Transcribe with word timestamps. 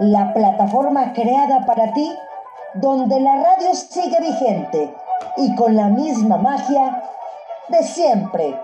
La 0.00 0.34
plataforma 0.34 1.12
creada 1.12 1.64
para 1.64 1.92
ti, 1.92 2.12
donde 2.74 3.20
la 3.20 3.36
radio 3.36 3.74
sigue 3.76 4.18
vigente 4.20 4.92
y 5.36 5.54
con 5.54 5.76
la 5.76 5.86
misma 5.86 6.36
magia 6.36 7.00
de 7.68 7.80
siempre. 7.84 8.60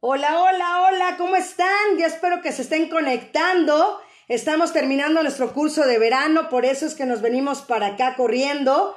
Hola, 0.00 0.42
hola, 0.42 0.88
hola, 0.88 1.16
¿cómo 1.16 1.36
están? 1.36 1.98
Ya 2.00 2.06
espero 2.06 2.42
que 2.42 2.50
se 2.50 2.62
estén 2.62 2.88
conectando. 2.88 4.00
Estamos 4.26 4.72
terminando 4.72 5.22
nuestro 5.22 5.54
curso 5.54 5.86
de 5.86 6.00
verano, 6.00 6.48
por 6.48 6.64
eso 6.64 6.84
es 6.84 6.96
que 6.96 7.06
nos 7.06 7.20
venimos 7.20 7.62
para 7.62 7.88
acá 7.88 8.16
corriendo 8.16 8.96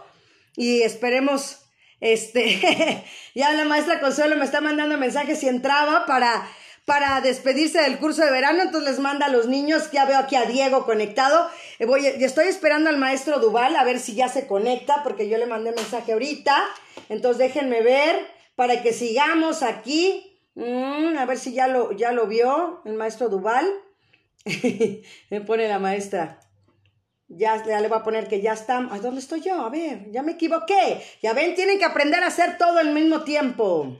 y 0.55 0.81
esperemos, 0.81 1.60
este, 2.01 3.03
ya 3.35 3.53
la 3.53 3.63
maestra 3.63 4.01
Consuelo 4.01 4.35
me 4.35 4.43
está 4.43 4.59
mandando 4.59 4.97
mensajes 4.97 5.41
y 5.43 5.47
entraba 5.47 6.05
para, 6.05 6.45
para 6.85 7.21
despedirse 7.21 7.81
del 7.81 7.99
curso 7.99 8.25
de 8.25 8.31
verano, 8.31 8.61
entonces 8.61 8.89
les 8.91 8.99
manda 8.99 9.27
a 9.27 9.29
los 9.29 9.47
niños, 9.47 9.89
ya 9.91 10.03
veo 10.05 10.17
aquí 10.17 10.35
a 10.35 10.43
Diego 10.43 10.85
conectado, 10.85 11.49
eh, 11.79 11.85
voy, 11.85 12.05
estoy 12.05 12.47
esperando 12.47 12.89
al 12.89 12.97
maestro 12.97 13.39
Duval 13.39 13.77
a 13.77 13.85
ver 13.85 13.99
si 13.99 14.15
ya 14.15 14.27
se 14.27 14.47
conecta, 14.47 15.03
porque 15.03 15.29
yo 15.29 15.37
le 15.37 15.45
mandé 15.45 15.71
mensaje 15.71 16.11
ahorita, 16.11 16.61
entonces 17.07 17.37
déjenme 17.37 17.81
ver 17.81 18.41
para 18.55 18.81
que 18.81 18.93
sigamos 18.93 19.63
aquí. 19.63 20.27
Mm, 20.53 21.17
a 21.17 21.25
ver 21.25 21.39
si 21.39 21.53
ya 21.53 21.67
lo, 21.67 21.93
ya 21.93 22.11
lo 22.11 22.27
vio 22.27 22.81
el 22.85 22.93
maestro 22.93 23.29
Duval. 23.29 23.65
me 25.29 25.41
pone 25.41 25.67
la 25.67 25.79
maestra. 25.79 26.39
Ya, 27.33 27.63
ya, 27.65 27.79
le 27.79 27.87
voy 27.87 27.97
a 27.97 28.03
poner 28.03 28.27
que 28.27 28.41
ya 28.41 28.53
está. 28.53 28.77
¿A 28.77 28.99
dónde 28.99 29.21
estoy 29.21 29.39
yo? 29.39 29.61
A 29.61 29.69
ver, 29.69 30.11
ya 30.11 30.21
me 30.21 30.33
equivoqué. 30.33 31.01
Ya 31.21 31.33
ven, 31.33 31.55
tienen 31.55 31.79
que 31.79 31.85
aprender 31.85 32.21
a 32.23 32.27
hacer 32.27 32.57
todo 32.57 32.77
al 32.77 32.91
mismo 32.91 33.23
tiempo. 33.23 33.97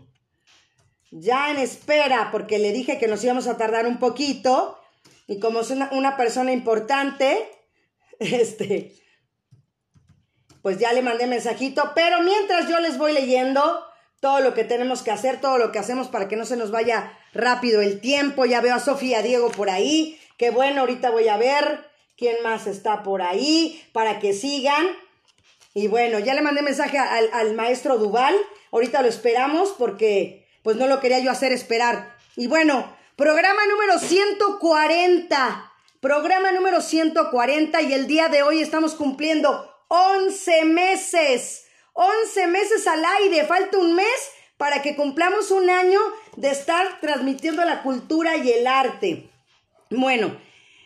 Ya 1.11 1.49
en 1.49 1.57
espera, 1.57 2.29
porque 2.31 2.59
le 2.59 2.73
dije 2.73 2.99
que 2.99 3.07
nos 3.07 3.23
íbamos 3.23 3.47
a 3.47 3.57
tardar 3.57 3.85
un 3.87 3.99
poquito. 3.99 4.77
Y 5.27 5.39
como 5.39 5.61
es 5.61 5.69
una, 5.69 5.89
una 5.93 6.17
persona 6.17 6.51
importante, 6.51 7.49
este, 8.19 8.95
pues 10.61 10.77
ya 10.77 10.91
le 10.91 11.01
mandé 11.01 11.25
mensajito. 11.25 11.93
Pero 11.95 12.21
mientras 12.21 12.67
yo 12.67 12.81
les 12.81 12.97
voy 12.97 13.13
leyendo, 13.13 13.85
todo 14.19 14.41
lo 14.41 14.53
que 14.53 14.65
tenemos 14.65 15.03
que 15.03 15.11
hacer, 15.11 15.39
todo 15.39 15.57
lo 15.57 15.71
que 15.71 15.79
hacemos 15.79 16.09
para 16.09 16.27
que 16.27 16.35
no 16.35 16.45
se 16.45 16.57
nos 16.57 16.69
vaya 16.69 17.17
rápido 17.33 17.81
el 17.81 18.01
tiempo. 18.01 18.43
Ya 18.43 18.59
veo 18.59 18.75
a 18.75 18.79
Sofía 18.79 19.21
Diego 19.21 19.51
por 19.51 19.69
ahí. 19.69 20.19
Qué 20.37 20.49
bueno, 20.49 20.81
ahorita 20.81 21.11
voy 21.11 21.29
a 21.29 21.37
ver 21.37 21.90
quién 22.21 22.43
más 22.43 22.67
está 22.67 23.01
por 23.01 23.23
ahí 23.23 23.83
para 23.93 24.19
que 24.19 24.33
sigan. 24.33 24.85
Y 25.73 25.87
bueno, 25.87 26.19
ya 26.19 26.35
le 26.35 26.43
mandé 26.43 26.61
mensaje 26.61 26.99
al, 26.99 27.31
al 27.33 27.55
maestro 27.55 27.97
Duval. 27.97 28.35
Ahorita 28.71 29.01
lo 29.01 29.07
esperamos 29.07 29.73
porque 29.75 30.45
pues 30.61 30.77
no 30.77 30.85
lo 30.85 30.99
quería 30.99 31.17
yo 31.17 31.31
hacer 31.31 31.51
esperar. 31.51 32.15
Y 32.35 32.45
bueno, 32.45 32.95
programa 33.15 33.65
número 33.65 33.97
140. 33.97 35.71
Programa 35.99 36.51
número 36.51 36.81
140 36.81 37.81
y 37.81 37.93
el 37.93 38.05
día 38.05 38.29
de 38.29 38.43
hoy 38.43 38.61
estamos 38.61 38.93
cumpliendo 38.93 39.73
11 39.87 40.65
meses 40.65 41.65
11 41.93 42.47
meses 42.47 42.87
al 42.87 43.03
aire, 43.03 43.45
falta 43.45 43.77
un 43.79 43.95
mes 43.95 44.31
para 44.57 44.83
que 44.83 44.95
cumplamos 44.95 45.49
un 45.49 45.71
año 45.71 45.99
de 46.35 46.51
estar 46.51 47.01
transmitiendo 47.01 47.65
la 47.65 47.81
cultura 47.81 48.37
y 48.37 48.51
el 48.51 48.67
arte. 48.67 49.29
Bueno, 49.89 50.37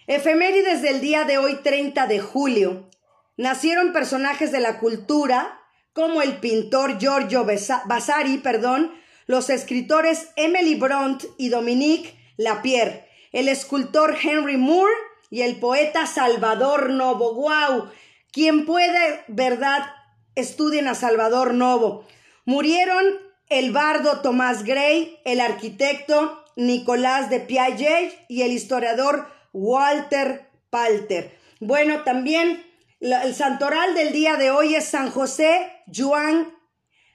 efemérides 0.08 0.82
del 0.82 1.02
día 1.02 1.24
de 1.24 1.38
hoy, 1.38 1.56
30 1.64 2.08
de 2.08 2.20
julio. 2.20 2.90
Nacieron 3.38 3.94
personajes 3.94 4.52
de 4.52 4.60
la 4.60 4.80
cultura 4.80 5.60
como 5.94 6.22
el 6.22 6.38
pintor 6.38 6.98
Giorgio 7.00 7.46
Vasari, 7.86 8.38
perdón, 8.38 8.94
los 9.28 9.50
escritores 9.50 10.30
Emily 10.36 10.76
Bront 10.76 11.24
y 11.38 11.50
Dominique 11.50 12.16
Lapierre, 12.38 13.08
el 13.32 13.48
escultor 13.48 14.16
Henry 14.22 14.58
Moore 14.58 14.94
y 15.30 15.42
el 15.42 15.60
poeta 15.60 16.06
Salvador 16.06 16.90
Novo. 16.90 17.34
¡Wow! 17.34 17.90
Quien 18.32 18.66
puede, 18.66 19.24
verdad, 19.28 19.90
estudien 20.36 20.88
a 20.88 20.96
Salvador 20.96 21.54
Novo. 21.54 22.06
Murieron 22.46 23.06
el 23.50 23.72
bardo 23.72 24.22
Tomás 24.22 24.64
Gray, 24.64 25.20
el 25.26 25.40
arquitecto 25.40 26.44
Nicolás 26.56 27.30
de 27.30 27.40
Piaget 27.40 28.14
y 28.28 28.44
el 28.44 28.52
historiador 28.52 29.28
Walter 29.56 30.52
Palter. 30.70 31.40
Bueno, 31.62 32.04
también 32.04 32.62
el 33.00 33.34
santoral 33.34 33.96
del 33.96 34.12
día 34.12 34.36
de 34.36 34.52
hoy 34.52 34.76
es 34.76 34.86
San 34.86 35.10
José, 35.10 35.72
Juan, 35.96 36.54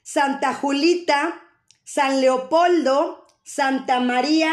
Santa 0.03 0.55
Julita, 0.55 1.39
San 1.85 2.23
Leopoldo, 2.23 3.27
Santa 3.45 4.01
María 4.01 4.51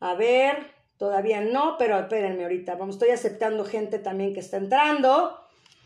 A 0.01 0.13
ver, 0.15 0.73
todavía 0.97 1.39
no, 1.39 1.77
pero 1.79 1.97
espérenme 1.97 2.43
ahorita. 2.43 2.75
Vamos, 2.75 2.95
estoy 2.95 3.11
aceptando 3.11 3.63
gente 3.63 3.99
también 3.99 4.33
que 4.33 4.41
está 4.41 4.57
entrando. 4.57 5.39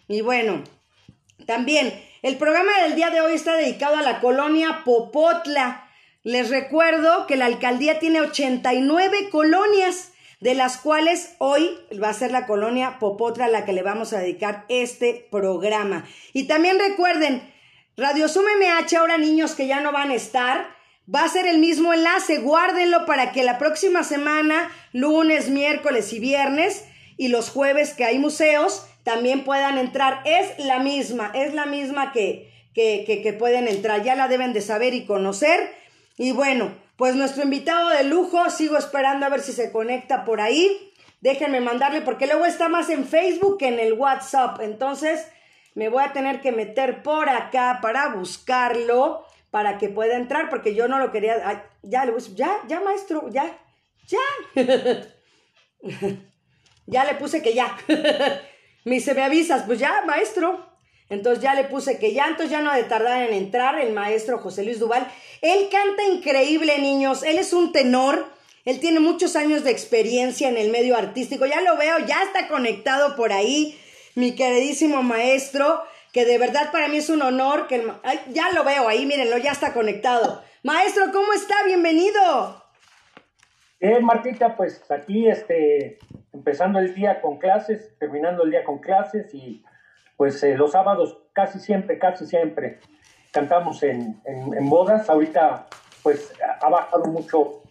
Y 0.07 0.21
bueno, 0.21 0.63
también 1.45 1.93
el 2.21 2.37
programa 2.37 2.71
del 2.83 2.95
día 2.95 3.09
de 3.09 3.21
hoy 3.21 3.33
está 3.33 3.55
dedicado 3.55 3.97
a 3.97 4.01
la 4.01 4.19
colonia 4.19 4.81
Popotla. 4.83 5.89
Les 6.23 6.49
recuerdo 6.49 7.27
que 7.27 7.35
la 7.35 7.45
alcaldía 7.45 7.99
tiene 7.99 8.21
89 8.21 9.29
colonias, 9.29 10.11
de 10.39 10.55
las 10.55 10.77
cuales 10.77 11.35
hoy 11.39 11.77
va 12.01 12.09
a 12.09 12.13
ser 12.13 12.31
la 12.31 12.45
colonia 12.45 12.97
Popotla 12.99 13.45
a 13.45 13.49
la 13.49 13.65
que 13.65 13.73
le 13.73 13.83
vamos 13.83 14.13
a 14.13 14.19
dedicar 14.19 14.65
este 14.69 15.27
programa. 15.31 16.05
Y 16.33 16.47
también 16.47 16.77
recuerden, 16.79 17.53
Radio 17.97 18.27
Sum 18.27 18.45
MH, 18.45 18.97
ahora 18.97 19.17
niños 19.17 19.55
que 19.55 19.67
ya 19.67 19.79
no 19.79 19.91
van 19.91 20.11
a 20.11 20.15
estar, 20.15 20.79
Va 21.13 21.23
a 21.23 21.29
ser 21.29 21.47
el 21.47 21.57
mismo 21.57 21.91
enlace, 21.91 22.37
guárdenlo 22.37 23.07
para 23.07 23.31
que 23.31 23.43
la 23.43 23.57
próxima 23.57 24.03
semana, 24.03 24.71
lunes, 24.93 25.49
miércoles 25.49 26.13
y 26.13 26.19
viernes, 26.19 26.85
y 27.17 27.29
los 27.29 27.49
jueves 27.49 27.95
que 27.95 28.05
hay 28.05 28.19
museos, 28.19 28.85
también 29.09 29.43
puedan 29.43 29.79
entrar. 29.79 30.21
Es 30.23 30.59
la 30.59 30.77
misma, 30.77 31.31
es 31.33 31.55
la 31.55 31.65
misma 31.65 32.11
que, 32.11 32.53
que, 32.75 33.21
que, 33.23 33.33
pueden 33.33 33.67
entrar. 33.67 34.03
Ya 34.03 34.13
la 34.13 34.27
deben 34.27 34.53
de 34.53 34.61
saber 34.61 34.93
y 34.93 35.07
conocer. 35.07 35.73
Y 36.15 36.31
bueno, 36.31 36.71
pues 36.95 37.15
nuestro 37.15 37.41
invitado 37.41 37.89
de 37.89 38.03
lujo, 38.03 38.51
sigo 38.51 38.77
esperando 38.77 39.25
a 39.25 39.29
ver 39.29 39.41
si 39.41 39.51
se 39.51 39.71
conecta 39.71 40.25
por 40.25 40.41
ahí. 40.41 40.93
Déjenme 41.21 41.59
mandarle, 41.59 42.01
porque 42.01 42.27
luego 42.27 42.45
está 42.45 42.69
más 42.69 42.91
en 42.91 43.03
Facebook 43.03 43.57
que 43.57 43.69
en 43.69 43.79
el 43.79 43.93
WhatsApp. 43.93 44.61
Entonces, 44.61 45.25
me 45.73 45.89
voy 45.89 46.03
a 46.03 46.13
tener 46.13 46.39
que 46.39 46.51
meter 46.51 47.01
por 47.01 47.29
acá 47.29 47.79
para 47.81 48.09
buscarlo 48.09 49.25
para 49.49 49.79
que 49.79 49.89
pueda 49.89 50.17
entrar, 50.17 50.51
porque 50.51 50.75
yo 50.75 50.87
no 50.87 50.99
lo 50.99 51.11
quería. 51.11 51.65
ya, 51.81 52.05
puse, 52.05 52.35
ya, 52.35 52.59
ya, 52.67 52.79
maestro, 52.81 53.27
ya, 53.31 53.57
ya. 54.05 54.19
ya 56.85 57.05
le 57.05 57.15
puse 57.15 57.41
que 57.41 57.55
ya. 57.55 57.75
me 58.85 58.95
dice, 58.95 59.13
me 59.13 59.23
avisas, 59.23 59.63
pues 59.63 59.79
ya, 59.79 60.03
maestro. 60.05 60.67
Entonces 61.09 61.43
ya 61.43 61.55
le 61.55 61.63
puse 61.63 61.97
que 61.97 62.13
ya, 62.13 62.25
entonces 62.25 62.51
ya 62.51 62.61
no 62.61 62.69
ha 62.69 62.77
de 62.77 62.83
tardar 62.83 63.23
en 63.23 63.33
entrar 63.33 63.79
el 63.79 63.93
maestro 63.93 64.37
José 64.37 64.63
Luis 64.63 64.79
Duval. 64.79 65.07
Él 65.41 65.69
canta 65.71 66.03
increíble, 66.03 66.77
niños. 66.79 67.23
Él 67.23 67.39
es 67.39 67.51
un 67.51 67.71
tenor. 67.71 68.27
Él 68.65 68.79
tiene 68.79 68.99
muchos 68.99 69.35
años 69.35 69.63
de 69.63 69.71
experiencia 69.71 70.49
en 70.49 70.57
el 70.57 70.69
medio 70.69 70.95
artístico. 70.95 71.45
Ya 71.45 71.61
lo 71.61 71.77
veo, 71.77 71.97
ya 72.05 72.21
está 72.23 72.47
conectado 72.47 73.15
por 73.15 73.33
ahí, 73.33 73.79
mi 74.15 74.35
queridísimo 74.35 75.01
maestro 75.01 75.81
que 76.11 76.25
de 76.25 76.37
verdad 76.37 76.71
para 76.71 76.87
mí 76.87 76.97
es 76.97 77.09
un 77.09 77.21
honor 77.21 77.67
que 77.67 77.85
ya 78.29 78.51
lo 78.51 78.63
veo 78.63 78.87
ahí, 78.87 79.05
mírenlo, 79.05 79.37
ya 79.37 79.51
está 79.51 79.73
conectado. 79.73 80.41
Maestro, 80.63 81.11
¿cómo 81.11 81.33
está? 81.33 81.55
Bienvenido. 81.65 82.63
Eh, 83.79 83.99
Martita, 84.01 84.57
pues 84.57 84.81
aquí 84.89 85.27
este, 85.29 85.99
empezando 86.39 86.79
el 86.79 86.95
día 86.95 87.19
con 87.21 87.37
clases, 87.37 87.97
terminando 87.99 88.43
el 88.43 88.51
día 88.51 88.63
con 88.63 88.79
clases 88.79 89.33
y 89.33 89.61
pues 90.15 90.41
eh, 90.43 90.55
los 90.55 90.71
sábados 90.71 91.17
casi 91.33 91.59
siempre, 91.59 91.99
casi 91.99 92.25
siempre 92.25 92.79
cantamos 93.31 93.83
en, 93.83 94.21
en, 94.25 94.69
bodas. 94.69 95.09
Ahorita 95.09 95.67
pues 96.01 96.33
ha 96.61 96.69
bajado 96.69 97.05
mucho 97.05 97.63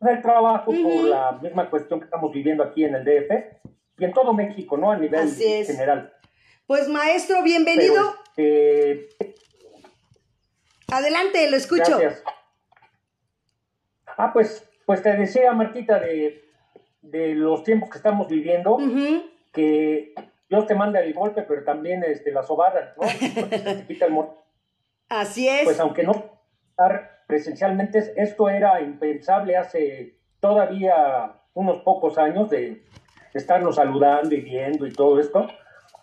el 0.00 0.20
trabajo 0.20 0.72
por 0.72 1.04
la 1.04 1.38
misma 1.40 1.70
cuestión 1.70 2.00
que 2.00 2.06
estamos 2.06 2.32
viviendo 2.32 2.64
aquí 2.64 2.84
en 2.84 2.96
el 2.96 3.04
DF 3.04 3.30
y 3.98 4.04
en 4.04 4.12
todo 4.12 4.32
México, 4.32 4.76
¿no? 4.76 4.90
A 4.90 4.96
nivel 4.96 5.30
general. 5.30 6.12
Pues 6.66 6.88
maestro, 6.88 7.44
bienvenido. 7.44 8.16
Este, 8.36 9.08
Adelante, 10.92 11.48
lo 11.48 11.56
escucho. 11.56 11.98
Gracias. 11.98 12.22
Ah, 14.16 14.32
pues, 14.32 14.68
pues 14.84 15.00
te 15.02 15.16
decía, 15.16 15.52
Martita, 15.52 16.00
de, 16.00 16.45
los 17.12 17.62
tiempos 17.64 17.90
que 17.90 17.98
estamos 17.98 18.28
viviendo, 18.28 18.78
que 19.52 20.14
Dios 20.48 20.66
te 20.66 20.74
manda 20.74 21.00
el 21.00 21.12
golpe, 21.14 21.42
pero 21.42 21.64
también 21.64 22.04
este, 22.04 22.32
la 22.32 22.42
sobada, 22.42 22.94
¿no? 22.96 23.06
el 23.88 24.28
Así 25.08 25.48
es. 25.48 25.64
Pues 25.64 25.80
aunque 25.80 26.02
no 26.02 26.12
estar 26.70 27.24
presencialmente, 27.26 28.12
esto 28.16 28.48
era 28.48 28.80
impensable 28.80 29.56
hace 29.56 30.18
todavía 30.40 31.40
unos 31.54 31.82
pocos 31.82 32.18
años 32.18 32.50
de 32.50 32.84
estarnos 33.34 33.76
saludando 33.76 34.34
y 34.34 34.40
viendo 34.40 34.86
y 34.86 34.92
todo 34.92 35.18
esto. 35.20 35.46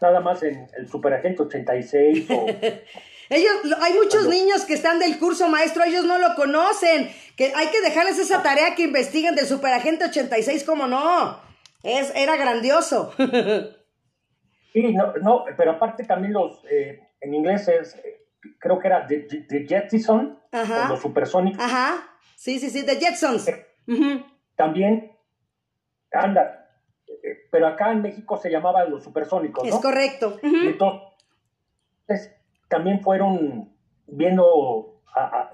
Nada 0.01 0.19
más 0.19 0.44
en 0.44 0.67
el 0.77 0.89
Superagente 0.89 1.44
86 1.44 2.27
o 2.31 2.45
Ellos, 3.33 3.77
hay 3.81 3.94
muchos 3.94 4.27
niños 4.27 4.65
que 4.65 4.74
están 4.74 5.00
del 5.00 5.18
curso 5.18 5.47
maestro, 5.50 5.83
ellos 5.83 6.06
no 6.06 6.19
lo 6.19 6.35
conocen. 6.35 7.09
Que 7.35 7.51
hay 7.56 7.68
que 7.68 7.81
dejarles 7.81 8.19
esa 8.19 8.44
tarea 8.44 8.75
que 8.75 8.83
investiguen 8.83 9.35
del 9.35 9.47
Superagente 9.47 10.06
86, 10.06 10.63
como 10.63 10.88
no. 10.88 11.39
Es, 11.81 12.13
era 12.15 12.38
grandioso. 12.38 13.12
sí, 14.74 14.94
no, 14.94 15.13
no, 15.21 15.45
pero 15.57 15.71
aparte 15.71 16.03
también 16.03 16.33
los, 16.33 16.63
eh, 16.69 17.01
en 17.21 17.33
inglés 17.33 17.68
es, 17.68 18.00
creo 18.59 18.80
que 18.80 18.88
era 18.88 19.07
The, 19.07 19.27
the 19.50 19.65
Jetson, 19.68 20.39
o 20.51 20.88
los 20.89 21.01
supersónicos. 21.01 21.63
Ajá, 21.63 22.18
sí, 22.36 22.59
sí, 22.59 22.69
sí, 22.69 22.86
The 22.86 22.97
Jetsons. 22.97 23.47
Eh, 23.47 23.65
también, 24.56 25.12
anda, 26.12 26.69
eh, 27.07 27.47
pero 27.51 27.68
acá 27.68 27.91
en 27.91 28.01
México 28.01 28.38
se 28.38 28.50
llamaban 28.51 28.91
los 28.91 29.03
supersónicos, 29.03 29.68
¿no? 29.68 29.75
Es 29.75 29.81
correcto. 29.81 30.38
Entonces, 30.44 32.36
también 32.74 33.02
fueron 33.02 33.72
viendo 34.08 35.04
a, 35.16 35.52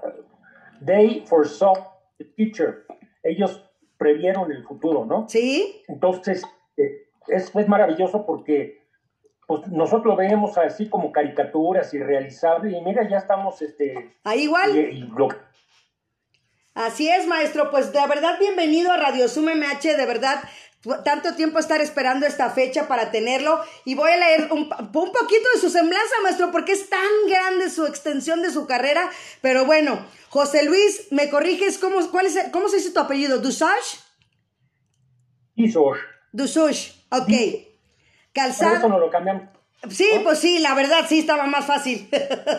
They 0.82 1.22
foresaw 1.26 1.74
the 2.16 2.24
future. 2.24 2.78
Ellos 3.22 3.62
previeron 3.98 4.50
el 4.50 4.64
futuro, 4.64 5.04
¿no? 5.04 5.28
Sí. 5.28 5.82
Entonces, 5.88 6.42
eh, 6.78 7.08
es, 7.28 7.54
maravilloso 7.68 8.24
porque 8.24 8.86
pues, 9.46 9.68
nosotros 9.68 10.06
lo 10.06 10.16
vemos 10.16 10.56
así 10.56 10.88
como 10.88 11.12
caricaturas 11.12 11.92
irrealizables 11.92 12.72
y 12.72 12.80
mira, 12.80 13.06
ya 13.06 13.18
estamos... 13.18 13.60
Este, 13.60 14.14
Ahí 14.24 14.44
igual. 14.44 14.70
Así 16.72 17.10
es, 17.10 17.26
maestro. 17.26 17.70
Pues 17.70 17.92
de 17.92 18.00
verdad, 18.06 18.38
bienvenido 18.40 18.92
a 18.92 18.96
Radio 18.96 19.28
Zoom 19.28 19.50
MH. 19.50 19.98
De 19.98 20.06
verdad, 20.06 20.42
tanto 21.04 21.34
tiempo 21.34 21.58
estar 21.58 21.80
esperando 21.82 22.26
esta 22.26 22.48
fecha 22.50 22.88
para 22.88 23.10
tenerlo 23.10 23.62
y 23.84 23.94
voy 23.94 24.10
a 24.10 24.16
leer 24.16 24.48
un, 24.50 24.68
poquito 24.68 25.48
de 25.54 25.60
su 25.60 25.68
semblanza, 25.68 26.14
maestro, 26.22 26.50
porque 26.50 26.72
es 26.72 26.88
tan 26.88 27.00
grande 27.28 27.68
su 27.68 27.86
extensión 27.86 28.40
de 28.42 28.50
su 28.50 28.66
carrera, 28.66 29.10
pero 29.42 29.66
bueno, 29.66 30.06
José 30.30 30.64
Luis, 30.64 31.08
¿me 31.10 31.28
corriges 31.28 31.76
cómo, 31.76 32.10
cuál 32.10 32.26
es, 32.26 32.38
cómo 32.50 32.68
se 32.68 32.78
dice 32.78 32.92
tu 32.92 33.00
apellido? 33.00 33.38
¿Dusage? 33.38 33.98
Dusage. 35.54 36.00
Dusage, 36.32 36.92
ok. 37.10 37.32
Calzado. 38.32 38.76
eso 38.76 38.88
no 38.88 38.98
lo 38.98 39.10
cambian. 39.10 39.52
Sí, 39.88 40.06
pues 40.22 40.38
sí, 40.38 40.58
la 40.58 40.74
verdad 40.74 41.06
sí 41.08 41.20
estaba 41.20 41.46
más 41.46 41.66
fácil. 41.66 42.08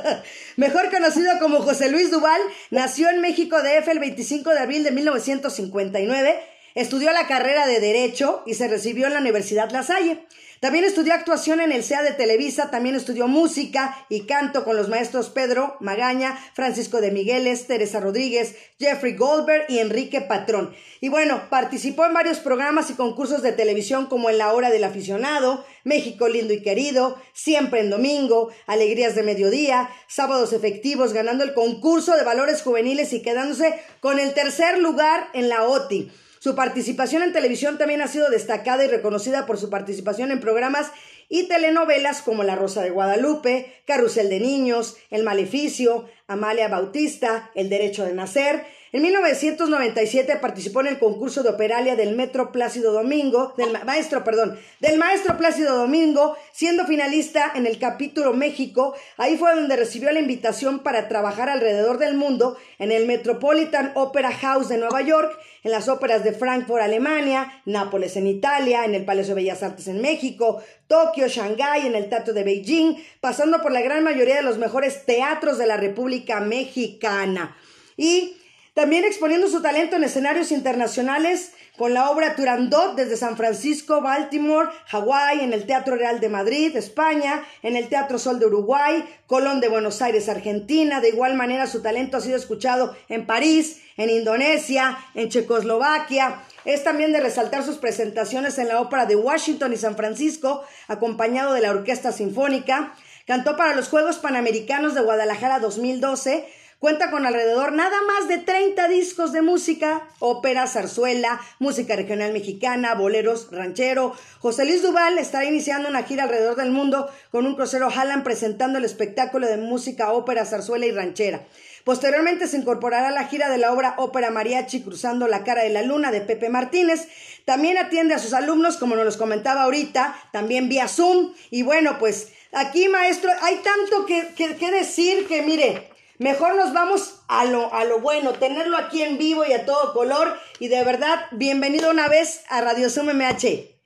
Mejor 0.58 0.92
conocido 0.92 1.32
como 1.40 1.62
José 1.62 1.90
Luis 1.90 2.12
Duval, 2.12 2.42
nació 2.72 3.10
en 3.10 3.22
México 3.22 3.58
DF 3.62 3.88
el 3.88 4.00
25 4.00 4.50
de 4.50 4.60
abril 4.60 4.84
de 4.84 4.92
1959 4.92 6.51
Estudió 6.76 7.12
la 7.12 7.28
carrera 7.28 7.68
de 7.68 7.80
Derecho 7.80 8.44
y 8.46 8.54
se 8.54 8.68
recibió 8.68 9.08
en 9.08 9.14
la 9.14 9.20
Universidad 9.20 9.72
La 9.72 9.84
Salle. 9.84 10.26
También 10.62 10.86
estudió 10.86 11.16
actuación 11.16 11.60
en 11.60 11.72
el 11.72 11.84
CEA 11.84 12.04
de 12.04 12.12
Televisa, 12.12 12.70
también 12.70 12.94
estudió 12.94 13.28
música 13.28 14.06
y 14.10 14.28
canto 14.28 14.64
con 14.64 14.78
los 14.78 14.90
maestros 14.90 15.32
Pedro 15.32 15.76
Magaña, 15.80 16.38
Francisco 16.54 17.02
de 17.02 17.10
Migueles, 17.10 17.66
Teresa 17.66 18.00
Rodríguez, 18.00 18.56
Jeffrey 18.80 19.16
Goldberg 19.16 19.66
y 19.70 19.80
Enrique 19.80 20.22
Patrón. 20.22 20.72
Y 21.00 21.10
bueno, 21.10 21.50
participó 21.50 22.06
en 22.06 22.14
varios 22.14 22.38
programas 22.38 22.92
y 22.92 22.94
concursos 22.94 23.42
de 23.42 23.54
televisión 23.54 24.06
como 24.06 24.30
En 24.30 24.38
la 24.38 24.54
Hora 24.54 24.70
del 24.70 24.84
Aficionado, 24.84 25.66
México 25.84 26.30
Lindo 26.30 26.54
y 26.54 26.62
Querido, 26.62 27.20
Siempre 27.34 27.80
en 27.80 27.90
Domingo, 27.90 28.52
Alegrías 28.68 29.16
de 29.16 29.24
Mediodía, 29.24 29.90
Sábados 30.08 30.54
Efectivos, 30.54 31.12
ganando 31.12 31.44
el 31.44 31.56
concurso 31.56 32.16
de 32.16 32.24
valores 32.24 32.62
juveniles 32.62 33.14
y 33.14 33.24
quedándose 33.24 33.82
con 34.00 34.20
el 34.20 34.36
tercer 34.36 34.78
lugar 34.78 35.28
en 35.34 35.50
la 35.50 35.64
OTI. 35.64 36.12
Su 36.44 36.56
participación 36.56 37.22
en 37.22 37.34
televisión 37.34 37.78
también 37.78 38.02
ha 38.02 38.08
sido 38.08 38.32
destacada 38.32 38.84
y 38.84 38.88
reconocida 38.88 39.46
por 39.46 39.60
su 39.60 39.70
participación 39.70 40.32
en 40.32 40.40
programas 40.40 40.92
y 41.30 41.48
telenovelas 41.48 42.24
como 42.24 42.42
La 42.42 42.56
Rosa 42.56 42.82
de 42.82 42.90
Guadalupe, 42.90 43.72
Carrusel 43.86 44.28
de 44.28 44.40
Niños, 44.40 44.98
El 45.12 45.22
Maleficio, 45.22 46.10
Amalia 46.26 46.68
Bautista, 46.68 47.52
El 47.54 47.70
Derecho 47.70 48.06
de 48.06 48.16
Nacer, 48.16 48.66
en 48.94 49.04
1997 49.04 50.36
participó 50.42 50.82
en 50.82 50.88
el 50.88 51.00
concurso 51.00 51.44
de 51.44 51.50
operalia 51.50 51.96
del 51.96 52.14
Metro 52.14 52.52
Plácido 52.52 52.92
Domingo, 52.92 53.54
del 53.56 53.72
maestro, 53.86 54.26
perdón, 54.26 54.60
del 54.82 54.98
maestro 54.98 55.38
Plácido 55.38 55.78
Domingo, 55.78 56.36
siendo 56.52 56.86
finalista 56.86 57.54
en 57.56 57.68
el 57.68 57.80
capítulo 57.80 58.34
México. 58.34 58.94
Ahí 59.16 59.38
fue 59.38 59.56
donde 59.56 59.78
recibió 59.78 60.12
la 60.12 60.20
invitación 60.20 60.80
para 60.80 61.08
trabajar 61.08 61.48
alrededor 61.48 62.00
del 62.00 62.16
mundo 62.16 62.58
en 62.80 62.92
el 62.92 63.06
Metropolitan 63.06 63.94
Opera 63.96 64.32
House 64.32 64.68
de 64.68 64.78
Nueva 64.78 65.02
York, 65.02 65.40
en 65.64 65.72
las 65.72 65.88
óperas 65.88 66.26
de 66.26 66.34
Frankfurt, 66.34 66.82
Alemania, 66.82 67.62
Nápoles 67.66 68.18
en 68.18 68.28
Italia, 68.28 68.84
en 68.84 68.94
el 68.94 69.06
Palacio 69.06 69.36
de 69.36 69.42
Bellas 69.42 69.64
Artes 69.64 69.88
en 69.88 70.02
México, 70.02 70.62
Tokio, 70.88 71.30
Shanghái, 71.30 71.88
en 71.88 71.96
el 71.96 72.10
Teatro 72.10 72.34
de 72.34 72.44
Beijing, 72.44 72.98
pasando 73.22 73.62
por 73.62 73.72
la 73.72 73.82
gran 73.82 74.04
mayoría 74.04 74.36
de 74.36 74.42
los 74.42 74.58
mejores 74.58 75.06
teatros 75.06 75.58
de 75.58 75.68
la 75.68 75.78
República 75.78 76.42
Mexicana. 76.42 77.56
Y 77.96 78.36
también 78.74 79.04
exponiendo 79.04 79.50
su 79.50 79.62
talento 79.62 79.98
en 79.98 80.06
escenarios 80.06 80.52
internacionales 80.52 81.52
con 81.78 81.94
la 81.94 82.10
obra 82.10 82.36
Turandot 82.36 82.96
desde 82.96 83.18
San 83.18 83.36
Francisco, 83.36 84.02
Baltimore, 84.02 84.70
Hawái, 84.88 85.42
en 85.42 85.52
el 85.54 85.66
Teatro 85.66 85.96
Real 85.96 86.22
de 86.22 86.30
Madrid, 86.30 86.76
España, 86.78 87.44
en 87.64 87.76
el 87.76 87.90
Teatro 87.90 88.18
Sol 88.18 88.40
de 88.40 88.46
Uruguay, 88.46 89.04
Colón 89.28 89.60
de 89.60 89.68
Buenos 89.68 90.02
Aires, 90.02 90.30
Argentina. 90.30 91.02
De 91.02 91.10
igual 91.10 91.36
manera, 91.36 91.68
su 91.68 91.82
talento 91.82 92.18
ha 92.18 92.22
sido 92.22 92.38
escuchado 92.38 92.96
en 93.10 93.26
París, 93.26 93.82
en 93.98 94.10
Indonesia, 94.10 94.98
en 95.16 95.28
Checoslovaquia. 95.30 96.44
Es 96.64 96.84
también 96.84 97.12
de 97.12 97.20
resaltar 97.20 97.64
sus 97.64 97.78
presentaciones 97.78 98.58
en 98.58 98.70
la 98.70 98.80
ópera 98.80 99.06
de 99.06 99.16
Washington 99.18 99.74
y 99.74 99.78
San 99.78 99.98
Francisco, 99.98 100.64
acompañado 100.88 101.54
de 101.54 101.62
la 101.62 101.72
Orquesta 101.72 102.12
Sinfónica. 102.12 102.94
Cantó 103.26 103.58
para 103.58 103.76
los 103.76 103.90
Juegos 103.90 104.20
Panamericanos 104.20 104.94
de 104.94 105.02
Guadalajara 105.02 105.60
2012 105.60 106.61
Cuenta 106.82 107.12
con 107.12 107.28
alrededor 107.28 107.74
nada 107.74 107.96
más 108.08 108.28
de 108.28 108.40
30 108.40 108.88
discos 108.88 109.32
de 109.34 109.44
música, 109.44 110.08
ópera, 110.18 110.66
zarzuela, 110.66 111.40
música 111.60 111.96
regional 111.96 112.34
mexicana, 112.34 112.96
boleros, 112.96 113.50
ranchero. 113.52 114.16
José 114.40 114.66
Luis 114.66 114.82
Duval 114.82 115.20
estará 115.20 115.46
iniciando 115.46 115.90
una 115.90 116.02
gira 116.02 116.24
alrededor 116.24 116.56
del 116.56 116.72
mundo 116.72 117.08
con 117.30 117.46
un 117.46 117.54
crucero 117.54 117.92
Halland 117.96 118.24
presentando 118.24 118.80
el 118.80 118.86
espectáculo 118.86 119.46
de 119.46 119.58
música, 119.58 120.12
ópera, 120.12 120.44
zarzuela 120.44 120.88
y 120.88 120.92
ranchera. 120.92 121.46
Posteriormente 121.84 122.48
se 122.48 122.58
incorporará 122.58 123.10
a 123.10 123.12
la 123.12 123.28
gira 123.28 123.52
de 123.52 123.60
la 123.60 123.74
obra 123.74 123.94
Ópera 124.00 124.32
Mariachi 124.32 124.82
Cruzando 124.82 125.28
la 125.28 125.44
cara 125.44 125.62
de 125.62 125.70
la 125.70 125.84
luna 125.84 126.10
de 126.10 126.22
Pepe 126.22 126.50
Martínez. 126.50 127.08
También 127.46 127.78
atiende 127.78 128.16
a 128.16 128.20
sus 128.20 128.34
alumnos, 128.34 128.78
como 128.78 128.96
nos 128.96 129.06
los 129.06 129.18
comentaba 129.18 129.66
ahorita, 129.66 130.16
también 130.32 130.68
vía 130.68 130.88
Zoom. 130.88 131.32
Y 131.52 131.62
bueno, 131.62 132.00
pues 132.00 132.30
aquí, 132.52 132.90
maestro, 132.90 133.30
hay 133.44 133.58
tanto 133.58 134.08
que, 134.08 134.30
que 134.36 134.72
decir 134.72 135.28
que, 135.28 135.44
mire, 135.44 135.91
Mejor 136.22 136.56
nos 136.56 136.72
vamos 136.72 137.24
a 137.30 137.46
lo, 137.46 137.74
a 137.74 137.84
lo 137.84 138.00
bueno, 138.00 138.34
tenerlo 138.34 138.78
aquí 138.78 139.02
en 139.02 139.18
vivo 139.18 139.44
y 139.44 139.54
a 139.54 139.66
todo 139.66 139.92
color. 139.92 140.38
Y 140.60 140.68
de 140.68 140.84
verdad, 140.84 141.26
bienvenido 141.32 141.90
una 141.90 142.08
vez 142.10 142.46
a 142.48 142.62
Radio 142.62 142.92
Zoom 142.92 143.08
MH. 143.08 143.82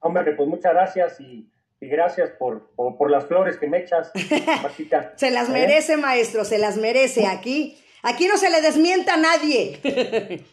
Hombre, 0.00 0.32
pues 0.32 0.48
muchas 0.48 0.72
gracias 0.72 1.20
y, 1.20 1.48
gracias 1.80 2.30
por, 2.30 2.74
por, 2.74 3.12
las 3.12 3.26
flores 3.26 3.58
que 3.58 3.68
me 3.68 3.78
echas, 3.78 4.10
se 5.14 5.30
las 5.30 5.48
¿Eh? 5.50 5.52
merece, 5.52 5.96
maestro, 5.96 6.44
se 6.44 6.58
las 6.58 6.76
merece. 6.78 7.28
Aquí, 7.28 7.80
aquí 8.02 8.26
no 8.26 8.36
se 8.36 8.50
le 8.50 8.60
desmienta 8.60 9.14
a 9.14 9.18
nadie. 9.18 9.78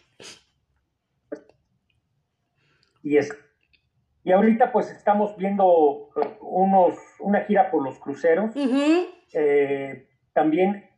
y 3.02 3.16
es 3.16 3.32
Y 4.24 4.32
ahorita 4.32 4.72
pues 4.72 4.90
estamos 4.90 5.36
viendo 5.36 6.08
eh, 6.16 6.38
unos, 6.40 6.96
una 7.20 7.42
gira 7.42 7.70
por 7.70 7.84
los 7.84 7.98
cruceros. 7.98 8.52
Eh, 9.34 10.08
también 10.32 10.88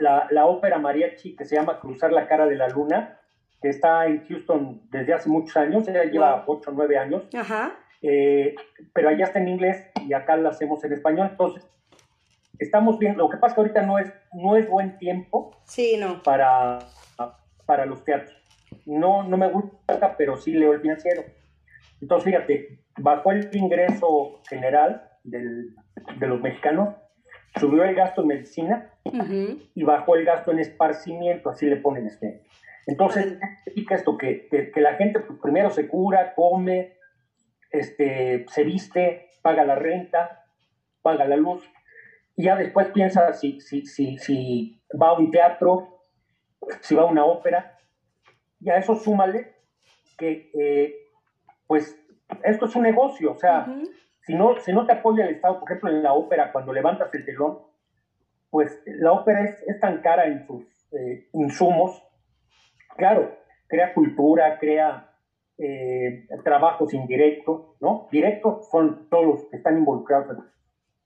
la, 0.00 0.26
la, 0.30 0.46
ópera 0.46 0.78
mariachi 0.78 1.36
que 1.36 1.44
se 1.44 1.56
llama 1.56 1.78
Cruzar 1.80 2.12
la 2.12 2.26
cara 2.26 2.46
de 2.46 2.56
la 2.56 2.68
luna, 2.68 3.20
que 3.60 3.68
está 3.68 4.06
en 4.06 4.26
Houston 4.26 4.82
desde 4.90 5.12
hace 5.12 5.28
muchos 5.28 5.56
años, 5.56 5.86
ella 5.86 6.04
lleva 6.04 6.44
8 6.46 6.70
o 6.70 6.72
9 6.72 6.98
años, 6.98 7.22
eh, 8.00 8.54
pero 8.92 9.08
allá 9.08 9.26
está 9.26 9.38
en 9.38 9.48
inglés 9.48 9.84
y 10.06 10.12
acá 10.14 10.36
la 10.36 10.50
hacemos 10.50 10.82
en 10.84 10.92
español, 10.94 11.28
entonces 11.30 11.68
estamos 12.58 12.98
viendo, 12.98 13.24
lo 13.24 13.30
que 13.30 13.36
pasa 13.36 13.48
es 13.48 13.54
que 13.54 13.60
ahorita 13.60 13.82
no 13.82 13.98
es, 13.98 14.12
no 14.32 14.56
es 14.56 14.68
buen 14.68 14.98
tiempo 14.98 15.56
sí, 15.64 15.96
no. 15.98 16.22
para, 16.22 16.78
para 17.66 17.86
los 17.86 18.04
teatros. 18.04 18.36
No, 18.86 19.22
no 19.22 19.36
me 19.36 19.48
gusta, 19.48 20.16
pero 20.16 20.36
sí 20.36 20.52
leo 20.52 20.72
el 20.72 20.80
financiero. 20.80 21.22
Entonces, 22.02 22.24
fíjate, 22.24 22.78
bajó 22.98 23.30
el 23.30 23.48
ingreso 23.52 24.40
general 24.48 25.08
del, 25.22 25.76
de 26.18 26.26
los 26.26 26.40
mexicanos, 26.40 26.96
subió 27.56 27.84
el 27.84 27.94
gasto 27.94 28.22
en 28.22 28.26
medicina 28.28 28.90
y 29.74 29.84
bajó 29.84 30.16
el 30.16 30.24
gasto 30.24 30.50
en 30.50 30.58
esparcimiento, 30.58 31.48
así 31.48 31.66
le 31.66 31.76
ponen 31.76 32.08
este. 32.08 32.42
Entonces, 32.88 33.38
¿qué 33.38 33.70
significa 33.70 33.94
esto? 33.94 34.18
Que, 34.18 34.48
que, 34.48 34.80
la 34.80 34.94
gente 34.94 35.20
pues, 35.20 35.38
primero 35.40 35.70
se 35.70 35.86
cura, 35.86 36.34
come, 36.34 36.94
este, 37.70 38.46
se 38.48 38.64
viste, 38.64 39.30
paga 39.40 39.64
la 39.64 39.76
renta, 39.76 40.44
paga 41.02 41.24
la 41.24 41.36
luz, 41.36 41.62
y 42.34 42.44
ya 42.44 42.56
después 42.56 42.88
piensa 42.88 43.32
si, 43.32 43.60
si, 43.60 43.86
si, 43.86 44.18
si 44.18 44.82
va 45.00 45.10
a 45.10 45.18
un 45.18 45.30
teatro, 45.30 46.00
si 46.80 46.96
va 46.96 47.02
a 47.02 47.06
una 47.06 47.24
ópera, 47.24 47.78
y 48.60 48.70
a 48.70 48.76
eso 48.78 48.96
súmale 48.96 49.54
que, 50.18 50.50
eh, 50.58 51.01
pues, 51.72 51.98
esto 52.44 52.66
es 52.66 52.76
un 52.76 52.82
negocio, 52.82 53.32
o 53.32 53.34
sea, 53.34 53.66
si, 54.20 54.34
no, 54.34 54.60
si 54.60 54.74
no 54.74 54.84
te 54.84 54.92
apoya 54.92 55.24
el 55.24 55.36
Estado, 55.36 55.58
por 55.58 55.70
ejemplo, 55.70 55.88
en 55.88 56.02
la 56.02 56.12
ópera, 56.12 56.52
cuando 56.52 56.70
levantas 56.70 57.08
el 57.14 57.24
telón, 57.24 57.60
pues 58.50 58.82
la 58.84 59.10
ópera 59.10 59.42
es, 59.42 59.80
tan 59.80 60.02
cara 60.02 60.26
en 60.26 60.46
sus 60.46 60.66
eh, 60.92 61.30
insumos, 61.32 62.06
claro, 62.98 63.38
crea 63.68 63.94
cultura, 63.94 64.58
crea 64.58 65.14
eh, 65.56 66.26
trabajos 66.44 66.92
indirectos, 66.92 67.74
¿no? 67.80 68.06
Directos 68.12 68.68
son 68.68 69.08
todos 69.08 69.24
los 69.24 69.44
que 69.48 69.56
están 69.56 69.78
involucrados. 69.78 70.44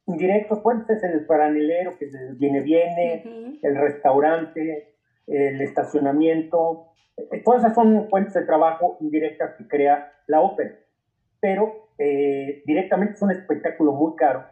Indirectos, 0.06 0.58
pues 0.64 0.78
es 0.90 1.00
el 1.04 1.26
paranelero 1.26 1.96
que 1.96 2.10
viene, 2.38 2.60
viene, 2.62 3.60
el 3.62 3.76
restaurante, 3.76 4.95
el 5.26 5.60
estacionamiento, 5.60 6.88
eh, 7.16 7.42
todas 7.44 7.62
esas 7.62 7.74
son 7.74 8.08
fuentes 8.08 8.34
de 8.34 8.44
trabajo 8.44 8.96
indirectas 9.00 9.54
que 9.56 9.66
crea 9.66 10.12
la 10.26 10.40
ópera, 10.40 10.76
pero 11.40 11.88
eh, 11.98 12.62
directamente 12.66 13.14
es 13.14 13.22
un 13.22 13.30
espectáculo 13.30 13.92
muy 13.92 14.14
caro 14.16 14.44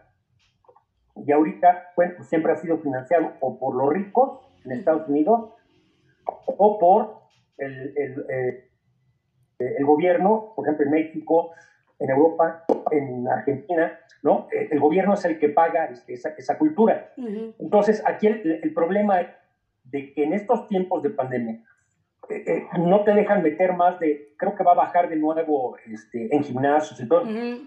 y 1.16 1.30
ahorita 1.30 1.92
bueno, 1.96 2.14
pues 2.16 2.28
siempre 2.28 2.52
ha 2.52 2.56
sido 2.56 2.78
financiado 2.78 3.32
o 3.40 3.58
por 3.58 3.76
los 3.76 3.92
ricos 3.92 4.40
en 4.64 4.72
Estados 4.72 5.08
Unidos 5.08 5.50
o 6.46 6.78
por 6.78 7.20
el, 7.58 7.94
el, 7.96 8.26
eh, 8.30 8.70
el 9.58 9.84
gobierno, 9.84 10.52
por 10.56 10.66
ejemplo 10.66 10.86
en 10.86 10.92
México, 10.92 11.52
en 11.98 12.10
Europa, 12.10 12.64
en 12.90 13.28
Argentina, 13.28 13.98
¿no? 14.22 14.48
El 14.50 14.80
gobierno 14.80 15.14
es 15.14 15.24
el 15.24 15.38
que 15.38 15.48
paga 15.48 15.86
este, 15.86 16.14
esa, 16.14 16.30
esa 16.30 16.58
cultura. 16.58 17.12
Entonces, 17.16 18.02
aquí 18.04 18.26
el, 18.26 18.60
el 18.62 18.74
problema 18.74 19.20
es 19.20 19.28
de 19.94 20.12
que 20.12 20.24
en 20.24 20.32
estos 20.32 20.66
tiempos 20.66 21.04
de 21.04 21.10
pandemia, 21.10 21.62
eh, 22.28 22.44
eh, 22.46 22.66
no 22.80 23.04
te 23.04 23.14
dejan 23.14 23.44
meter 23.44 23.74
más 23.74 24.00
de, 24.00 24.34
creo 24.36 24.56
que 24.56 24.64
va 24.64 24.72
a 24.72 24.74
bajar 24.74 25.08
de 25.08 25.14
nuevo 25.14 25.76
este, 25.86 26.34
en 26.34 26.42
gimnasios 26.42 27.00
y 27.00 27.06
todo, 27.06 27.20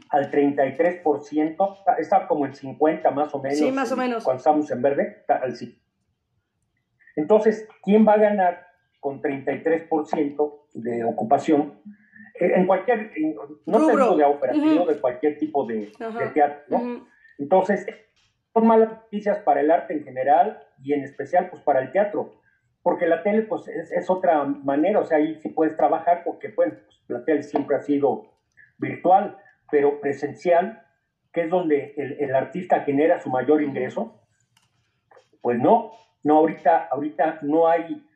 al 0.09 0.29
33%, 0.29 1.77
está, 1.99 2.27
como 2.27 2.45
en 2.45 2.53
50 2.53 3.11
más 3.11 3.33
o 3.33 3.41
menos. 3.41 3.57
Sí, 3.57 3.71
más 3.71 3.93
o 3.93 3.95
menos. 3.95 4.25
Cuando 4.25 4.39
estamos 4.39 4.69
en 4.69 4.81
verde, 4.81 5.23
al 5.29 5.55
sí. 5.55 5.79
Entonces, 7.15 7.65
¿quién 7.81 8.05
va 8.05 8.13
a 8.13 8.17
ganar 8.17 8.67
con 8.99 9.21
33% 9.21 10.53
de 10.73 11.05
ocupación? 11.05 11.81
Eh, 12.41 12.51
en 12.55 12.67
cualquier, 12.67 13.13
no 13.65 13.79
solo 13.79 14.17
de 14.17 14.25
ópera, 14.25 14.53
sino 14.53 14.85
de 14.85 14.99
cualquier 14.99 15.37
tipo 15.37 15.65
de, 15.65 15.93
teatro, 16.33 16.63
¿no? 16.67 17.07
Entonces, 17.37 17.87
son 18.57 18.67
malas 18.67 18.89
noticias 18.89 19.37
para 19.39 19.61
el 19.61 19.69
arte 19.69 19.93
en 19.93 20.03
general 20.03 20.63
y 20.81 20.93
en 20.93 21.03
especial 21.03 21.49
pues 21.49 21.61
para 21.63 21.81
el 21.81 21.91
teatro 21.91 22.41
porque 22.87 23.05
la 23.05 23.21
tele 23.21 23.41
pues 23.41 23.67
es, 23.67 24.09
otra 24.09 24.45
manera, 24.45 25.01
o 25.01 25.03
sea, 25.03 25.17
ahí 25.17 25.35
sí 25.41 25.49
puedes 25.49 25.75
trabajar 25.75 26.21
porque 26.23 26.47
pues, 26.47 26.73
la 27.09 27.25
tele 27.25 27.43
siempre 27.43 27.75
ha 27.75 27.81
sido 27.81 28.31
virtual, 28.77 29.37
pero 29.69 29.99
presencial, 29.99 30.85
que 31.33 31.41
es 31.41 31.49
donde 31.49 31.93
el, 31.97 32.33
artista 32.33 32.85
genera 32.85 33.19
su 33.19 33.29
mayor 33.29 33.61
ingreso, 33.61 34.21
pues 35.41 35.59
no, 35.59 35.91
no, 36.23 36.37
ahorita, 36.37 36.87
ahorita 36.89 37.39
no 37.41 37.67
hay 37.67 38.07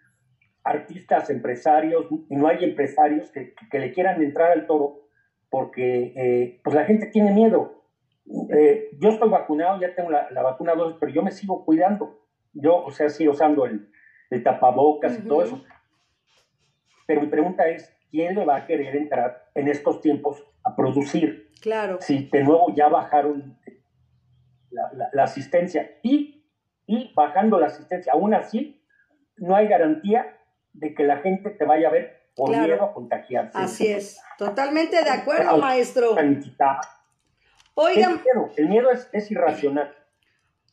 artistas, 0.64 1.30
empresarios, 1.30 2.08
no 2.30 2.48
hay 2.48 2.64
empresarios 2.64 3.30
que, 3.30 3.54
le 3.78 3.92
quieran 3.92 4.24
entrar 4.24 4.54
al 4.54 4.68
toro 4.68 5.02
porque 5.50 6.14
eh, 6.16 6.62
pues 6.64 6.74
la 6.78 6.86
gente 6.86 7.08
tiene 7.08 7.32
miedo. 7.32 7.81
Eh, 8.54 8.90
yo 9.00 9.10
estoy 9.10 9.30
vacunado, 9.30 9.80
ya 9.80 9.94
tengo 9.96 10.10
la, 10.10 10.30
la 10.32 10.42
vacuna 10.42 10.76
2, 10.76 10.98
pero 11.00 11.12
yo 11.12 11.24
me 11.24 11.32
sigo 11.32 11.66
cuidando. 11.66 12.20
Yo, 12.54 12.84
o 12.84 12.92
sea, 12.92 13.10
sigo 13.10 13.32
usando 13.32 13.66
el, 13.66 13.92
de 14.32 14.40
tapabocas 14.40 15.20
y 15.20 15.28
todo 15.28 15.44
eso. 15.44 15.64
Pero 17.06 17.22
mi 17.22 17.28
pregunta 17.28 17.68
es, 17.68 17.94
¿quién 18.10 18.34
le 18.34 18.46
va 18.46 18.56
a 18.56 18.66
querer 18.66 18.96
entrar 18.96 19.50
en 19.54 19.68
estos 19.68 20.02
tiempos 20.02 20.44
a 20.64 20.76
producir? 20.76 21.52
Claro. 21.62 21.98
Si 22.00 22.30
de 22.30 22.44
nuevo 22.44 22.74
ya 22.74 22.88
bajaron 22.88 23.60
la, 24.72 25.24
asistencia 25.24 25.98
y, 26.02 26.48
y 26.88 27.14
bajando 27.14 27.60
la 27.60 27.68
asistencia, 27.68 28.14
aún 28.14 28.34
así, 28.34 28.82
no 29.36 29.56
hay 29.56 29.68
garantía 29.68 30.38
de 30.72 30.96
que 30.96 31.04
la 31.04 31.18
gente 31.18 31.50
te 31.50 31.66
vaya 31.66 31.90
a 31.90 31.92
ver 31.92 32.22
por 32.34 32.50
miedo 32.50 32.82
a 32.82 32.94
contagiarse. 32.94 33.58
Así 33.58 33.88
es, 33.88 34.22
totalmente 34.38 35.04
de 35.04 35.10
acuerdo, 35.10 35.58
maestro. 35.58 36.16
Oigan. 37.76 38.12
El 38.12 38.20
miedo, 38.20 38.52
el 38.58 38.70
miedo 38.70 38.92
es, 38.92 39.10
es 39.14 39.32
irracional. 39.32 39.96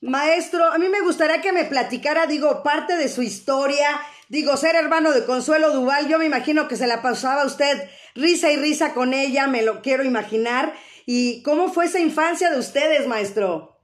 Maestro, 0.01 0.65
a 0.65 0.79
mí 0.79 0.89
me 0.89 1.01
gustaría 1.01 1.41
que 1.41 1.53
me 1.53 1.65
platicara, 1.65 2.27
digo, 2.27 2.63
parte 2.63 2.97
de 2.97 3.09
su 3.09 3.23
historia. 3.23 3.89
Digo, 4.29 4.57
ser 4.57 4.77
hermano 4.77 5.13
de 5.13 5.25
Consuelo 5.25 5.73
Duval, 5.73 6.07
yo 6.07 6.19
me 6.19 6.27
imagino 6.27 6.69
que 6.69 6.77
se 6.77 6.87
la 6.87 7.03
pasaba 7.03 7.45
usted 7.45 7.89
risa 8.15 8.51
y 8.53 8.57
risa 8.57 8.95
con 8.95 9.15
ella, 9.15 9.47
me 9.47 9.63
lo 9.63 9.81
quiero 9.81 10.05
imaginar. 10.05 10.73
¿Y 11.07 11.43
cómo 11.43 11.69
fue 11.69 11.87
esa 11.87 12.01
infancia 12.01 12.51
de 12.51 12.59
ustedes, 12.59 13.07
maestro? 13.07 13.79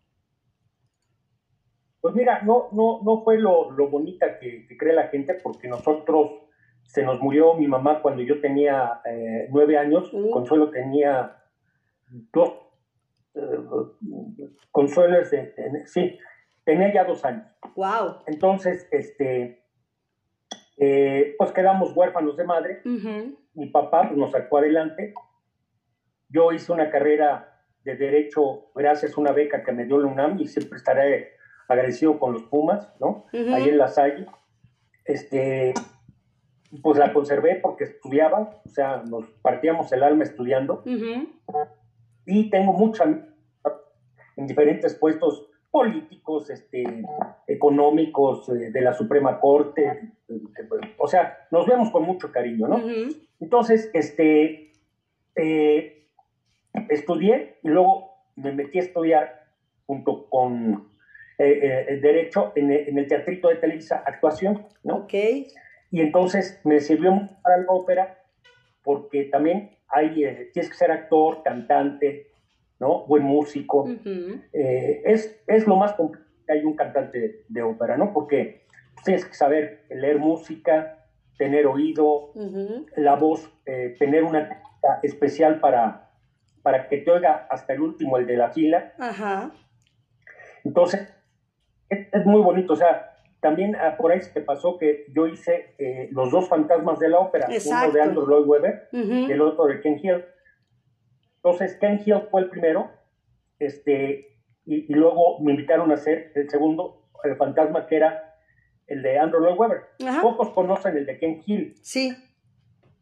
Pues 2.01 2.15
mira, 2.15 2.43
no, 2.43 2.69
no, 2.73 3.01
no 3.03 3.25
fue 3.25 3.39
lo, 3.39 3.71
bonita 3.89 4.39
que, 4.39 4.67
cree 4.79 4.93
la 4.93 5.09
gente, 5.09 5.35
porque 5.43 5.69
nosotros 5.69 6.43
se 6.85 7.03
nos 7.03 7.19
murió 7.21 7.55
mi 7.55 7.67
mamá 7.67 8.03
cuando 8.03 8.23
yo 8.23 8.41
tenía 8.41 9.01
eh, 9.07 9.49
nueve 9.51 9.79
años, 9.79 10.13
uh. 10.13 10.31
Consuelo 10.31 10.71
tenía 10.71 11.43
dos, 12.33 12.53
Consuelo 14.71 15.19
es 15.21 15.35
sí, 15.87 16.19
tenía 16.65 16.93
ya 16.93 17.05
dos 17.05 17.25
años. 17.25 17.47
Wow. 17.75 18.23
Entonces, 18.27 18.89
este, 18.91 19.65
eh, 20.77 21.35
pues 21.39 21.53
quedamos 21.53 21.97
huérfanos 21.97 22.37
de 22.37 22.45
madre. 22.45 22.83
Mi 23.55 23.67
papá 23.67 24.09
pues, 24.09 24.17
nos 24.17 24.33
sacó 24.33 24.59
adelante. 24.59 25.15
Yo 26.29 26.53
hice 26.53 26.73
una 26.73 26.91
carrera 26.91 27.63
de 27.85 27.97
derecho 27.97 28.73
gracias 28.75 29.17
a 29.17 29.21
una 29.21 29.33
beca 29.33 29.63
que 29.63 29.73
me 29.73 29.85
dio 29.85 29.99
la 29.99 30.09
UNAM 30.09 30.39
y 30.41 30.47
siempre 30.47 30.79
estaré 30.79 31.35
agradecido 31.69 32.19
con 32.19 32.33
los 32.33 32.45
Pumas, 32.45 32.93
¿no? 33.01 33.27
Ahí 33.33 33.69
en 33.69 33.79
la 33.79 33.89
Salle. 33.89 34.27
Este, 35.05 35.75
pues 36.83 36.99
la 36.99 37.13
conservé 37.13 37.57
porque 37.57 37.85
estudiaba, 37.85 38.63
o 38.65 38.69
sea, 38.69 39.03
nos 39.05 39.27
partíamos 39.43 39.93
el 39.93 40.03
alma 40.03 40.25
estudiando 40.25 40.83
y 42.27 42.51
tengo 42.51 42.73
mucha 42.73 43.05
en 44.37 44.47
diferentes 44.47 44.95
puestos 44.95 45.49
políticos, 45.71 46.51
este, 46.51 46.85
económicos, 47.47 48.49
eh, 48.49 48.71
de 48.71 48.81
la 48.81 48.93
Suprema 48.93 49.41
Corte, 49.41 50.13
o 50.99 51.07
sea, 51.07 51.47
nos 51.51 51.67
vemos 51.67 51.91
con 51.91 52.05
mucho 52.05 52.31
cariño, 52.31 52.69
¿no? 52.69 52.81
Entonces, 53.41 53.91
este, 53.93 54.73
eh, 55.37 56.09
estudié 56.89 57.59
y 57.63 57.69
luego 57.69 58.15
me 58.37 58.53
metí 58.53 58.79
a 58.79 58.83
estudiar 58.83 59.47
junto 59.87 60.29
con 60.29 60.91
eh, 61.39 61.87
el 61.89 62.01
Derecho 62.01 62.53
en, 62.55 62.71
el 62.71 63.09
Teatrito 63.09 63.49
de 63.49 63.57
Televisa, 63.57 64.03
actuación, 64.07 64.67
¿no? 64.83 64.99
Ok. 64.99 65.15
Y 65.91 66.01
entonces 66.01 66.61
me 66.65 66.81
sirvió 66.81 67.29
para 67.43 67.59
la 67.59 67.71
ópera 67.71 68.19
porque 68.83 69.25
también 69.25 69.71
hay, 69.95 70.13
tienes 70.53 70.69
que 70.69 70.77
ser 70.77 70.91
actor, 70.91 71.43
cantante, 71.43 72.29
¿no? 72.81 73.07
Buen 73.07 73.23
músico. 73.23 73.89
Eh, 74.53 75.03
es, 75.05 75.43
es 75.47 75.67
lo 75.67 75.77
más 75.77 75.93
complicado 75.95 76.25
que 76.47 76.53
hay 76.53 76.65
un 76.65 76.75
cantante 76.75 77.45
de, 77.49 77.63
ópera, 77.63 77.97
¿no? 77.97 78.13
Porque 78.13 78.67
tienes 79.05 79.25
que 79.25 79.35
saber 79.35 79.85
leer 79.89 80.19
música, 80.19 81.07
tener 81.39 81.67
oído, 81.67 82.33
la 82.97 83.15
voz, 83.15 83.51
eh, 83.67 83.95
tener 83.99 84.25
una 84.25 84.63
especial 85.03 85.61
para, 85.61 86.11
para 86.63 86.89
que 86.89 86.99
te 86.99 87.11
oiga 87.11 87.47
hasta 87.51 87.73
el 87.73 87.81
último, 87.81 88.19
el 88.19 88.27
de 88.27 88.37
la 88.37 88.51
fila. 88.51 88.93
Ajá. 88.99 89.53
Entonces, 90.65 91.09
es, 91.89 92.09
es 92.13 92.27
muy 92.27 92.43
bonito, 92.43 92.75
o 92.75 92.77
sea, 92.77 93.14
también 93.45 93.77
ah, 93.77 93.97
por 93.99 94.11
ahí 94.11 94.23
se 94.23 94.33
te 94.33 94.41
pasó 94.41 94.79
que 94.79 95.05
yo 95.15 95.27
hice 95.27 95.75
eh, 95.77 96.09
los 96.13 96.31
dos 96.31 96.49
fantasmas 96.49 96.99
de 96.99 97.11
la 97.11 97.19
ópera, 97.19 97.47
Exacto. 97.51 97.85
uno 97.89 97.93
de 97.93 98.01
Andrew 98.01 98.27
Lloyd 98.27 98.47
Webber 98.47 98.89
Ujú. 98.91 99.13
y 99.29 99.31
el 99.33 99.43
otro 99.43 99.67
de 99.67 99.83
Ken 99.83 100.01
Hill. 100.03 100.25
Entonces, 101.37 101.77
Ken 101.77 102.01
Hill 102.03 102.23
fue 102.31 102.41
el 102.41 102.49
primero, 102.49 102.91
este, 103.59 104.39
y, 104.65 104.91
y 104.91 104.95
luego 104.95 105.41
me 105.41 105.51
invitaron 105.53 105.91
a 105.91 105.95
hacer 105.95 106.33
el 106.35 106.49
segundo, 106.49 107.03
el 107.23 107.37
fantasma 107.37 107.87
que 107.87 107.97
era 107.97 108.35
el 108.87 109.03
de 109.03 109.19
Andrew 109.19 109.43
Lloyd 109.43 109.59
Webber. 109.59 109.81
Ajá. 110.07 110.23
Pocos 110.23 110.49
conocen 110.51 110.97
el 110.97 111.05
de 111.05 111.19
Ken 111.19 111.43
Hill 111.45 111.75
Sí. 111.83 112.17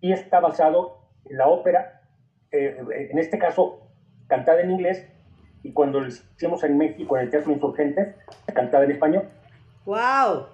y 0.00 0.12
está 0.12 0.40
basado 0.40 1.08
en 1.24 1.36
la 1.36 1.46
ópera, 1.46 2.02
eh, 2.50 2.76
en 3.10 3.18
este 3.20 3.38
caso 3.38 3.92
cantada 4.26 4.60
en 4.62 4.72
inglés, 4.72 5.06
y 5.62 5.72
cuando 5.72 6.00
lo 6.00 6.08
hicimos 6.08 6.64
en 6.64 6.76
México 6.78 7.16
en 7.16 7.22
el 7.26 7.30
Teatro 7.30 7.52
Insurgentes, 7.52 8.16
cantada 8.52 8.82
en 8.84 8.90
español. 8.90 9.28
Wow. 9.84 10.46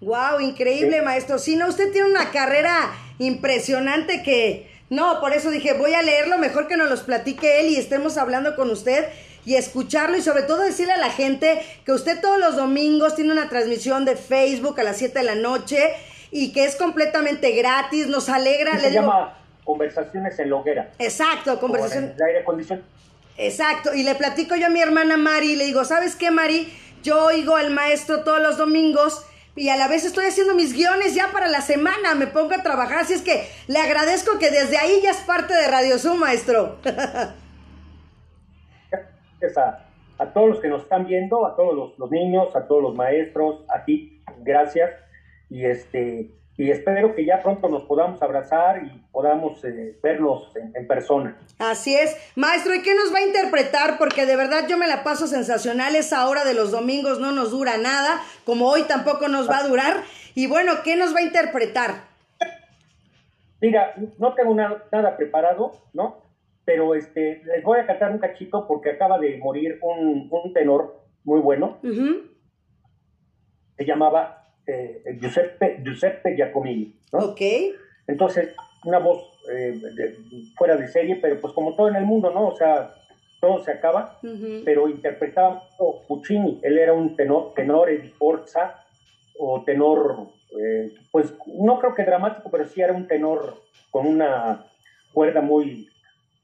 Wow, 0.00 0.40
increíble, 0.40 0.98
Sí. 0.98 1.04
maestro. 1.04 1.38
Sí, 1.38 1.56
no, 1.56 1.68
usted 1.68 1.92
tiene 1.92 2.08
una 2.10 2.30
carrera 2.30 2.92
impresionante 3.18 4.22
que 4.22 4.70
no, 4.90 5.20
por 5.20 5.32
eso 5.32 5.50
dije, 5.50 5.72
voy 5.74 5.94
a 5.94 6.02
leerlo, 6.02 6.38
mejor 6.38 6.66
que 6.68 6.76
nos 6.76 6.90
los 6.90 7.00
platique 7.02 7.60
él 7.60 7.68
y 7.68 7.76
estemos 7.76 8.18
hablando 8.18 8.56
con 8.56 8.70
usted 8.70 9.06
y 9.44 9.54
escucharlo 9.54 10.16
y 10.16 10.22
sobre 10.22 10.42
todo 10.42 10.62
decirle 10.62 10.92
a 10.92 10.98
la 10.98 11.10
gente 11.10 11.60
que 11.84 11.92
usted 11.92 12.20
todos 12.20 12.38
los 12.38 12.56
domingos 12.56 13.14
tiene 13.14 13.32
una 13.32 13.48
transmisión 13.48 14.04
de 14.04 14.16
Facebook 14.16 14.78
a 14.78 14.82
las 14.82 14.98
7 14.98 15.18
de 15.18 15.24
la 15.24 15.34
noche 15.34 15.78
y 16.30 16.52
que 16.52 16.64
es 16.64 16.76
completamente 16.76 17.52
gratis, 17.52 18.06
nos 18.08 18.28
alegra, 18.28 18.76
Se 18.76 18.82
le 18.82 18.90
digo, 18.90 19.02
llama 19.02 19.38
Conversaciones 19.64 20.38
en 20.38 20.50
la 20.50 20.56
Hoguera. 20.56 20.92
exacto, 20.98 21.58
conversación, 21.60 22.12
el 22.16 22.22
aire 22.22 22.40
acondicionado. 22.40 22.86
Exacto, 23.38 23.94
y 23.94 24.02
le 24.02 24.14
platico 24.14 24.56
yo 24.56 24.66
a 24.66 24.70
mi 24.70 24.80
hermana 24.80 25.16
Mari 25.16 25.52
y 25.52 25.56
le 25.56 25.64
digo, 25.64 25.84
¿sabes 25.84 26.16
qué, 26.16 26.30
Mari? 26.30 26.72
Yo 27.02 27.26
oigo 27.26 27.56
al 27.56 27.70
maestro 27.70 28.22
todos 28.24 28.40
los 28.40 28.56
domingos 28.58 29.26
y 29.54 29.68
a 29.68 29.76
la 29.76 29.88
vez 29.88 30.04
estoy 30.04 30.26
haciendo 30.26 30.54
mis 30.54 30.72
guiones 30.72 31.14
ya 31.14 31.28
para 31.32 31.48
la 31.48 31.60
semana, 31.60 32.14
me 32.14 32.26
pongo 32.26 32.54
a 32.54 32.62
trabajar, 32.62 33.00
así 33.00 33.14
es 33.14 33.22
que 33.22 33.46
le 33.66 33.78
agradezco 33.78 34.38
que 34.38 34.50
desde 34.50 34.78
ahí 34.78 35.00
ya 35.02 35.10
es 35.10 35.18
parte 35.18 35.52
de 35.54 35.68
Radio 35.68 35.98
Zoom, 35.98 36.18
maestro. 36.18 36.78
A, 39.56 39.86
a 40.18 40.32
todos 40.32 40.50
los 40.50 40.60
que 40.60 40.68
nos 40.68 40.82
están 40.82 41.04
viendo, 41.04 41.44
a 41.44 41.56
todos 41.56 41.74
los, 41.74 41.98
los 41.98 42.10
niños, 42.10 42.54
a 42.54 42.68
todos 42.68 42.80
los 42.80 42.94
maestros, 42.94 43.64
a 43.68 43.84
ti, 43.84 44.22
gracias. 44.38 44.90
Y 45.50 45.64
este 45.64 46.30
y 46.58 46.70
espero 46.70 47.14
que 47.14 47.24
ya 47.24 47.42
pronto 47.42 47.68
nos 47.68 47.84
podamos 47.84 48.20
abrazar 48.22 48.82
y 48.84 48.90
podamos 49.10 49.64
eh, 49.64 49.98
vernos 50.02 50.54
en, 50.56 50.70
en 50.76 50.86
persona. 50.86 51.36
Así 51.58 51.94
es. 51.94 52.16
Maestro, 52.36 52.74
¿y 52.74 52.82
qué 52.82 52.94
nos 52.94 53.12
va 53.12 53.18
a 53.18 53.26
interpretar? 53.26 53.96
Porque 53.98 54.26
de 54.26 54.36
verdad 54.36 54.66
yo 54.68 54.76
me 54.76 54.86
la 54.86 55.02
paso 55.02 55.26
sensacional. 55.26 55.96
Esa 55.96 56.28
hora 56.28 56.44
de 56.44 56.54
los 56.54 56.70
domingos 56.70 57.18
no 57.20 57.32
nos 57.32 57.50
dura 57.50 57.78
nada, 57.78 58.20
como 58.44 58.68
hoy 58.68 58.82
tampoco 58.82 59.28
nos 59.28 59.48
va 59.48 59.58
a 59.58 59.66
durar. 59.68 60.02
Y 60.34 60.46
bueno, 60.46 60.72
¿qué 60.84 60.96
nos 60.96 61.14
va 61.14 61.20
a 61.20 61.22
interpretar? 61.22 61.90
Mira, 63.60 63.94
no 64.18 64.34
tengo 64.34 64.54
na- 64.54 64.82
nada 64.90 65.16
preparado, 65.16 65.72
¿no? 65.92 66.22
Pero 66.64 66.94
este, 66.94 67.42
les 67.44 67.62
voy 67.64 67.78
a 67.80 67.86
cantar 67.86 68.10
un 68.12 68.18
cachito 68.18 68.66
porque 68.68 68.90
acaba 68.90 69.18
de 69.18 69.38
morir 69.38 69.78
un, 69.82 70.28
un 70.30 70.52
tenor 70.52 71.00
muy 71.24 71.40
bueno. 71.40 71.78
Se 73.76 73.84
llamaba 73.84 74.41
eh, 74.66 75.02
Giuseppe, 75.20 75.80
Giuseppe 75.84 76.34
Giacomini, 76.36 76.94
¿no? 77.12 77.18
Ok. 77.18 77.40
Entonces, 78.06 78.54
una 78.84 78.98
voz 78.98 79.22
eh, 79.52 79.72
de- 79.94 80.16
fuera 80.56 80.76
de 80.76 80.88
serie, 80.88 81.16
pero 81.16 81.40
pues 81.40 81.52
como 81.52 81.74
todo 81.74 81.88
en 81.88 81.96
el 81.96 82.04
mundo, 82.04 82.30
¿no? 82.32 82.48
O 82.48 82.56
sea, 82.56 82.94
todo 83.40 83.62
se 83.64 83.72
acaba, 83.72 84.18
pero 84.64 84.88
interpretaba 84.88 85.68
oh, 85.78 86.02
Puccini. 86.06 86.60
Él 86.62 86.78
era 86.78 86.92
un 86.92 87.16
tenor, 87.16 87.54
tenor 87.54 87.88
di 87.90 88.08
forza 88.10 88.84
o 89.36 89.64
tenor, 89.64 90.28
eh, 90.60 90.92
pues 91.10 91.34
no 91.46 91.78
creo 91.80 91.94
que 91.94 92.04
dramático, 92.04 92.50
pero 92.50 92.66
sí 92.66 92.80
era 92.80 92.92
un 92.92 93.08
tenor 93.08 93.62
con 93.90 94.06
una 94.06 94.66
cuerda 95.12 95.40
muy 95.40 95.88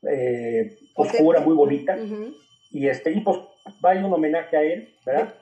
eh, 0.03 0.77
oscura, 0.95 1.41
muy 1.41 1.55
bonita. 1.55 1.97
Y 2.71 2.89
este, 2.89 3.13
y 3.13 3.21
pues 3.21 3.39
va 3.85 3.91
a 3.91 3.95
ir 3.95 4.05
un 4.05 4.13
homenaje 4.13 4.57
a 4.57 4.63
él, 4.63 4.89
¿verdad? 5.07 5.35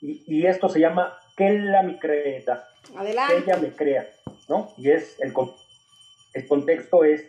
Y, 0.00 0.22
y 0.26 0.46
esto 0.46 0.68
se 0.68 0.80
llama 0.80 1.14
Que 1.36 1.58
la 1.58 1.82
mi 1.82 1.98
creda 1.98 2.68
que 2.90 2.96
Adelante. 2.98 3.34
ella 3.38 3.56
me 3.56 3.68
crea, 3.70 4.08
¿no? 4.48 4.72
Y 4.76 4.90
es 4.90 5.18
el, 5.20 5.32
con- 5.32 5.52
el 6.34 6.46
contexto 6.46 7.04
es 7.04 7.24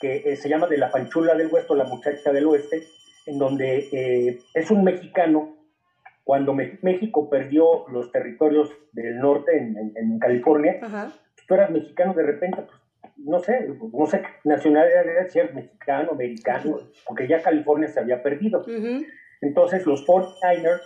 que 0.00 0.16
eh, 0.32 0.36
se 0.36 0.48
llama 0.48 0.66
de 0.66 0.78
la 0.78 0.90
panchula 0.90 1.34
del 1.34 1.48
oeste, 1.52 1.74
la 1.74 1.84
muchacha 1.84 2.32
del 2.32 2.46
oeste, 2.46 2.86
en 3.26 3.38
donde 3.38 3.88
eh, 3.92 4.38
es 4.54 4.70
un 4.70 4.84
mexicano, 4.84 5.56
cuando 6.24 6.52
Me- 6.54 6.78
México 6.82 7.28
perdió 7.30 7.86
los 7.88 8.12
territorios 8.12 8.70
del 8.92 9.18
norte 9.18 9.56
en, 9.56 9.76
en- 9.76 9.92
en 9.96 10.18
California, 10.18 10.78
Ajá. 10.82 11.12
tú 11.46 11.54
eras 11.54 11.70
mexicano 11.70 12.14
de 12.14 12.22
repente, 12.22 12.62
pues, 12.62 12.78
no 13.18 13.40
sé, 13.40 13.68
no 13.92 14.06
sé 14.06 14.20
qué 14.20 14.28
nacionalidad 14.44 15.06
era, 15.06 15.28
si 15.28 15.38
eres 15.38 15.54
mexicano, 15.54 16.12
americano, 16.12 16.78
porque 17.06 17.26
ya 17.26 17.42
California 17.42 17.88
se 17.88 18.00
había 18.00 18.22
perdido. 18.22 18.60
Ujú. 18.60 19.04
Entonces 19.40 19.86
los 19.86 20.04
49ers, 20.06 20.80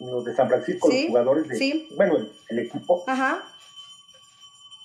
los 0.00 0.24
de 0.24 0.34
San 0.34 0.48
Francisco, 0.48 0.90
Sí, 0.90 1.02
los 1.02 1.08
jugadores 1.08 1.48
de, 1.48 1.56
sí. 1.56 1.88
bueno, 1.96 2.16
el- 2.16 2.32
el 2.48 2.58
equipo, 2.60 3.04
Ajá. 3.06 3.42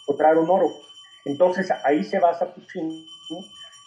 encontraron 0.04 0.50
oro. 0.50 0.74
Entonces 1.26 1.70
ahí 1.84 2.04
se 2.04 2.20
basa 2.20 2.54
Puccini 2.54 3.06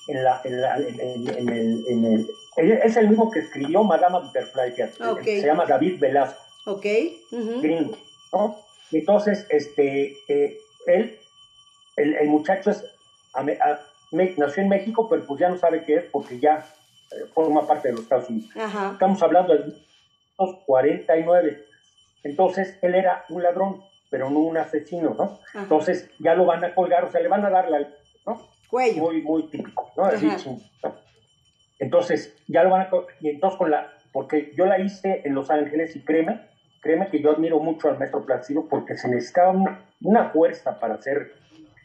en, 0.09 0.25
la, 0.25 0.41
en, 0.45 0.61
la- 0.61 0.77
en- 0.79 1.49
el, 1.51 1.85
en 1.89 2.05
el- 2.05 2.31
Es 2.57 2.97
el 2.97 3.09
mismo 3.09 3.31
que 3.31 3.41
escribió 3.41 3.83
Madame 3.83 4.21
Butterfly, 4.21 4.73
fíjate, 4.73 5.05
Ok. 5.05 5.23
se 5.25 5.47
llama 5.47 5.67
David 5.67 5.99
Velasco, 5.99 6.41
Ok. 6.67 6.87
Gringo, 7.61 7.97
¿no? 8.33 8.57
Entonces, 8.93 9.45
este, 9.51 10.17
eh, 10.29 10.59
él, 10.87 11.19
el, 11.97 12.15
el 12.15 12.29
muchacho 12.29 12.71
es, 12.71 12.85
ame- 13.33 13.59
a- 13.61 13.81
me- 14.13 14.35
nació 14.37 14.63
en 14.63 14.69
México, 14.69 15.09
pero 15.09 15.25
pues 15.27 15.41
ya 15.41 15.49
no 15.49 15.59
sabe 15.59 15.85
qué 15.85 15.97
es 15.97 16.05
porque 16.13 16.39
ya 16.39 16.65
eh, 17.11 17.25
forma 17.35 17.67
parte 17.67 17.89
de 17.89 17.95
los 17.95 18.03
Estados 18.05 18.31
Unidos. 18.31 18.51
Ajá. 18.57 18.91
Estamos 18.93 19.21
hablando 19.23 19.53
de 19.55 19.73
1949. 20.39 21.65
Entonces, 22.25 22.79
él 22.83 22.95
era 22.95 23.25
un 23.29 23.43
ladrón, 23.43 23.83
pero 24.11 24.31
no 24.31 24.41
un 24.41 24.57
asesino, 24.57 25.15
¿no? 25.15 25.39
Ajá. 25.49 25.63
Entonces, 25.63 26.11
ya 26.19 26.35
lo 26.35 26.47
van 26.47 26.65
a 26.65 26.75
colgar, 26.75 27.05
o 27.05 27.11
sea, 27.11 27.21
le 27.21 27.29
van 27.29 27.45
a 27.45 27.51
dar 27.51 27.71
la, 27.71 27.81
¿no? 28.27 28.49
Cuello. 28.69 29.03
Muy, 29.03 29.23
muy 29.23 29.49
típico, 29.49 29.93
¿no? 29.97 30.09
Entonces, 31.79 32.37
ya 32.49 32.63
lo 32.63 32.71
van 32.71 32.83
a 32.83 32.91
y 33.21 33.29
entonces 33.29 33.59
con 33.59 33.71
la, 33.71 33.93
porque 34.13 34.53
yo 34.57 34.65
la 34.65 34.79
hice 34.79 35.23
en 35.25 35.35
Los 35.35 35.51
Ángeles 35.51 35.95
y 35.97 36.05
créeme, 36.05 36.49
créeme 36.81 37.09
que 37.09 37.21
yo 37.21 37.33
admiro 37.33 37.59
mucho 37.59 37.89
al 37.89 37.99
maestro 37.99 38.25
Placido 38.25 38.67
porque 38.69 38.97
se 38.97 39.09
necesitaba 39.09 39.51
una, 39.51 39.85
una 40.01 40.31
fuerza 40.31 40.79
para 40.79 40.95
hacer 40.95 41.33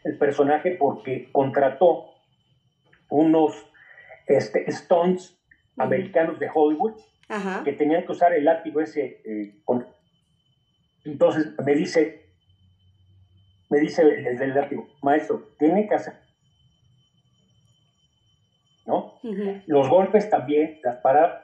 el 0.04 0.18
personaje 0.18 0.78
porque 0.80 1.30
contrató 1.32 2.14
unos 3.10 3.66
este, 4.28 4.72
stunts 4.72 5.38
americanos 5.78 6.40
de 6.40 6.50
Hollywood 6.54 6.94
Ajá. 7.30 7.64
que 7.64 7.74
tenían 7.74 8.06
que 8.06 8.12
usar 8.12 8.34
el 8.34 8.44
látigo 8.46 8.82
ese. 8.82 9.22
eh, 9.24 9.62
con- 9.64 9.88
Entonces 11.06 11.54
me 11.66 11.74
dice, 11.76 12.26
me 13.70 13.80
dice 13.80 14.02
el, 14.02 14.28
el 14.28 14.38
del 14.38 14.54
látigo, 14.56 14.88
maestro, 15.02 15.50
tiene 15.60 15.88
que 15.88 15.96
hacer, 15.96 16.14
¿no? 18.86 19.20
Los 19.68 19.88
golpes 19.90 20.30
también, 20.30 20.80
las 20.84 20.98
paradas, 20.98 21.44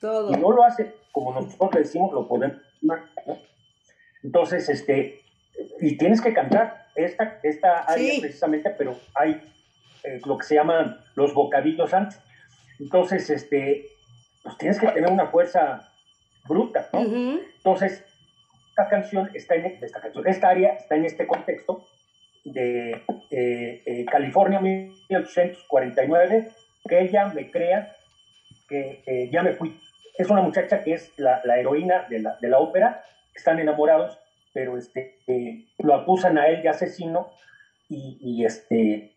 Todo. 0.00 0.32
y 0.32 0.36
no 0.40 0.52
lo 0.52 0.64
hace 0.64 0.94
como 1.12 1.32
nosotros 1.32 1.74
le 1.74 1.80
decimos, 1.80 2.12
lo 2.12 2.28
podemos. 2.28 2.58
¿no? 2.82 2.94
Entonces, 4.22 4.68
este, 4.68 5.20
y 5.80 5.96
tienes 5.96 6.20
que 6.20 6.32
cantar 6.32 6.86
esta, 6.94 7.38
esta 7.42 7.80
área 7.80 8.12
Sí. 8.14 8.20
precisamente, 8.20 8.70
pero 8.70 8.96
hay 9.14 9.40
eh, 10.04 10.20
lo 10.26 10.36
que 10.38 10.44
se 10.44 10.54
llaman 10.56 10.98
los 11.14 11.32
bocadillos 11.34 11.92
antes. 11.94 12.20
Entonces, 12.80 13.28
este, 13.30 13.86
pues 14.42 14.58
tienes 14.58 14.78
que 14.80 14.88
tener 14.88 15.10
una 15.10 15.26
fuerza 15.26 15.88
bruta, 16.48 16.88
¿no? 16.92 17.00
Ujú. 17.00 17.40
Entonces, 17.56 18.04
esta 18.68 18.88
canción 18.88 19.30
está 19.34 19.54
en 19.54 19.66
esta 19.82 20.00
canción, 20.00 20.26
esta 20.26 20.48
área 20.48 20.72
está 20.74 20.96
en 20.96 21.04
este 21.04 21.26
contexto 21.26 21.86
de 22.44 23.04
eh, 23.30 23.82
eh, 23.86 24.04
California 24.10 24.60
1849, 24.60 26.48
que 26.88 27.00
ella 27.00 27.26
me 27.26 27.50
crea 27.50 27.96
que 28.68 29.02
eh, 29.06 29.28
ya 29.30 29.42
me 29.42 29.52
fui. 29.52 29.78
Es 30.16 30.28
una 30.30 30.42
muchacha 30.42 30.82
que 30.82 30.94
es 30.94 31.12
la, 31.18 31.40
la 31.44 31.58
heroína 31.58 32.06
de 32.08 32.20
la, 32.20 32.36
de 32.40 32.48
la 32.48 32.58
ópera, 32.58 33.04
están 33.34 33.58
enamorados, 33.58 34.18
pero 34.52 34.76
este, 34.76 35.18
eh, 35.26 35.66
lo 35.78 35.94
acusan 35.94 36.38
a 36.38 36.48
él 36.48 36.62
de 36.62 36.68
asesino 36.68 37.30
y, 37.88 38.18
y, 38.20 38.44
este, 38.44 39.14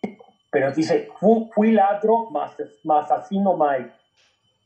pero 0.52 0.72
dice, 0.72 1.10
fui, 1.18 1.50
fui 1.54 1.72
ladro, 1.72 2.30
más, 2.32 2.56
más 2.84 3.12
asesino 3.12 3.56
mai 3.56 3.92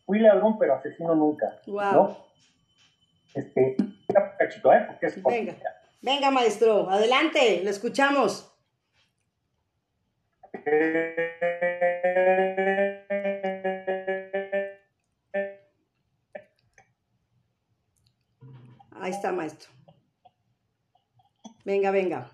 fui 0.10 0.18
lealgón, 0.18 0.58
pero 0.58 0.74
asesino 0.74 1.14
nunca. 1.14 1.62
Wow. 1.68 1.94
¿no? 1.94 2.18
Este, 3.36 3.78
chico, 4.50 4.74
¿eh? 4.74 4.84
Porque 4.88 5.06
es 5.06 5.24
Venga. 5.24 5.56
Venga, 6.02 6.32
maestro, 6.32 6.90
adelante, 6.90 7.62
lo 7.64 7.70
escuchamos. 7.70 8.52
Ahí 19.00 19.12
está, 19.12 19.32
maestro. 19.32 19.70
Venga, 21.66 21.92
venga. 21.92 22.32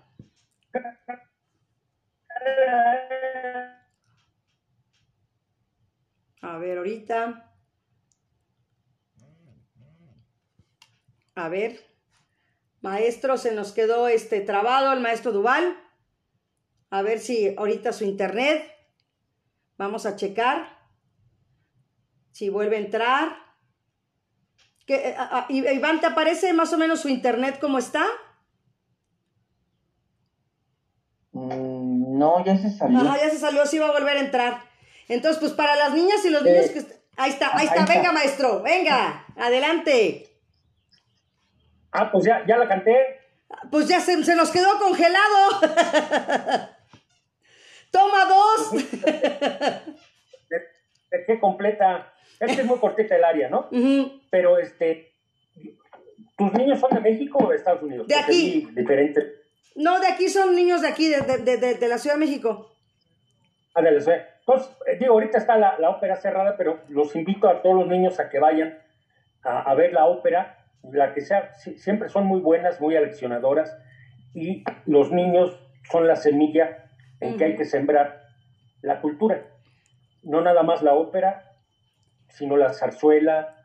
A 6.40 6.56
ver, 6.56 6.78
ahorita. 6.78 7.45
A 11.36 11.48
ver. 11.48 11.86
Maestro, 12.80 13.36
se 13.36 13.52
nos 13.52 13.72
quedó 13.72 14.08
este 14.08 14.40
trabado 14.40 14.92
el 14.92 15.00
maestro 15.00 15.32
Duval. 15.32 15.78
A 16.90 17.02
ver 17.02 17.20
si 17.20 17.54
ahorita 17.56 17.92
su 17.92 18.04
internet. 18.04 18.64
Vamos 19.76 20.06
a 20.06 20.16
checar. 20.16 20.78
Si 22.32 22.48
vuelve 22.48 22.76
a 22.76 22.80
entrar. 22.80 23.36
¿Qué, 24.86 25.10
eh, 25.10 25.74
Iván, 25.74 26.00
¿te 26.00 26.06
aparece 26.06 26.52
más 26.52 26.72
o 26.72 26.78
menos 26.78 27.00
su 27.00 27.08
internet 27.08 27.58
cómo 27.60 27.78
está? 27.78 28.06
Mm, 31.32 32.18
no, 32.18 32.44
ya 32.44 32.56
se 32.56 32.70
salió. 32.70 33.00
Ajá, 33.00 33.18
ya 33.18 33.30
se 33.30 33.38
salió, 33.38 33.66
sí 33.66 33.78
va 33.78 33.88
a 33.88 33.92
volver 33.92 34.16
a 34.16 34.20
entrar. 34.20 34.62
Entonces, 35.08 35.38
pues 35.38 35.52
para 35.52 35.76
las 35.76 35.92
niñas 35.92 36.24
y 36.24 36.30
los 36.30 36.42
niños 36.42 36.70
que... 36.70 36.86
Ahí 37.18 37.30
está, 37.30 37.56
ahí 37.56 37.66
está, 37.66 37.84
venga 37.84 38.12
maestro, 38.12 38.62
venga, 38.62 39.26
adelante. 39.36 40.35
Ah, 41.98 42.10
pues 42.10 42.24
ya, 42.24 42.44
ya 42.46 42.56
la 42.58 42.68
canté. 42.68 43.20
Pues 43.70 43.88
ya 43.88 44.00
se, 44.00 44.16
nos 44.16 44.50
quedó 44.50 44.78
congelado. 44.78 45.60
Toma 47.90 48.24
dos. 48.26 48.72
¿De, 50.50 51.24
qué 51.26 51.40
completa? 51.40 52.12
Es 52.40 52.54
que 52.54 52.60
es 52.62 52.66
muy 52.66 52.78
cortita 52.78 53.16
el 53.16 53.24
área, 53.24 53.48
¿no? 53.48 53.70
Pero 54.30 54.58
este, 54.58 55.12
¿tus 56.36 56.52
niños 56.52 56.78
son 56.80 56.90
de 56.90 57.00
México 57.00 57.38
o 57.38 57.50
de 57.50 57.56
Estados 57.56 57.82
Unidos? 57.82 58.06
De 58.06 58.14
aquí. 58.14 58.68
Diferente. 58.72 59.22
No, 59.74 59.98
de 60.00 60.08
aquí 60.08 60.28
son 60.28 60.54
niños 60.54 60.82
de 60.82 60.88
aquí, 60.88 61.08
de, 61.08 61.56
de 61.56 61.88
la 61.88 61.98
Ciudad 61.98 62.16
de 62.16 62.20
México. 62.20 62.72
Ah, 63.74 63.82
de 63.82 63.92
la 63.92 64.00
Ciudad. 64.00 64.26
Entonces, 64.46 64.76
eh, 64.86 64.96
digo, 64.98 65.14
ahorita 65.14 65.38
está 65.38 65.58
la, 65.58 65.90
ópera 65.90 66.16
cerrada, 66.16 66.56
pero 66.56 66.80
los 66.88 67.14
invito 67.16 67.48
a 67.48 67.62
todos 67.62 67.74
los 67.76 67.88
niños 67.88 68.20
a 68.20 68.28
que 68.28 68.38
vayan 68.38 68.78
a, 69.42 69.74
ver 69.74 69.92
la 69.92 70.06
ópera, 70.06 70.55
la 70.82 71.12
que 71.12 71.20
sea, 71.20 71.54
siempre 71.54 72.08
son 72.08 72.26
muy 72.26 72.40
buenas, 72.40 72.80
muy 72.80 72.96
aleccionadoras, 72.96 73.76
y 74.34 74.64
los 74.84 75.10
niños 75.12 75.58
son 75.90 76.06
la 76.06 76.16
semilla 76.16 76.90
en 77.20 77.36
que 77.36 77.44
hay 77.44 77.56
que 77.56 77.64
sembrar 77.64 78.26
la 78.82 79.00
cultura. 79.00 79.46
No 80.22 80.40
nada 80.40 80.62
más 80.62 80.82
la 80.82 80.94
ópera, 80.94 81.52
sino 82.28 82.56
la 82.56 82.72
zarzuela, 82.72 83.56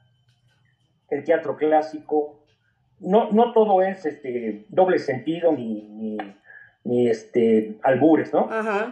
el 1.09 1.23
teatro 1.23 1.57
clásico. 1.57 2.43
No, 2.99 3.31
no 3.31 3.51
todo 3.53 3.81
es 3.81 4.05
este, 4.05 4.65
doble 4.69 4.99
sentido 4.99 5.51
ni, 5.51 6.17
ni, 6.83 7.07
este, 7.07 7.77
albures, 7.83 8.31
¿no? 8.33 8.49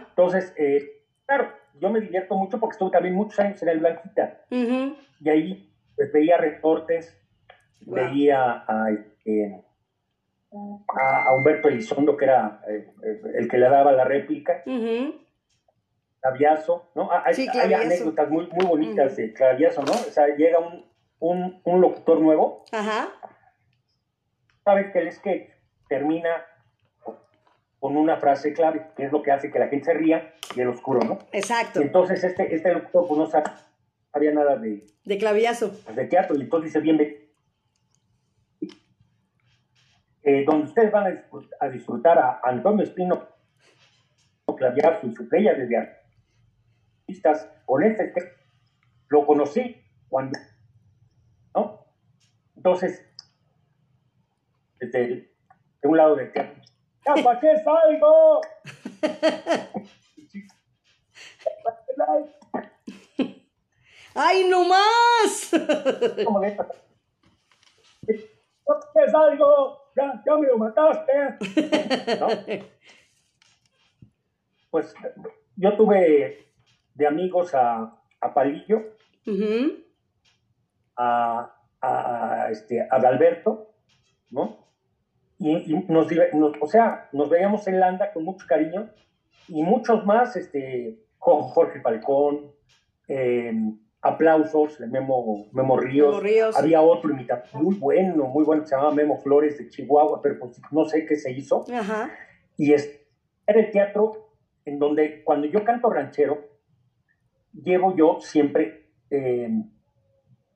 Entonces, 0.08 0.52
eh, 0.56 1.02
claro, 1.26 1.52
yo 1.80 1.90
me 1.90 2.00
divierto 2.00 2.36
mucho 2.36 2.58
porque 2.60 2.74
estuve 2.74 2.90
también 2.90 3.14
muchos 3.14 3.38
años 3.40 3.62
en 3.62 3.68
el 3.68 3.78
Blanquita. 3.78 4.42
Y 4.50 5.28
ahí 5.28 5.72
pues, 5.96 6.12
veía 6.12 6.36
reportes, 6.36 7.16
veía 7.80 8.64
este, 8.90 9.62
a, 10.96 11.24
a, 11.24 11.34
Humberto 11.34 11.68
Elizondo, 11.68 12.16
que 12.16 12.24
era 12.24 12.62
eh, 12.68 12.92
el 13.34 13.48
que 13.48 13.58
le 13.58 13.68
daba 13.68 13.92
la 13.92 14.04
réplica. 14.04 14.62
Claviazo, 16.20 16.90
¿no? 16.94 17.08
Hay, 17.10 17.48
hay 17.48 17.74
anécdotas 17.74 18.28
muy, 18.28 18.46
muy 18.48 18.66
bonitas 18.66 19.16
de 19.16 19.32
Claviazo, 19.32 19.82
¿no? 19.82 19.92
O 19.92 20.10
sea, 20.10 20.26
llega 20.36 20.58
un, 20.58 20.84
un, 21.18 21.60
un 21.64 21.80
locutor 21.80 22.20
nuevo. 22.20 22.64
Ajá. 22.72 23.08
Sabes 24.64 24.92
que 24.92 24.98
el 24.98 25.12
sketch 25.12 25.50
termina 25.88 26.44
con 27.80 27.96
una 27.96 28.18
frase 28.18 28.52
clave, 28.52 28.86
que 28.94 29.06
es 29.06 29.12
lo 29.12 29.22
que 29.22 29.32
hace 29.32 29.50
que 29.50 29.58
la 29.58 29.68
gente 29.68 29.86
se 29.86 29.94
ría 29.94 30.34
y 30.54 30.60
el 30.60 30.68
oscuro, 30.68 31.00
¿no? 31.00 31.18
Exacto. 31.32 31.80
entonces 31.80 32.22
este, 32.22 32.54
este 32.54 32.74
locutor 32.74 33.08
pues, 33.08 33.18
no 33.18 33.26
sabía 33.26 34.32
nada 34.32 34.56
de... 34.56 34.86
De 35.04 35.18
claviazo. 35.18 35.72
De 35.94 36.04
teatro, 36.04 36.36
y 36.36 36.42
entonces 36.42 36.74
dice, 36.74 36.80
bien, 36.80 36.98
eh, 40.30 40.44
donde 40.46 40.66
ustedes 40.66 40.92
van 40.92 41.24
a 41.58 41.68
disfrutar, 41.68 42.16
a 42.16 42.40
Antonio 42.44 42.84
Espino 42.84 43.26
Claviazo 44.56 45.08
y 45.08 45.12
su 45.12 45.28
playa 45.28 45.54
de 45.54 45.76
artistas 47.08 47.50
con 47.64 47.82
este 47.82 48.12
lo 49.08 49.26
conocí 49.26 49.82
cuando, 50.08 50.38
¿no? 51.54 51.84
Entonces, 52.54 53.04
desde 54.78 55.32
de 55.82 55.88
un 55.88 55.96
lado 55.96 56.14
del 56.14 56.30
teatro, 56.30 56.62
¿Para 57.04 57.40
qué 57.40 57.56
salgo? 57.64 58.40
¡Ay, 64.14 64.46
no 64.48 64.64
más! 64.64 65.50
¿Para 68.64 68.80
qué 68.94 69.10
salgo? 69.10 69.89
Ya, 69.96 70.22
ya 70.24 70.36
me 70.36 70.46
lo 70.46 70.58
mataste. 70.58 71.12
Pues 74.70 74.94
yo 75.56 75.76
tuve 75.76 76.46
de 76.94 77.06
amigos 77.06 77.56
a, 77.56 78.00
a 78.20 78.32
Palillo, 78.32 78.94
a, 80.96 81.52
a, 81.80 82.48
este, 82.52 82.80
a 82.80 82.86
Adalberto, 82.88 83.72
¿no? 84.30 84.70
y, 85.40 85.74
nos, 85.88 86.06
o 86.60 86.66
sea, 86.66 87.08
nos 87.12 87.30
veíamos 87.30 87.66
en 87.66 87.80
Landa 87.80 88.12
con 88.12 88.24
mucho 88.24 88.46
cariño 88.46 88.90
y 89.48 89.62
muchos 89.62 90.04
más, 90.04 90.36
este, 90.36 91.02
Jorge 91.18 91.80
Falcón, 91.80 92.52
eh, 93.08 93.52
aplausos 94.02 94.78
de 94.78 94.86
Memo, 94.86 95.48
Memo, 95.52 95.78
Ríos. 95.78 96.56
Había 96.56 96.80
otro 96.80 97.10
imitador 97.10 97.44
muy 97.52 97.74
bueno, 97.76 98.26
muy 98.26 98.44
bueno, 98.44 98.64
se 98.64 98.74
llamaba 98.74 98.94
Memo 98.94 99.18
Flores 99.18 99.58
de 99.58 99.68
Chihuahua, 99.68 100.22
pero 100.22 100.38
pues 100.38 100.60
no 100.70 100.84
sé 100.86 101.04
qué 101.06 101.16
se 101.16 101.32
hizo. 101.32 101.64
Y 102.56 102.72
es, 102.72 103.00
era 103.46 103.60
el 103.60 103.70
teatro 103.70 104.30
en 104.64 104.78
donde 104.78 105.22
cuando 105.24 105.46
yo 105.46 105.64
canto 105.64 105.90
ranchero, 105.90 106.48
llevo 107.52 107.96
yo 107.96 108.18
siempre, 108.20 108.86
eh, 109.10 109.50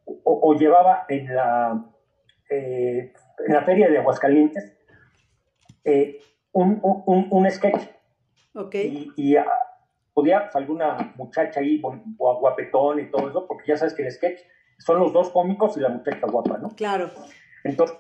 o, 0.05 0.55
llevaba 0.55 1.05
en 1.09 1.35
la, 1.35 1.85
eh, 2.51 3.13
en 3.47 3.53
la 3.53 3.63
feria 3.63 3.89
de 3.89 3.99
Aguascalientes, 3.99 4.77
eh, 5.85 6.21
un, 6.53 6.79
un, 6.83 7.27
un, 7.31 7.51
sketch. 7.51 7.91
Okay. 8.55 9.11
Y, 9.17 9.37
ah, 9.37 9.47
podía 10.15 10.51
salir 10.51 10.71
una 10.71 11.13
muchacha 11.17 11.61
ahí 11.61 11.83
guapetón 12.17 13.01
y 13.01 13.11
todo 13.11 13.29
eso, 13.29 13.47
porque 13.47 13.69
ya 13.69 13.77
sabes 13.77 13.95
que 13.95 14.05
el 14.05 14.13
sketch 14.13 14.41
son 14.79 15.01
los 15.01 15.13
dos 15.13 15.31
cómicos 15.31 15.77
y 15.77 15.81
la 15.81 15.89
muchacha 15.89 16.27
guapa, 16.27 16.59
¿no? 16.59 16.71
Claro. 16.71 17.11
Entonces, 17.65 17.97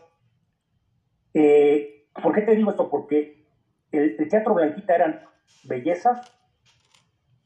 eh, 1.34 2.06
¿por 2.22 2.34
qué 2.34 2.42
te 2.42 2.54
digo 2.54 2.70
esto? 2.70 2.88
Porque 2.88 3.46
el, 3.90 4.16
Teatro 4.28 4.54
Blanquita 4.54 4.94
eran 4.94 5.20
bellezas, 5.64 6.32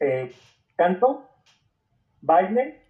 eh, 0.01 0.33
canto, 0.77 1.29
baile, 2.21 2.83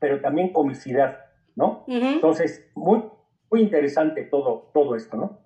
pero 0.00 0.20
también 0.20 0.52
comicidad, 0.52 1.18
¿no? 1.54 1.84
Entonces, 1.86 2.68
muy, 2.74 3.04
muy 3.50 3.60
interesante 3.60 4.24
todo, 4.24 4.70
todo 4.74 4.96
esto, 4.96 5.16
¿no? 5.16 5.38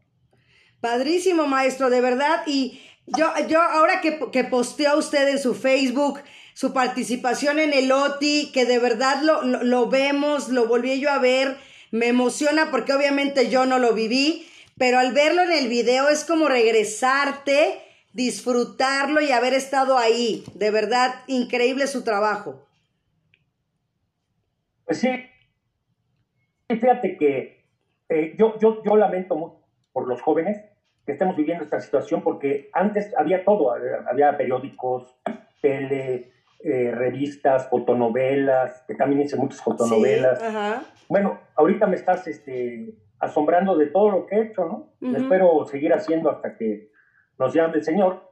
Padrísimo, 0.81 1.47
maestro, 1.47 1.91
de 1.91 2.01
verdad. 2.01 2.43
Y 2.47 2.81
yo, 3.07 3.33
yo 3.49 3.61
ahora 3.63 4.01
que, 4.01 4.19
que 4.33 4.45
posteó 4.45 4.99
usted 4.99 5.29
en 5.29 5.39
su 5.39 5.55
Facebook 5.55 6.21
su 6.57 6.73
participación 6.73 7.59
en 7.59 7.75
el 7.75 7.93
OTI, 7.93 8.51
que 8.51 8.65
de 8.65 8.79
verdad 8.79 9.21
lo, 9.21 9.43
lo, 9.43 9.91
vemos, 9.91 10.49
lo 10.49 10.67
volví 10.67 10.99
yo 10.99 11.11
a 11.11 11.19
ver, 11.19 11.59
me 11.91 12.09
emociona 12.09 12.71
porque 12.71 12.95
obviamente 12.95 13.51
yo 13.51 13.67
no 13.67 13.79
lo 13.79 13.93
viví, 13.93 14.47
pero 14.79 14.99
al 14.99 15.13
verlo 15.13 15.43
en 15.43 15.53
el 15.53 15.69
video 15.69 16.09
es 16.09 16.25
como 16.25 16.49
regresarte, 16.49 17.79
disfrutarlo 18.15 19.21
y 19.21 19.33
haber 19.33 19.53
estado 19.53 19.99
ahí. 19.99 20.45
De 20.55 20.71
verdad, 20.71 21.17
increíble 21.27 21.87
su 21.89 22.05
trabajo. 22.05 22.67
Pues 24.87 25.01
sí, 25.01 25.11
fíjate 26.71 27.19
que 27.19 27.67
eh, 28.09 28.35
yo, 28.39 28.59
yo, 28.61 28.83
yo 28.83 28.97
lamento 28.97 29.37
mucho 29.37 29.61
por 29.93 30.09
los 30.09 30.23
jóvenes 30.23 30.57
que 31.07 31.13
estemos 31.13 31.37
viviendo 31.37 31.63
esta 31.63 31.81
situación, 31.81 32.23
porque 32.23 32.69
antes 32.73 33.17
había 33.17 33.45
todo, 33.45 33.73
había 34.11 34.37
periódicos, 34.37 35.17
tele, 35.63 36.33
eh, 36.65 36.91
revistas, 36.93 37.69
fotonovelas, 37.71 38.85
que 38.89 38.97
también 38.97 39.23
hice 39.23 39.37
muchas 39.37 39.63
fotonovelas. 39.63 40.43
Bueno, 41.09 41.39
ahorita 41.55 41.87
me 41.87 41.95
estás 41.95 42.27
este, 42.27 42.93
asombrando 43.21 43.77
de 43.77 43.87
todo 43.87 44.11
lo 44.11 44.27
que 44.27 44.35
he 44.35 44.43
hecho, 44.43 44.65
¿no? 45.01 45.17
Espero 45.17 45.65
seguir 45.67 45.93
haciendo 45.95 46.29
hasta 46.29 46.57
que 46.57 46.91
nos 47.39 47.55
llame 47.55 47.77
el 47.77 47.85
Señor, 47.85 48.29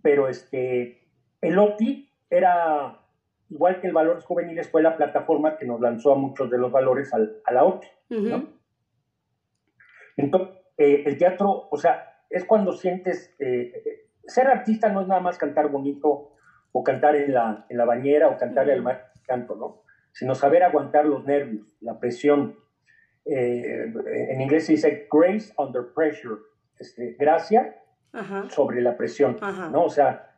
pero 0.00 0.28
este, 0.28 1.06
el 1.42 1.58
OTI 1.58 2.10
era, 2.30 2.98
igual 3.50 3.80
que 3.80 3.88
el 3.88 3.92
Valores 3.92 4.24
Juveniles, 4.24 4.70
fue 4.70 4.82
la 4.82 4.96
plataforma 4.96 5.58
que 5.58 5.66
nos 5.66 5.80
lanzó 5.82 6.12
a 6.12 6.16
muchos 6.16 6.48
de 6.50 6.56
los 6.56 6.72
valores 6.72 7.12
al, 7.12 7.42
a 7.44 7.52
la 7.52 7.64
OTI, 7.64 7.88
¿no? 8.08 8.48
Entonces, 10.16 10.56
eh, 10.76 11.04
el 11.06 11.16
teatro, 11.16 11.68
o 11.70 11.76
sea, 11.76 12.20
es 12.28 12.44
cuando 12.44 12.72
sientes, 12.72 13.34
eh, 13.38 14.08
ser 14.26 14.48
artista 14.48 14.88
no 14.88 15.00
es 15.00 15.08
nada 15.08 15.20
más 15.20 15.38
cantar 15.38 15.68
bonito 15.68 16.32
o 16.72 16.84
cantar 16.84 17.16
en 17.16 17.32
la, 17.32 17.64
en 17.68 17.78
la 17.78 17.84
bañera 17.84 18.28
o 18.28 18.36
cantar 18.36 18.68
el 18.68 18.82
mar 18.82 19.12
canto, 19.26 19.56
¿no? 19.56 19.82
Sino 20.12 20.34
saber 20.34 20.62
aguantar 20.62 21.06
los 21.06 21.24
nervios, 21.24 21.76
la 21.80 21.98
presión. 21.98 22.58
Eh, 23.24 23.92
en 24.30 24.40
inglés 24.40 24.66
se 24.66 24.72
dice 24.72 25.08
grace 25.10 25.52
under 25.58 25.82
pressure, 25.94 26.40
este, 26.78 27.16
gracia 27.18 27.82
sobre 28.48 28.80
la 28.80 28.96
presión, 28.96 29.36
¿no? 29.72 29.84
O 29.84 29.90
sea, 29.90 30.36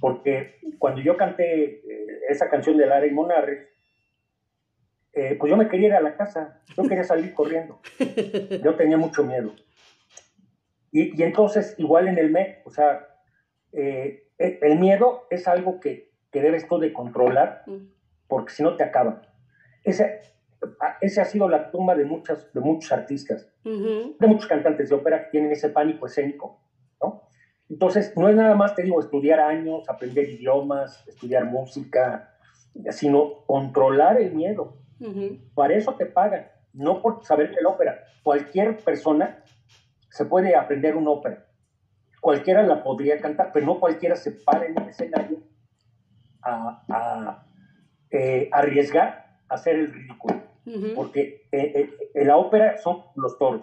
porque 0.00 0.60
cuando 0.78 1.00
yo 1.02 1.16
canté 1.16 1.82
esa 2.28 2.48
canción 2.48 2.76
de 2.76 2.86
Lara 2.86 3.06
y 3.06 3.10
Monarre, 5.22 5.36
pues 5.36 5.50
yo 5.50 5.56
me 5.56 5.68
quería 5.68 5.88
ir 5.88 5.94
a 5.94 6.00
la 6.00 6.16
casa, 6.16 6.60
yo 6.76 6.82
quería 6.84 7.04
salir 7.04 7.34
corriendo, 7.34 7.80
yo 8.62 8.74
tenía 8.76 8.96
mucho 8.96 9.24
miedo. 9.24 9.52
Y, 10.90 11.22
entonces, 11.22 11.74
igual 11.78 12.08
en 12.08 12.18
el 12.18 12.30
MEC, 12.30 12.66
o 12.66 12.70
sea, 12.70 13.06
eh, 13.72 14.28
el 14.38 14.78
miedo 14.78 15.26
es 15.30 15.46
algo 15.46 15.80
que, 15.80 16.12
que 16.30 16.40
debes 16.40 16.66
tú 16.68 16.78
de 16.78 16.92
controlar, 16.92 17.64
porque 18.26 18.52
si 18.52 18.62
no 18.62 18.76
te 18.76 18.84
acaba. 18.84 19.22
Ese, 19.84 20.20
ese 21.00 21.20
ha 21.20 21.24
sido 21.24 21.48
la 21.48 21.70
tumba 21.70 21.94
de, 21.94 22.04
muchas, 22.04 22.52
de 22.52 22.60
muchos 22.60 22.92
artistas, 22.92 23.48
de 23.64 24.26
muchos 24.26 24.46
cantantes 24.46 24.88
de 24.88 24.94
ópera 24.94 25.24
que 25.24 25.30
tienen 25.30 25.52
ese 25.52 25.70
pánico 25.70 26.06
escénico, 26.06 26.60
¿no? 27.02 27.28
Entonces, 27.68 28.14
no 28.16 28.28
es 28.28 28.36
nada 28.36 28.54
más, 28.54 28.74
te 28.74 28.82
digo, 28.82 28.98
estudiar 28.98 29.40
años, 29.40 29.88
aprender 29.90 30.28
idiomas, 30.28 31.06
estudiar 31.06 31.44
música, 31.44 32.34
sino 32.90 33.44
controlar 33.46 34.20
el 34.20 34.32
miedo. 34.32 34.78
Para 35.54 35.74
eso 35.74 35.94
te 35.94 36.06
pagan, 36.06 36.48
no 36.72 37.00
por 37.02 37.24
saber 37.24 37.50
que 37.50 37.62
la 37.62 37.70
ópera. 37.70 38.04
Cualquier 38.22 38.76
persona 38.78 39.42
se 40.10 40.24
puede 40.24 40.56
aprender 40.56 40.96
una 40.96 41.10
ópera. 41.10 41.46
Cualquiera 42.20 42.62
la 42.62 42.82
podría 42.82 43.20
cantar, 43.20 43.50
pero 43.52 43.66
no 43.66 43.78
cualquiera 43.78 44.16
se 44.16 44.32
para 44.32 44.66
en 44.66 44.76
el 44.78 44.88
escenario 44.88 45.38
a, 46.42 47.44
eh, 48.10 48.48
arriesgar 48.52 49.38
a 49.48 49.54
hacer 49.54 49.76
el 49.76 49.92
ridículo. 49.92 50.42
Porque 50.94 51.48
eh, 51.50 51.72
eh, 51.74 51.90
en 52.14 52.26
la 52.26 52.36
ópera 52.36 52.76
son 52.78 53.04
los 53.14 53.38
toros. 53.38 53.62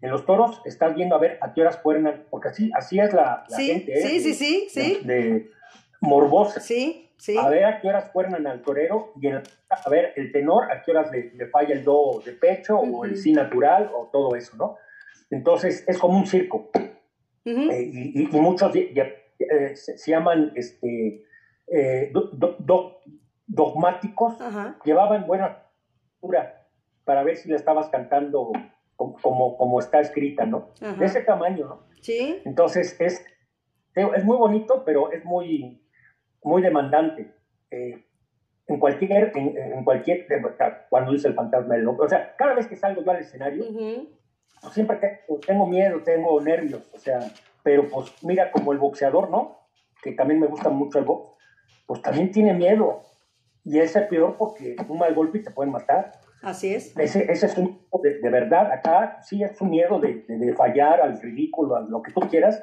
En 0.00 0.10
los 0.10 0.26
toros 0.26 0.60
estás 0.64 0.94
viendo 0.96 1.14
a 1.14 1.18
ver 1.18 1.38
a 1.40 1.52
qué 1.52 1.60
horas 1.60 1.76
cuernan, 1.76 2.24
porque 2.30 2.48
así, 2.48 2.70
así 2.74 2.98
es 2.98 3.12
la, 3.12 3.44
gente. 3.48 4.02
Sí, 4.02 4.20
sí, 4.20 4.34
sí, 4.34 4.66
sí. 4.68 5.00
De, 5.04 5.48
morbosa. 6.02 6.60
Sí, 6.60 7.11
sí. 7.22 7.36
A 7.38 7.48
ver 7.48 7.64
a 7.64 7.80
qué 7.80 7.88
horas 7.88 8.10
cuernan 8.12 8.48
al 8.48 8.62
torero 8.62 9.12
y 9.20 9.28
a 9.28 9.42
ver 9.88 10.12
el 10.16 10.32
tenor, 10.32 10.70
a 10.72 10.82
qué 10.82 10.90
horas 10.90 11.10
le, 11.12 11.46
falla 11.46 11.72
el 11.72 11.84
do 11.84 12.20
de 12.24 12.32
pecho 12.32 12.78
o 12.78 13.04
el 13.04 13.16
sí 13.16 13.32
natural 13.32 13.92
o 13.94 14.08
todo 14.12 14.34
eso, 14.34 14.56
¿no? 14.56 14.76
Entonces 15.30 15.84
es 15.86 15.98
como 15.98 16.18
un 16.18 16.26
circo. 16.26 16.70
Eh, 17.44 17.90
y, 18.14 18.26
muchos 18.32 18.74
eh, 18.74 19.76
se, 19.76 20.10
llaman 20.10 20.52
este, 20.56 21.24
eh, 21.68 22.12
dogmáticos, 23.46 24.36
llevaban 24.84 25.26
buena 25.26 25.62
cultura 26.18 26.66
para 27.04 27.22
ver 27.22 27.36
si 27.36 27.48
le 27.48 27.56
estabas 27.56 27.88
cantando 27.88 28.50
como, 28.96 29.56
como, 29.56 29.80
está 29.80 30.00
escrita, 30.00 30.44
¿no? 30.44 30.70
De 30.98 31.06
ese 31.06 31.22
tamaño, 31.22 31.66
¿no? 31.66 31.86
Sí. 32.00 32.40
Entonces 32.44 33.00
es, 33.00 33.24
es 33.94 34.24
muy 34.24 34.36
bonito, 34.36 34.82
pero 34.84 35.12
es 35.12 35.24
muy, 35.24 35.81
muy 36.42 36.62
demandante. 36.62 37.34
en 37.70 38.78
cualquier, 38.78 39.32
en, 39.34 39.84
cualquier, 39.84 40.26
cuando 40.88 41.12
dice 41.12 41.28
el 41.28 41.34
fantasma 41.34 41.74
del 41.74 41.88
o 41.88 42.08
sea, 42.08 42.34
cada 42.36 42.54
vez 42.54 42.66
que 42.66 42.76
salgo 42.76 43.02
yo 43.02 43.10
al 43.10 43.18
escenario, 43.18 43.64
pues, 44.60 44.74
siempre 44.74 44.98
tengo, 45.46 45.66
miedo, 45.66 46.02
tengo 46.02 46.40
nervios, 46.40 46.88
o 46.94 46.98
sea, 46.98 47.20
pero 47.62 47.88
pues 47.88 48.12
mira, 48.22 48.50
como 48.50 48.72
el 48.72 48.78
boxeador, 48.78 49.30
¿no? 49.30 49.58
Que 50.02 50.12
también 50.12 50.40
me 50.40 50.46
gusta 50.46 50.68
mucho 50.68 50.98
el 50.98 51.04
box, 51.04 51.36
pues 51.86 52.02
también 52.02 52.30
tiene 52.30 52.54
miedo. 52.54 53.02
Y 53.64 53.78
ese 53.78 54.00
es 54.00 54.06
peor 54.06 54.36
porque 54.36 54.76
un 54.88 54.98
mal 54.98 55.14
golpe 55.14 55.38
te 55.38 55.50
pueden 55.50 55.72
matar. 55.72 56.12
Así 56.42 56.74
es. 56.74 56.96
Ese, 56.98 57.30
ese 57.30 57.46
es 57.46 57.56
un 57.56 57.80
de, 58.02 58.18
de, 58.18 58.30
verdad. 58.30 58.72
Acá 58.72 59.18
sí 59.22 59.42
es 59.44 59.60
un 59.60 59.70
miedo 59.70 60.00
de, 60.00 60.24
de, 60.26 60.52
fallar 60.54 61.00
al 61.00 61.20
ridículo, 61.20 61.76
a 61.76 61.80
lo 61.80 62.02
que 62.02 62.12
tú 62.12 62.20
quieras. 62.22 62.62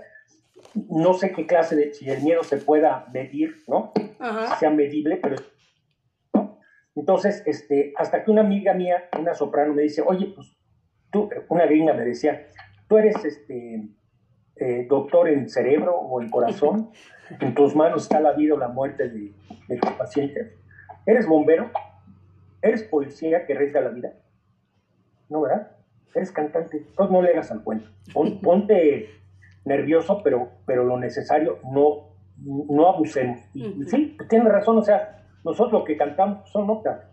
No 0.74 1.14
sé 1.14 1.32
qué 1.32 1.46
clase 1.46 1.76
de, 1.76 1.94
si 1.94 2.10
el 2.10 2.22
miedo 2.24 2.44
se 2.44 2.58
pueda 2.58 3.08
medir, 3.14 3.64
¿no? 3.68 3.92
Ajá. 4.20 4.58
Sea 4.58 4.70
medible, 4.70 5.18
pero. 5.18 5.38
Entonces, 6.96 7.44
este, 7.46 7.94
hasta 7.96 8.24
que 8.24 8.32
una 8.32 8.42
amiga 8.42 8.74
mía, 8.74 9.10
una 9.18 9.34
soprano, 9.34 9.74
me 9.74 9.84
dice, 9.84 10.04
oye, 10.06 10.34
pues 10.36 10.58
tú, 11.12 11.30
una 11.48 11.66
gringa 11.66 11.94
me 11.94 12.04
decía, 12.04 12.48
tú 12.88 12.98
eres 12.98 13.24
este, 13.24 13.88
eh, 14.58 14.86
doctor 14.90 15.30
en 15.30 15.48
cerebro 15.48 15.96
o 15.96 16.22
en 16.22 16.30
corazón, 16.30 16.92
en 17.40 17.56
tus 17.56 17.76
manos 17.76 18.04
está 18.04 18.20
la 18.20 18.34
vida 18.34 18.56
o 18.56 18.58
la 18.58 18.68
muerte 18.68 19.08
de, 19.10 19.32
de 19.68 19.78
tu 19.78 19.98
paciente. 19.98 20.58
¿Eres 21.06 21.26
bombero? 21.26 21.72
¿Eres 22.62 22.84
policía 22.84 23.46
que 23.46 23.54
arriesga 23.54 23.82
la 23.82 23.90
vida? 23.90 24.14
¿No, 25.30 25.42
verdad? 25.42 25.72
Eres 26.14 26.32
cantante. 26.32 26.78
Entonces 26.78 27.12
no 27.12 27.22
le 27.22 27.30
hagas 27.30 27.52
al 27.52 27.64
cuento. 27.64 27.90
ponte 28.42 29.10
nervioso, 29.70 30.22
pero, 30.24 30.50
pero 30.66 30.84
lo 30.84 30.98
necesario, 31.00 31.60
no, 31.72 32.10
no 32.44 32.90
abusemos. 32.90 33.40
Y, 33.54 33.84
sí, 33.86 34.18
tienes 34.28 34.52
razón, 34.52 34.78
o 34.78 34.84
sea, 34.84 35.24
nosotros 35.46 35.72
lo 35.72 35.84
que 35.86 35.96
cantamos 35.96 36.50
son 36.50 36.68
notas 36.68 37.10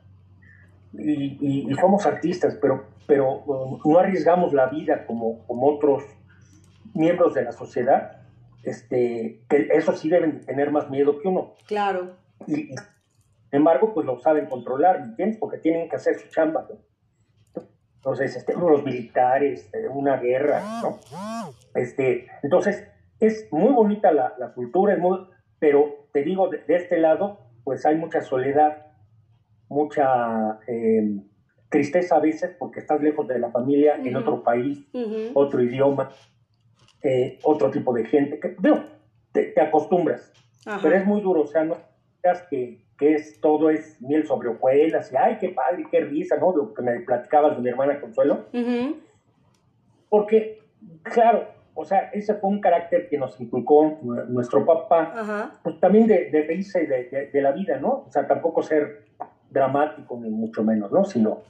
y, 0.99 1.69
somos 1.81 2.07
artistas, 2.07 2.59
pero, 2.61 2.87
pero 3.07 3.41
um, 3.45 3.81
no 3.85 3.99
arriesgamos 3.99 4.53
la 4.53 4.67
vida 4.67 5.07
como, 5.07 5.47
como 5.47 5.69
otros 5.69 6.05
miembros 6.95 7.35
de 7.35 7.45
la 7.45 7.53
sociedad, 7.53 8.23
este, 8.63 9.43
que 9.49 9.69
eso 9.73 9.93
sí 9.93 10.09
deben 10.09 10.41
tener 10.41 10.71
más 10.71 10.91
miedo 10.91 11.19
que 11.21 11.29
uno. 11.29 11.55
Claro. 11.67 12.17
Y, 12.47 12.55
sin 12.65 13.61
embargo, 13.61 13.93
pues 13.95 14.07
lo 14.07 14.19
saben 14.19 14.47
controlar, 14.47 14.97
¿entiendes? 14.97 15.39
Porque 15.39 15.59
tienen 15.59 15.89
que 15.89 15.97
hacer 15.97 16.19
su 16.19 16.29
chamba. 16.31 16.67
Entonces, 18.07 18.37
este, 18.37 18.55
los 18.55 18.85
militares, 18.85 19.69
eh, 19.75 19.89
una 19.89 20.19
guerra, 20.19 20.81
¿no? 20.81 21.01
Este, 21.75 22.29
entonces, 22.45 22.89
es 23.19 23.49
muy 23.51 23.73
bonita 23.73 24.13
la, 24.13 24.33
la 24.39 24.53
cultura, 24.55 24.95
es 24.95 25.01
muy, 25.01 25.27
pero 25.59 26.07
te 26.13 26.23
digo, 26.23 26.49
de, 26.49 26.63
este 26.69 26.99
lado, 26.99 27.41
pues 27.65 27.85
hay 27.85 27.97
mucha 27.97 28.23
soledad, 28.23 28.93
mucha 29.69 30.61
eh, 30.69 31.17
tristeza 31.69 32.15
a 32.15 32.21
veces 32.21 32.55
porque 32.57 32.79
estás 32.79 33.03
lejos 33.03 33.27
de 33.27 33.41
la 33.41 33.51
familia, 33.51 33.97
en 33.97 34.15
otro 34.15 34.45
país, 34.45 34.87
otro 35.35 35.61
idioma, 35.61 36.11
eh, 37.03 37.41
otro 37.43 37.73
tipo 37.73 37.93
de 37.93 38.05
gente, 38.05 38.39
que 38.39 38.55
te, 39.33 39.61
acostumbras, 39.61 40.33
pero 40.81 40.95
es 40.95 41.05
muy 41.05 41.23
duro, 41.23 41.41
o 41.41 41.47
sea, 41.49 41.65
no 41.65 41.77
creas 42.21 42.43
que, 42.49 42.86
que, 42.99 43.15
es, 43.15 43.41
todo 43.41 43.71
es 43.71 44.01
miel 44.01 44.27
sobre 44.27 44.49
hojuelas, 44.49 45.13
y 45.13 45.17
ay, 45.17 45.39
qué 45.39 45.51
padre, 45.51 45.87
qué 45.91 46.01
risa, 46.01 46.37
¿no? 46.37 46.55
Lo 46.57 46.75
que 46.75 46.83
me 46.83 47.01
platicabas 47.01 47.57
de 47.57 47.63
mi 47.63 47.69
hermana 47.69 48.01
Consuelo, 48.01 48.47
porque, 50.09 50.61
claro, 51.03 51.49
o 51.75 51.85
sea, 51.85 52.11
ese 52.15 52.35
fue 52.35 52.49
un 52.49 52.61
carácter 52.61 53.09
que 53.09 53.19
nos 53.19 53.39
inculcó 53.39 53.99
nuestro 54.29 54.65
papá, 54.65 55.53
pues 55.63 55.79
también 55.79 56.07
de, 56.07 56.31
de 56.31 56.43
reírse 56.43 56.87
de, 56.87 57.31
de, 57.31 57.43
la 57.43 57.53
vida, 57.53 57.79
¿no? 57.79 58.05
O 58.07 58.11
sea, 58.11 58.27
tampoco 58.27 58.63
ser 58.63 59.05
dramático, 59.51 60.19
ni 60.19 60.31
mucho 60.31 60.65
menos, 60.65 60.91
¿no? 60.91 61.05
Sino 61.05 61.43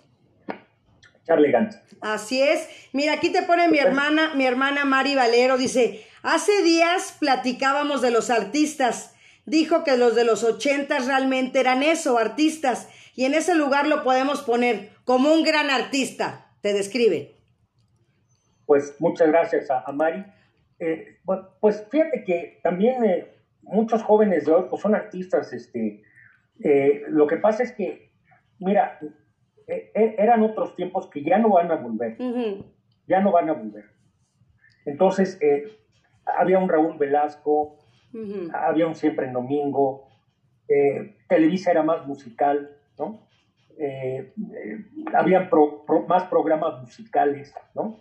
echarle 1.23 1.51
ganas. 1.51 1.81
Así 2.01 2.43
es. 2.43 2.69
Mira, 2.93 3.15
aquí 3.15 3.31
te 3.31 3.43
pone 3.43 3.69
mi 3.69 3.79
hermana, 3.79 4.35
mi 4.35 4.47
hermana 4.47 4.85
Mari 4.85 5.15
Valero, 5.15 5.57
dice, 5.57 6.05
hace 6.23 6.63
días 6.63 7.17
platicábamos 7.21 8.03
de 8.03 8.11
los 8.11 8.31
artistas. 8.31 9.16
Dijo 9.47 9.85
que 9.85 9.97
los 9.97 10.15
de 10.15 10.25
los 10.25 10.45
ochentas 10.45 11.07
realmente 11.07 11.61
eran 11.61 11.83
eso, 11.83 12.19
artistas. 12.19 12.89
Y 13.15 13.25
en 13.25 13.35
ese 13.35 13.55
lugar 13.55 13.87
lo 13.87 14.03
podemos 14.03 14.43
poner 14.43 14.91
como 15.05 15.33
un 15.33 15.45
gran 15.45 15.71
artista. 15.71 16.51
Te 16.61 16.73
describe. 16.73 17.37
Pues 18.67 18.97
muchas 18.99 19.29
gracias 19.29 19.71
a, 19.71 19.91
Mari. 19.93 20.25
Eh, 20.79 21.19
pues 21.61 21.87
fíjate 21.91 22.25
que 22.25 22.61
también 22.63 23.05
eh, 23.05 23.37
muchos 23.63 24.03
jóvenes 24.03 24.45
de 24.45 24.53
hoy 24.53 24.67
pues 24.69 24.83
son 24.83 24.95
artistas, 24.95 25.53
este, 25.53 26.03
eh, 26.63 27.03
lo 27.09 27.27
que 27.27 27.37
pasa 27.37 27.63
es 27.63 27.73
que, 27.73 28.11
mira, 28.59 28.99
e, 29.67 29.91
e, 29.95 30.15
eran 30.19 30.43
otros 30.43 30.75
tiempos 30.77 31.09
que 31.09 31.23
ya 31.23 31.39
no 31.39 31.51
van 31.51 31.71
a 31.71 31.77
volver, 31.77 32.17
ya 33.07 33.21
no 33.21 33.33
van 33.33 33.51
a 33.51 33.53
volver. 33.53 33.85
Entonces, 34.85 35.39
eh, 35.43 35.79
había 36.25 36.59
un 36.59 36.69
Raúl 36.69 36.97
Velasco, 36.99 37.79
había 38.53 38.87
un 38.87 38.95
Siempre 38.95 39.27
en 39.27 39.33
Domingo, 39.33 40.09
eh, 40.69 41.17
Televisa 41.29 41.71
era 41.71 41.83
más 41.83 42.07
musical, 42.07 42.77
¿no? 42.99 43.27
había 45.13 45.51
más 46.09 46.25
programas 46.25 46.81
musicales, 46.81 47.55
¿no? 47.75 48.01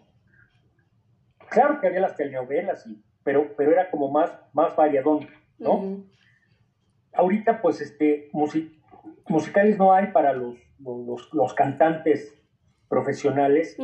Claro 1.50 1.82
que 1.82 1.88
había 1.88 2.00
las 2.00 2.16
telenovelas, 2.16 2.88
pero, 3.24 3.54
pero 3.58 3.74
era 3.74 3.92
como 3.92 4.10
más, 4.10 4.32
más 4.54 4.74
variadón, 4.76 5.28
¿no? 5.60 6.06
ahorita 7.16 7.62
pues 7.62 7.82
este, 7.82 8.30
musicales 9.28 9.78
no 9.78 9.94
hay 9.94 10.08
para 10.08 10.34
los, 10.34 10.58
los, 11.34 11.54
cantantes 11.54 12.36
profesionales, 12.88 13.78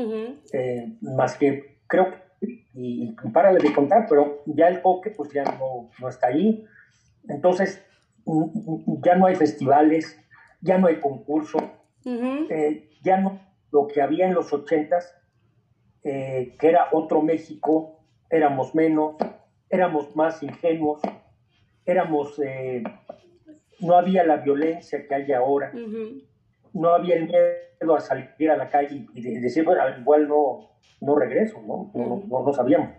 eh, 0.54 0.98
más 1.02 1.38
que 1.38 1.80
creo 1.88 2.12
que, 2.12 2.18
y, 2.42 3.12
párale 3.34 3.60
de 3.60 3.74
contar, 3.74 4.06
pero 4.10 4.44
ya 4.46 4.68
el 4.68 4.82
coque 4.82 5.12
pues 5.12 5.32
ya 5.32 5.44
no, 5.44 5.90
no 6.00 6.10
está 6.10 6.28
ahí. 6.28 6.66
Entonces, 7.28 7.84
ya 9.04 9.16
no 9.16 9.26
hay 9.28 9.36
festivales, 9.36 10.20
ya 10.62 10.78
no 10.78 10.88
hay 10.88 11.00
concurso, 11.00 11.60
eh, 12.06 12.90
ya 13.04 13.18
no 13.18 13.40
lo 13.72 13.88
que 13.88 14.02
había 14.02 14.28
en 14.28 14.34
los 14.34 14.52
ochentas, 14.52 15.16
eh, 16.04 16.56
que 16.60 16.68
era 16.68 16.88
otro 16.92 17.22
México, 17.22 18.00
éramos 18.30 18.76
menos, 18.76 19.16
éramos 19.70 20.16
más 20.16 20.42
ingenuos, 20.44 21.02
éramos, 21.86 22.40
eh, 22.40 22.84
no 23.80 23.96
había 23.96 24.24
la 24.24 24.38
violencia 24.38 25.08
que 25.08 25.16
hay 25.16 25.32
ahora, 25.32 25.72
no 26.74 26.90
había 26.90 27.16
el 27.16 27.28
miedo 27.28 27.96
a 27.96 28.00
salir 28.00 28.52
a 28.52 28.58
la 28.58 28.70
calle 28.70 29.08
y 29.14 29.22
decir, 29.40 29.64
bueno, 29.64 29.82
igual 30.00 30.28
no, 30.28 30.71
no 31.02 31.16
regreso, 31.16 31.62
¿no? 31.62 31.92
No, 31.94 32.24
no, 32.28 32.54
sabíamos. 32.54 32.92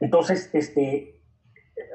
Entonces, 0.00 0.50
este, 0.52 1.20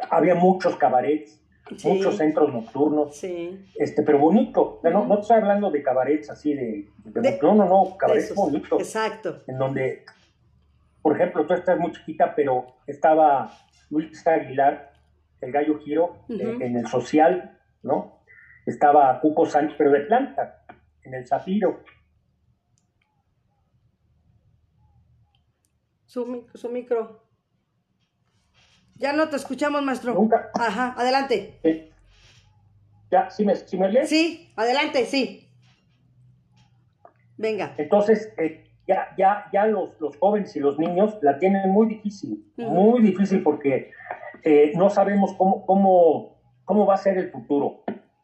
había 0.10 0.36
muchos 0.36 0.76
cabarets, 0.78 1.42
muchos 1.84 2.18
centros 2.18 2.52
nocturnos, 2.52 3.24
este, 3.24 4.04
pero 4.04 4.18
bonito. 4.18 4.80
No, 4.84 5.06
no 5.06 5.20
estoy 5.20 5.38
hablando 5.38 5.70
de 5.70 5.84
cabarets 5.84 6.30
así 6.30 6.54
de, 6.54 6.90
no, 7.42 7.56
no, 7.56 7.66
no, 7.66 7.98
cabarets 7.98 8.34
bonitos. 8.34 8.82
Exacto. 8.82 9.44
En 9.48 9.58
donde, 9.58 10.06
por 11.02 11.16
ejemplo, 11.16 11.46
tú 11.46 11.54
estás 11.54 11.80
muy 11.80 11.92
chiquita, 11.92 12.34
pero 12.36 12.66
estaba 12.88 13.52
Luis 13.90 14.26
Aguilar, 14.26 14.92
el 15.42 15.52
gallo 15.52 15.80
giro, 15.80 16.26
eh, 16.30 16.58
en 16.62 16.78
el 16.78 16.88
social, 16.88 17.58
¿no? 17.84 18.24
Estaba 18.66 19.20
Cuco 19.22 19.46
Sánchez, 19.46 19.76
pero 19.78 19.92
de 19.92 20.02
planta, 20.02 20.64
en 21.04 21.14
el 21.14 21.28
Zafiro. 21.28 21.84
Su, 26.10 26.48
su 26.56 26.70
micro. 26.70 27.22
Ya 28.96 29.14
no 29.14 29.30
te 29.30 29.36
escuchamos, 29.36 29.84
maestro. 29.84 30.16
Nunca. 30.16 30.50
Ajá, 30.56 30.96
adelante. 30.98 31.60
¿Ya? 33.12 33.30
¿Sí 33.30 33.46
me, 33.46 33.56
sí 33.56 33.78
me 33.78 34.08
Sí, 34.08 34.52
adelante, 34.56 35.06
sí. 35.06 35.48
Venga. 37.38 37.76
Entonces, 37.78 38.34
eh, 38.40 38.72
ya, 38.88 39.14
ya, 39.20 39.50
ya 39.54 39.68
los, 39.68 40.02
los, 40.02 40.18
jóvenes 40.18 40.56
y 40.56 40.60
los 40.60 40.80
niños 40.80 41.16
la 41.22 41.38
tienen 41.38 41.70
muy 41.70 41.86
difícil, 41.86 42.44
muy 42.58 43.04
difícil 43.04 43.44
porque 43.44 43.92
eh, 44.44 44.72
no 44.76 44.90
sabemos 44.90 45.36
cómo, 45.38 45.64
cómo, 45.68 46.42
cómo 46.66 46.88
va 46.88 46.96
a 46.96 46.98
ser 46.98 47.20
el 47.20 47.30
futuro. 47.30 47.84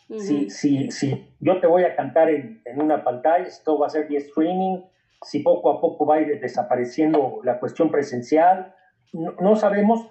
si, 0.10 0.50
si, 0.50 0.90
si 0.90 1.36
yo 1.40 1.60
te 1.60 1.68
voy 1.68 1.84
a 1.84 1.96
cantar 1.96 2.32
en, 2.32 2.64
en, 2.66 2.82
una 2.82 3.04
pantalla, 3.04 3.46
esto 3.46 3.78
va 3.78 3.86
a 3.86 3.92
ser 3.92 4.08
vía 4.08 4.18
streaming, 4.18 4.82
si 5.22 5.40
poco 5.40 5.72
a 5.72 5.82
poco 5.82 6.06
va 6.06 6.16
a 6.16 6.22
ir 6.22 6.40
desapareciendo 6.40 7.40
la 7.44 7.60
cuestión 7.60 7.92
presencial, 7.92 8.76
no, 9.14 9.34
no 9.40 9.56
sabemos 9.56 10.08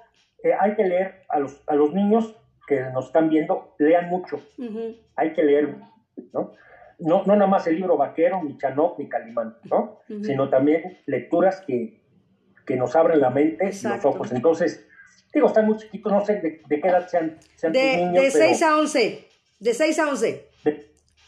hay 0.61 0.75
que 0.75 0.85
leer 0.85 1.25
a 1.29 1.39
los, 1.39 1.63
a 1.67 1.75
los 1.75 1.95
niños 1.95 2.37
que 2.67 2.81
nos 2.93 3.07
están 3.07 3.29
viendo, 3.29 3.75
lean 3.79 4.09
mucho. 4.09 4.43
Hay 5.17 5.33
que 5.33 5.43
leer, 5.43 5.77
¿no? 6.33 6.53
¿no? 6.99 7.25
No 7.25 7.37
nada 7.37 7.47
más 7.47 7.67
el 7.67 7.77
libro 7.77 7.97
vaquero, 7.97 8.43
ni 8.43 8.57
Chanok, 8.59 8.99
ni 8.99 9.09
Calimán, 9.09 9.57
¿no? 9.65 10.01
Sino 10.23 10.49
también 10.49 10.99
lecturas 11.07 11.63
que, 11.67 12.01
que 12.67 12.77
nos 12.77 12.95
abren 12.97 13.21
la 13.21 13.31
mente 13.31 13.71
y 13.71 13.87
los 13.87 14.05
ojos. 14.05 14.33
Entonces, 14.33 14.87
digo, 15.33 15.49
están 15.49 15.67
muy 15.67 15.77
chiquitos, 15.77 16.13
no 16.13 16.25
sé 16.25 16.63
de, 16.67 16.81
qué 16.81 16.89
edad 16.89 17.07
sean, 17.09 17.39
sean 17.57 17.73
de, 17.73 17.81
tus 17.81 18.07
niños. 18.07 18.25
De 18.25 18.31
6 18.31 18.63
a 18.63 18.77
11. 18.79 19.29
De 19.61 19.75
6 19.75 19.99
a 19.99 20.09
11. 20.09 20.49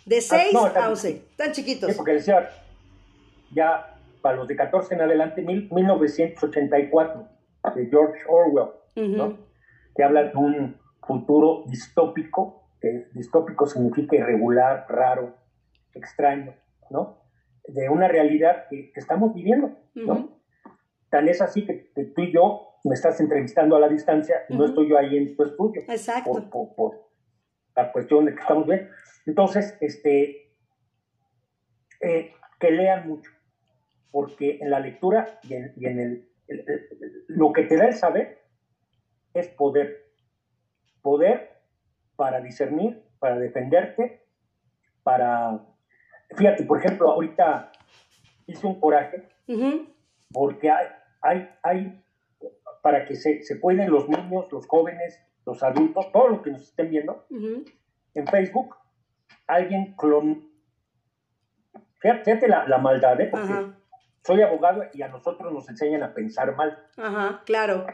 De, 0.07 0.21
6 0.21 0.55
ah, 0.55 0.73
a 0.77 0.91
11. 0.91 1.23
Tan 1.37 1.53
chiquitos. 1.53 1.91
Sí, 1.91 1.97
porque 1.97 2.13
decía, 2.13 2.49
ya 3.53 3.99
para 4.23 4.37
los 4.37 4.49
de 4.49 4.57
14 4.57 4.95
en 4.95 5.01
adelante, 5.03 5.43
mil, 5.43 5.69
1984, 5.71 7.29
de 7.75 7.87
George 7.87 8.21
Orwell. 8.29 8.71
¿no? 8.97 9.39
Que 9.95 10.03
habla 10.03 10.25
de 10.25 10.37
un 10.37 10.77
futuro 11.07 11.65
distópico, 11.67 12.69
que 12.81 13.09
distópico 13.13 13.67
significa 13.67 14.17
irregular, 14.17 14.87
raro, 14.89 15.37
extraño, 15.95 16.55
¿no? 16.91 17.23
De 17.67 17.89
una 17.89 18.09
realidad 18.09 18.67
que, 18.69 18.93
estamos 18.95 19.35
viviendo, 19.35 19.77
¿no? 19.95 20.41
Tan 21.11 21.29
es 21.29 21.41
así 21.41 21.65
que, 21.65 21.91
tú 22.15 22.23
y 22.23 22.33
yo 22.33 22.75
me 22.85 22.95
estás 22.95 23.21
entrevistando 23.21 23.77
a 23.77 23.81
la 23.81 23.89
distancia 23.89 24.45
y 24.49 24.57
no 24.57 24.65
estoy 24.65 24.89
yo 24.89 24.99
ahí 24.99 25.17
en 25.17 25.37
tu 25.37 25.45
estudio. 25.45 25.83
Exacto. 25.89 26.49
Por, 26.51 27.07
la 27.75 27.93
cuestión 27.93 28.25
de 28.25 28.35
que 28.35 28.41
estamos 28.41 28.67
bien. 28.67 28.89
Entonces, 29.27 29.77
este, 29.81 30.55
eh, 32.01 32.33
que 32.59 32.71
lean 32.71 33.09
mucho, 33.09 33.31
porque 34.11 34.59
en 34.61 34.71
la 34.71 34.81
lectura 34.81 35.41
y 35.43 35.55
en, 35.55 35.99
el, 36.01 36.31
lo 37.29 37.53
que 37.53 37.65
te 37.65 37.77
da 37.77 37.87
el 37.87 37.95
saber 37.95 38.43
es 39.35 39.49
poder. 39.49 40.07
Poder 41.03 41.57
para 42.17 42.41
discernir, 42.41 43.03
para 43.19 43.39
defenderte, 43.39 44.25
para... 45.03 45.65
Fíjate, 46.37 46.65
por 46.65 46.79
ejemplo, 46.79 47.11
ahorita 47.11 47.71
hice 48.47 48.67
un 48.67 48.81
coraje 48.81 49.29
porque 50.33 50.71
hay, 50.71 50.87
hay, 51.21 51.51
hay, 51.63 52.05
para 52.83 53.05
que 53.05 53.15
se, 53.15 53.43
se 53.43 53.57
pueden 53.57 53.91
los 53.91 54.09
niños, 54.09 54.51
los 54.51 54.67
jóvenes, 54.67 55.21
los 55.45 55.63
adultos, 55.63 56.11
todos 56.13 56.31
los 56.31 56.43
que 56.43 56.51
nos 56.51 56.63
estén 56.63 56.91
viendo, 56.91 57.27
en 57.31 58.27
Facebook, 58.27 58.77
alguien 59.47 59.95
clon... 59.97 60.51
Fíjate, 62.01 62.49
la, 62.49 62.67
la, 62.69 62.79
maldad, 62.79 63.21
¿eh? 63.21 63.29
Porque 63.31 63.53
soy 64.27 64.43
abogado 64.43 64.83
y 64.93 65.03
a 65.03 65.09
nosotros 65.09 65.53
nos 65.53 65.69
enseñan 65.69 66.03
a 66.03 66.13
pensar 66.13 66.55
mal. 66.57 66.79
Ajá, 66.97 67.43
claro 67.45 67.87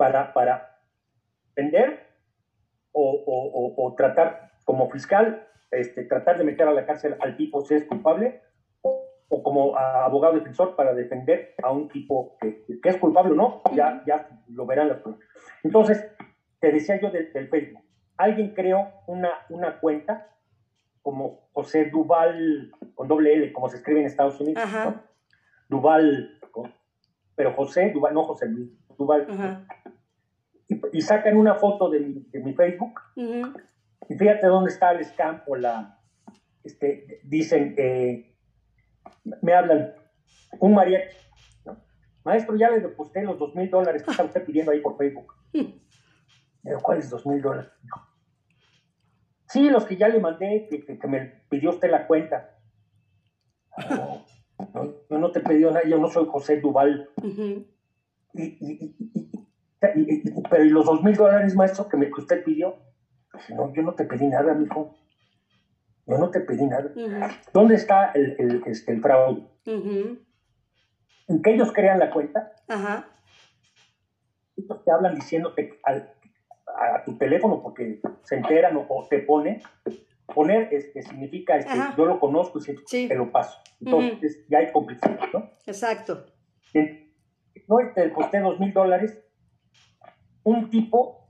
para, 0.00 0.32
para 0.32 0.78
vender 1.54 2.06
o, 2.92 3.94
tratar 3.98 4.52
como 4.64 4.90
fiscal, 4.90 5.46
este, 5.70 6.04
tratar 6.04 6.38
de 6.38 6.44
meter 6.44 6.66
a 6.66 6.72
la 6.72 6.86
cárcel 6.86 7.16
al 7.20 7.36
tipo 7.36 7.60
si 7.60 7.74
es 7.74 7.84
culpable, 7.84 8.40
o, 8.80 9.42
como 9.42 9.76
abogado 9.76 10.36
defensor 10.36 10.74
para 10.74 10.94
defender 10.94 11.54
a 11.62 11.70
un 11.70 11.90
tipo 11.90 12.38
que, 12.40 12.64
es 12.82 12.96
culpable 12.96 13.32
o 13.32 13.34
no, 13.34 13.62
ya, 13.74 14.02
ya 14.06 14.26
lo 14.48 14.64
verán 14.64 14.88
las 14.88 15.00
pruebas. 15.00 15.20
Entonces, 15.62 16.02
te 16.60 16.72
decía 16.72 16.98
yo 16.98 17.10
del, 17.10 17.48
Facebook, 17.50 17.84
alguien 18.16 18.54
creó 18.54 19.02
una, 19.06 19.32
una 19.50 19.80
cuenta 19.80 20.34
como 21.02 21.48
José 21.52 21.86
Duval, 21.86 22.70
con 22.94 23.08
doble 23.08 23.34
L, 23.34 23.52
como 23.52 23.68
se 23.68 23.78
escribe 23.78 24.00
en 24.00 24.06
Estados 24.06 24.40
Unidos, 24.40 24.62
Duval, 25.68 26.38
pero 27.34 27.54
José 27.54 27.90
Duval, 27.90 28.14
no 28.14 28.24
José 28.24 28.46
Luis, 28.46 28.70
Duval. 28.98 29.66
Y, 30.92 31.00
sacan 31.00 31.36
una 31.36 31.54
foto 31.56 31.90
de 31.90 32.00
mi, 32.00 32.26
de 32.30 32.40
mi 32.40 32.54
Facebook. 32.54 33.00
Y 33.16 34.14
fíjate 34.14 34.46
dónde 34.46 34.70
está 34.70 34.92
el 34.92 35.04
scam 35.04 35.42
o 35.46 35.56
la, 35.56 36.00
este, 36.64 37.20
dicen, 37.24 37.74
que 37.74 38.36
me 39.42 39.54
hablan, 39.54 39.94
un 40.58 40.74
mariachi, 40.74 41.16
maestro, 42.24 42.56
ya 42.56 42.70
le 42.70 42.80
deposité 42.80 43.22
los 43.22 43.38
dos 43.38 43.54
mil 43.54 43.70
dólares 43.70 44.02
que 44.02 44.10
está 44.10 44.24
usted 44.24 44.44
pidiendo 44.44 44.72
ahí 44.72 44.80
por 44.80 44.96
Facebook. 44.96 45.34
Pero, 46.62 46.78
¿cuáles 46.80 47.08
dos 47.08 47.26
mil 47.26 47.40
dólares? 47.40 47.70
Sí, 49.50 49.68
los 49.68 49.84
que 49.84 49.96
ya 49.96 50.06
le 50.06 50.20
mandé, 50.20 50.68
que, 50.70 50.84
que, 50.96 51.08
me 51.08 51.42
pidió 51.48 51.70
usted 51.70 51.90
la 51.90 52.06
cuenta. 52.06 52.56
No, 53.90 54.24
yo 55.10 55.18
no 55.18 55.32
te 55.32 55.40
pedí 55.40 55.64
nada, 55.64 55.82
yo 55.84 55.98
no 55.98 56.08
soy 56.08 56.26
José 56.30 56.60
Duval. 56.60 57.10
y, 57.20 58.42
y, 58.42 58.96
pero 60.48 60.64
¿y 60.64 60.68
los 60.68 60.86
dos 60.86 61.02
mil 61.02 61.16
dólares, 61.16 61.56
maestro, 61.56 61.88
que, 61.88 61.96
me, 61.96 62.08
usted 62.16 62.44
pidió? 62.44 62.76
No, 63.48 63.74
yo 63.74 63.82
no 63.82 63.94
te 63.94 64.04
pedí 64.04 64.28
nada, 64.28 64.54
mijo. 64.54 64.94
Yo 66.06 66.18
no 66.18 66.30
te 66.30 66.40
pedí 66.40 66.66
nada. 66.66 66.92
¿Dónde 67.52 67.74
está 67.74 68.12
el, 68.12 68.36
el, 68.38 68.62
este, 68.66 68.92
el 68.92 69.00
fraude? 69.00 69.48
En 69.64 71.42
que 71.42 71.54
ellos 71.54 71.72
crean 71.72 71.98
la 71.98 72.12
cuenta. 72.12 72.52
Ajá. 72.68 73.08
Ellos 74.56 74.84
te 74.84 74.92
hablan 74.92 75.16
diciéndote 75.16 75.80
al, 75.82 76.14
a, 76.76 77.04
tu 77.04 77.16
teléfono 77.16 77.62
porque 77.62 78.00
se 78.22 78.36
enteran 78.36 78.76
o, 78.76 79.06
te 79.08 79.20
ponen. 79.20 79.62
Poner 80.32 80.68
este, 80.70 81.02
significa 81.02 81.56
este, 81.56 81.72
yo 81.96 82.06
lo 82.06 82.20
conozco 82.20 82.60
y 82.60 83.08
te 83.08 83.14
lo 83.16 83.32
paso. 83.32 83.58
Entonces 83.80 84.46
ya 84.48 84.58
hay 84.58 84.70
complicidad, 84.70 85.18
¿no? 85.32 85.50
Exacto. 85.66 86.26
No, 87.66 87.76
te 87.94 88.02
deposité 88.02 88.38
dos 88.38 88.60
mil 88.60 88.72
dólares 88.72 89.18
un 90.44 90.70
tipo 90.70 91.26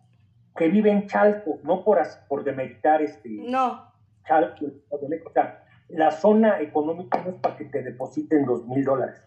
que 0.57 0.69
vive 0.69 0.91
en 0.91 1.07
Chalco, 1.07 1.59
no 1.63 1.85
por, 1.85 1.99
por 2.29 2.45
demeritar 2.45 3.03
este 3.03 3.29
no. 3.29 3.91
Chalco, 4.27 4.67
o 4.91 5.33
sea, 5.33 5.65
la 5.93 6.11
zona 6.11 6.61
económica 6.61 7.23
no 7.25 7.31
es 7.31 7.37
para 7.37 7.57
que 7.57 7.65
te 7.65 7.83
depositen 7.83 8.45
dos 8.45 8.67
mil 8.67 8.85
dólares. 8.85 9.23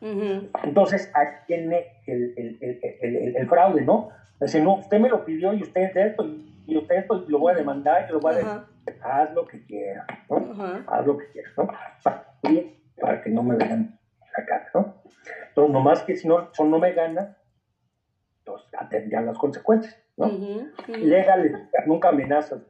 Entonces, 0.63 1.11
ahí 1.13 1.27
tiene 1.47 2.01
el, 2.07 2.33
el, 2.37 3.35
el, 3.35 3.47
fraude, 3.47 3.81
¿no? 3.81 4.09
Dice, 4.39 4.61
no, 4.61 4.75
usted 4.75 4.99
me 4.99 5.09
lo 5.09 5.25
pidió 5.25 5.53
y 5.53 5.63
usted 5.63 5.81
es 5.81 5.93
de 5.93 6.07
esto, 6.07 6.25
y 6.65 6.77
usted 6.77 6.95
esto, 6.95 7.25
lo 7.27 7.39
voy 7.39 7.53
a 7.53 7.57
demandar, 7.57 8.05
y 8.07 8.11
lo 8.11 8.19
voy 8.19 8.33
a 8.33 8.37
decir, 8.37 9.01
haz 9.03 9.33
lo 9.33 9.45
que 9.45 9.63
quieras, 9.65 10.07
¿no? 10.29 10.83
Haz 10.87 11.05
lo 11.05 11.17
que 11.17 11.27
quieras, 11.31 11.53
¿no? 11.57 11.67
para 12.99 13.21
que 13.21 13.29
no 13.29 13.43
me 13.43 13.55
vean 13.55 13.99
la 14.37 14.45
cara, 14.45 14.69
¿no? 14.73 15.01
Entonces, 15.49 15.73
nomás 15.73 16.03
que 16.03 16.15
si 16.15 16.27
no, 16.27 16.49
son 16.53 16.71
no 16.71 16.79
me 16.79 16.93
gana, 16.93 17.37
entonces 18.39 18.69
atendían 18.77 19.25
las 19.25 19.37
consecuencias, 19.37 19.97
¿no? 20.17 20.31
Legal, 20.87 21.69
nunca 21.85 22.09
amenazas, 22.09 22.61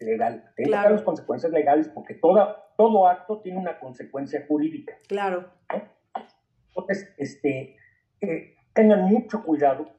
legal. 0.00 0.50
Claro. 0.56 0.90
las 0.90 1.02
consecuencias 1.02 1.52
legales 1.52 1.88
porque 1.88 2.14
toda, 2.14 2.67
todo 2.78 3.08
acto 3.08 3.40
tiene 3.40 3.58
una 3.58 3.80
consecuencia 3.80 4.44
jurídica. 4.46 4.94
Claro. 5.08 5.50
Entonces, 6.68 7.12
este, 7.18 7.76
eh, 8.20 8.54
tengan 8.72 9.02
mucho 9.02 9.42
cuidado 9.42 9.90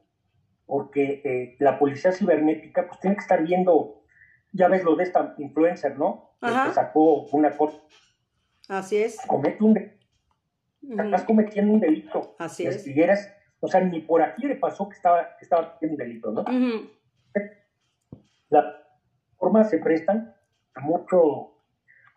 porque 0.66 1.22
eh, 1.26 1.56
la 1.60 1.78
policía 1.78 2.14
cibernética 2.14 2.88
pues 2.88 3.02
tiene 3.02 3.18
que 3.18 3.22
estar 3.22 3.44
viendo, 3.44 4.06
ya 4.54 4.70
ves 4.70 4.86
lo 4.86 4.96
de 4.96 5.04
esta 5.04 5.36
influencer, 5.40 6.00
¿no? 6.00 6.32
Que 6.40 6.74
sacó 6.74 7.24
una 7.34 7.52
cosa. 7.58 7.78
Así 8.70 8.96
es. 8.96 9.18
Comete 9.28 9.62
un 9.62 9.74
delito. 9.74 9.98
Estás 11.04 11.24
cometiendo 11.26 11.74
un 11.74 11.82
delito. 11.82 12.36
Así 12.40 12.66
es. 12.66 12.88
o 13.60 13.68
sea, 13.68 13.82
ni 13.82 14.00
por 14.00 14.22
aquí 14.22 14.48
le 14.48 14.56
pasó 14.56 14.88
que 14.88 14.96
estaba, 14.96 15.36
que 15.38 15.44
estaba 15.44 15.78
cometiendo 15.78 15.96
un 15.96 15.98
delito, 15.98 16.32
¿no? 16.32 16.46
Las 18.50 18.66
formas 19.38 19.70
se 19.70 19.80
prestan 19.80 20.34
a 20.76 20.80
mucho, 20.80 21.59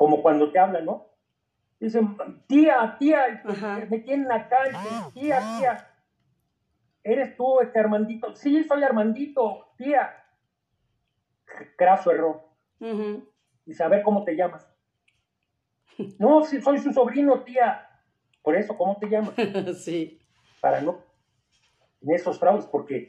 como 0.03 0.21
cuando 0.21 0.51
te 0.51 0.59
hablan, 0.59 0.85
¿no? 0.85 1.07
Dicen, 1.79 2.17
tía, 2.49 2.97
tía, 2.99 3.41
me 3.89 4.01
tienen 4.01 4.33
acá, 4.33 4.59
tía, 5.15 5.39
tía 5.39 5.89
¿Eres 7.05 7.37
tú 7.37 7.61
este 7.61 7.79
Armandito? 7.79 8.35
Sí, 8.35 8.65
soy 8.65 8.83
Armandito, 8.83 9.69
tía. 9.77 10.13
Craso 11.77 12.11
error. 12.11 12.43
Y 13.65 13.75
saber 13.75 14.03
cómo 14.03 14.25
te 14.25 14.35
llamas. 14.35 14.69
No, 16.19 16.43
sí, 16.43 16.61
soy 16.61 16.79
su 16.79 16.93
sobrino, 16.93 17.45
tía. 17.45 17.89
Por 18.43 18.57
eso, 18.57 18.77
¿cómo 18.77 18.97
te 18.99 19.09
llamas? 19.09 19.35
sí. 19.85 20.21
Para 20.61 20.81
no. 20.81 20.99
En 22.01 22.13
esos 22.13 22.41
fraudes, 22.41 22.67
porque 22.67 23.09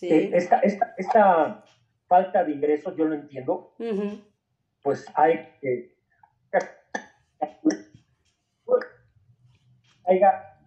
eh, 0.00 0.30
esta, 0.34 0.58
esta, 0.58 0.92
esta, 0.98 1.64
falta 2.08 2.42
de 2.42 2.50
ingresos, 2.50 2.96
yo 2.96 3.04
lo 3.04 3.14
entiendo, 3.14 3.76
pues 4.82 5.06
hay 5.14 5.52
que. 5.60 5.91
haya 10.06 10.58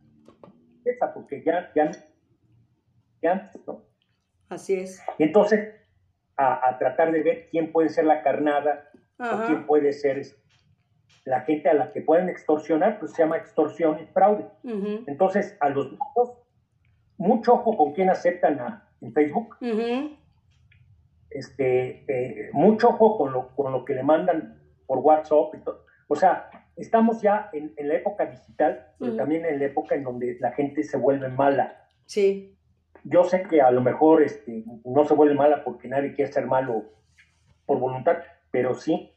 esa, 0.86 1.14
porque 1.14 1.44
ya, 1.44 1.72
ya 1.76 3.32
antes, 3.32 3.68
¿no? 3.68 3.84
Así 4.50 4.76
es. 4.76 5.02
Y 5.18 5.24
entonces, 5.24 5.74
a, 6.38 6.78
tratar 6.78 7.12
de 7.12 7.24
ver 7.24 7.48
quién 7.50 7.72
puede 7.72 7.90
ser 7.90 8.06
la 8.06 8.22
carnada 8.22 8.90
o 9.18 9.46
quién 9.48 9.66
puede 9.66 9.94
ser 9.94 10.22
la 11.24 11.42
gente 11.42 11.70
a 11.70 11.74
la 11.74 11.92
que 11.92 12.02
pueden 12.02 12.30
extorsionar, 12.30 13.00
pues 13.00 13.14
se 13.14 13.24
llama 13.24 13.38
extorsión 13.38 14.00
y 14.00 14.06
fraude. 14.08 14.46
Entonces, 15.08 15.58
a 15.60 15.70
los 15.70 15.88
niños, 15.92 16.34
mucho 17.18 17.54
ojo 17.56 17.78
con 17.78 17.94
quién 17.94 18.10
aceptan 18.10 18.60
a, 18.60 18.90
en 19.02 19.14
Facebook. 19.14 19.58
este, 21.32 22.06
eh, 22.08 22.50
mucho 22.54 22.90
ojo 22.90 23.18
con 23.18 23.34
lo, 23.34 23.56
con 23.56 23.72
lo 23.72 23.84
que 23.84 23.96
le 23.96 24.04
mandan 24.04 24.55
por 24.86 25.00
WhatsApp 25.00 25.56
y 25.56 25.58
todo. 25.60 25.86
O 26.08 26.16
sea, 26.16 26.50
estamos 26.76 27.22
ya 27.22 27.50
en, 27.54 27.74
en 27.78 27.88
la 27.88 27.96
época 27.96 28.26
digital, 28.26 28.94
pero 29.00 29.16
también 29.16 29.46
en 29.46 29.60
la 29.60 29.66
época 29.66 29.96
en 29.96 30.04
donde 30.04 30.38
la 30.40 30.52
gente 30.52 30.84
se 30.84 30.98
vuelve 30.98 31.30
mala. 31.30 31.88
Sí. 32.06 32.58
Yo 33.04 33.24
sé 33.24 33.44
que 33.44 33.62
a 33.62 33.72
lo 33.72 33.82
mejor 33.82 34.24
este, 34.24 34.64
no 34.84 35.06
se 35.06 35.14
vuelve 35.14 35.36
mala 35.36 35.64
porque 35.64 35.88
nadie 35.88 36.14
quiere 36.14 36.32
ser 36.32 36.46
malo 36.46 36.86
por 37.66 37.80
voluntad, 37.80 38.18
pero 38.52 38.74
sí 38.76 39.12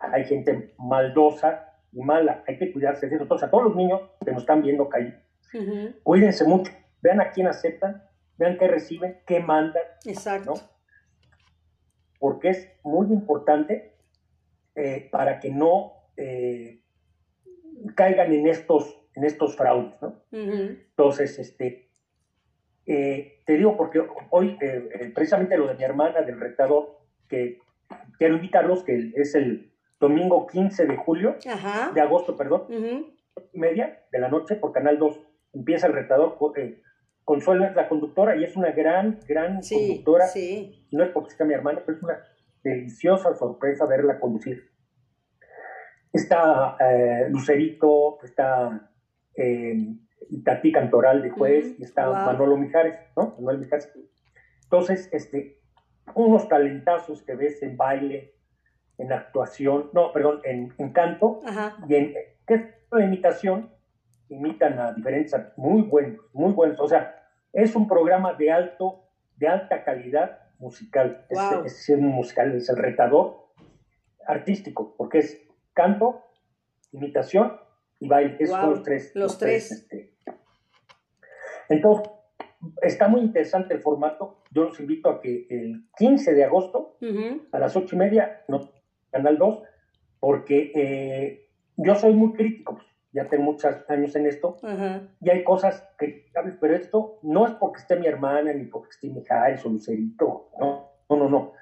hay 0.00 0.24
gente 0.24 0.74
maldosa 0.78 1.74
y 1.92 2.00
mala. 2.02 2.42
Hay 2.46 2.58
que 2.58 2.72
cuidarse 2.72 3.08
de 3.08 3.14
eso. 3.14 3.24
Entonces, 3.24 3.46
a 3.46 3.50
todos 3.50 3.64
los 3.64 3.76
niños 3.76 4.00
que 4.24 4.32
nos 4.32 4.42
están 4.42 4.62
viendo 4.62 4.88
caer, 4.88 5.22
cuídense 6.02 6.44
mucho. 6.44 6.72
Vean 7.02 7.20
a 7.20 7.30
quién 7.30 7.46
aceptan, 7.46 8.02
vean 8.36 8.58
qué 8.58 8.68
reciben, 8.68 9.20
qué 9.26 9.40
mandan. 9.40 9.82
Exacto. 10.04 10.54
Porque 12.18 12.50
es 12.50 12.72
muy 12.82 13.06
importante 13.08 13.94
eh, 14.74 15.08
para 15.10 15.40
que 15.40 15.50
no 15.50 15.92
eh, 16.16 16.80
caigan 17.94 18.32
en 18.32 18.46
estos, 18.46 19.00
en 19.14 19.24
estos 19.24 19.56
fraudes. 19.56 20.00
¿no? 20.00 20.22
Entonces, 20.30 21.38
este, 21.38 21.90
eh, 22.86 23.42
te 23.46 23.56
digo 23.56 23.76
porque 23.76 24.02
hoy, 24.30 24.58
eh, 24.60 24.88
eh, 24.94 25.12
precisamente 25.14 25.56
lo 25.56 25.68
de 25.68 25.74
mi 25.74 25.84
hermana, 25.84 26.22
del 26.22 26.40
retador, 26.40 26.98
que 27.28 27.60
quiero 28.18 28.34
invitarlos, 28.34 28.82
que 28.82 29.12
es 29.14 29.34
el 29.34 29.72
domingo 30.00 30.46
15 30.46 30.86
de 30.86 30.96
julio, 30.96 31.36
de 31.94 32.00
agosto, 32.00 32.36
perdón, 32.36 32.64
media 33.52 34.04
de 34.10 34.18
la 34.18 34.28
noche 34.28 34.56
por 34.56 34.72
Canal 34.72 34.98
2. 34.98 35.20
Empieza 35.52 35.86
el 35.86 35.92
retador. 35.92 36.36
Consuelo 37.24 37.64
es 37.64 37.76
la 37.76 37.88
conductora 37.88 38.34
y 38.34 38.42
es 38.42 38.56
una 38.56 38.72
gran, 38.72 39.20
gran 39.28 39.60
conductora. 39.60 40.26
No 40.90 41.04
es 41.04 41.10
porque 41.10 41.30
sea 41.30 41.46
mi 41.46 41.54
hermana, 41.54 41.82
pero 41.84 41.96
es 41.96 42.02
una 42.02 42.18
deliciosa 42.62 43.34
sorpresa 43.34 43.86
verla 43.86 44.20
conducir. 44.20 44.70
Está 46.12 46.76
Lucerito, 47.28 48.18
está 48.22 48.90
y 50.30 50.42
Tati 50.42 50.72
Cantoral 50.72 51.22
de 51.22 51.30
juez, 51.30 51.74
y 51.78 51.82
está 51.82 52.10
Manolo 52.10 52.56
Mijares, 52.56 52.98
¿no? 53.16 53.34
Manuel 53.38 53.58
Mijares. 53.58 53.92
Entonces, 54.64 55.08
este, 55.12 55.58
unos 56.14 56.48
talentazos 56.48 57.22
que 57.22 57.34
ves 57.34 57.62
en 57.62 57.76
baile, 57.76 58.34
en 58.98 59.12
actuación, 59.12 59.90
no, 59.92 60.12
perdón, 60.12 60.40
en, 60.44 60.72
en 60.78 60.92
canto, 60.92 61.40
y 61.88 61.94
en 61.94 62.14
¿qué 62.46 62.80
de 62.92 63.04
imitación, 63.04 63.70
imitan 64.28 64.78
a 64.78 64.92
diferentes, 64.92 65.34
muy 65.56 65.82
buenos, 65.82 66.24
muy 66.32 66.52
buenos. 66.52 66.78
O 66.80 66.86
sea, 66.86 67.16
es 67.52 67.74
un 67.74 67.88
programa 67.88 68.34
de 68.34 68.52
alto, 68.52 69.04
de 69.36 69.48
alta 69.48 69.84
calidad 69.84 70.39
musical. 70.60 71.26
Es, 71.28 71.88
es, 71.88 71.98
un 71.98 72.06
musical, 72.06 72.54
es 72.54 72.68
el 72.68 72.76
retador 72.76 73.48
artístico, 74.26 74.94
porque 74.96 75.18
es 75.18 75.42
canto, 75.72 76.22
imitación 76.92 77.58
y 77.98 78.08
baile. 78.08 78.36
Esos 78.38 78.60
son 78.60 78.70
los 78.70 78.82
tres. 78.82 79.12
Los, 79.14 79.38
tres. 79.38 79.72
Este. 79.72 80.14
Entonces, 81.68 82.10
está 82.82 83.08
muy 83.08 83.22
interesante 83.22 83.74
el 83.74 83.80
formato. 83.80 84.42
Yo 84.50 84.64
los 84.64 84.78
invito 84.80 85.10
a 85.10 85.20
que 85.20 85.46
el 85.48 85.88
15 85.98 86.34
de 86.34 86.44
agosto, 86.44 86.96
a 87.52 87.58
las 87.58 87.76
ocho 87.76 87.96
y 87.96 87.98
media, 87.98 88.44
no, 88.48 88.72
Canal 89.10 89.38
2, 89.38 89.62
porque 90.18 90.72
eh, 90.74 91.48
yo 91.76 91.94
soy 91.94 92.14
muy 92.14 92.32
crítico, 92.32 92.74
pues, 92.74 92.86
ya 93.12 93.28
tengo 93.28 93.44
muchos 93.44 93.74
años 93.88 94.14
en 94.16 94.26
esto, 94.26 94.56
y 95.20 95.30
hay 95.30 95.44
cosas 95.44 95.88
criticables, 95.96 96.54
pero 96.60 96.76
esto 96.76 97.18
no 97.22 97.46
es 97.46 97.54
porque 97.54 97.80
esté 97.80 97.96
mi 97.96 98.06
hermana, 98.06 98.52
ni 98.52 98.64
porque 98.64 98.90
esté 98.90 99.08
mi 99.08 99.20
hija, 99.20 99.44
o 99.64 99.68
Lucerito, 99.68 100.50
no, 100.58 100.92
no, 101.08 101.16
no, 101.16 101.28
no, 101.28 101.52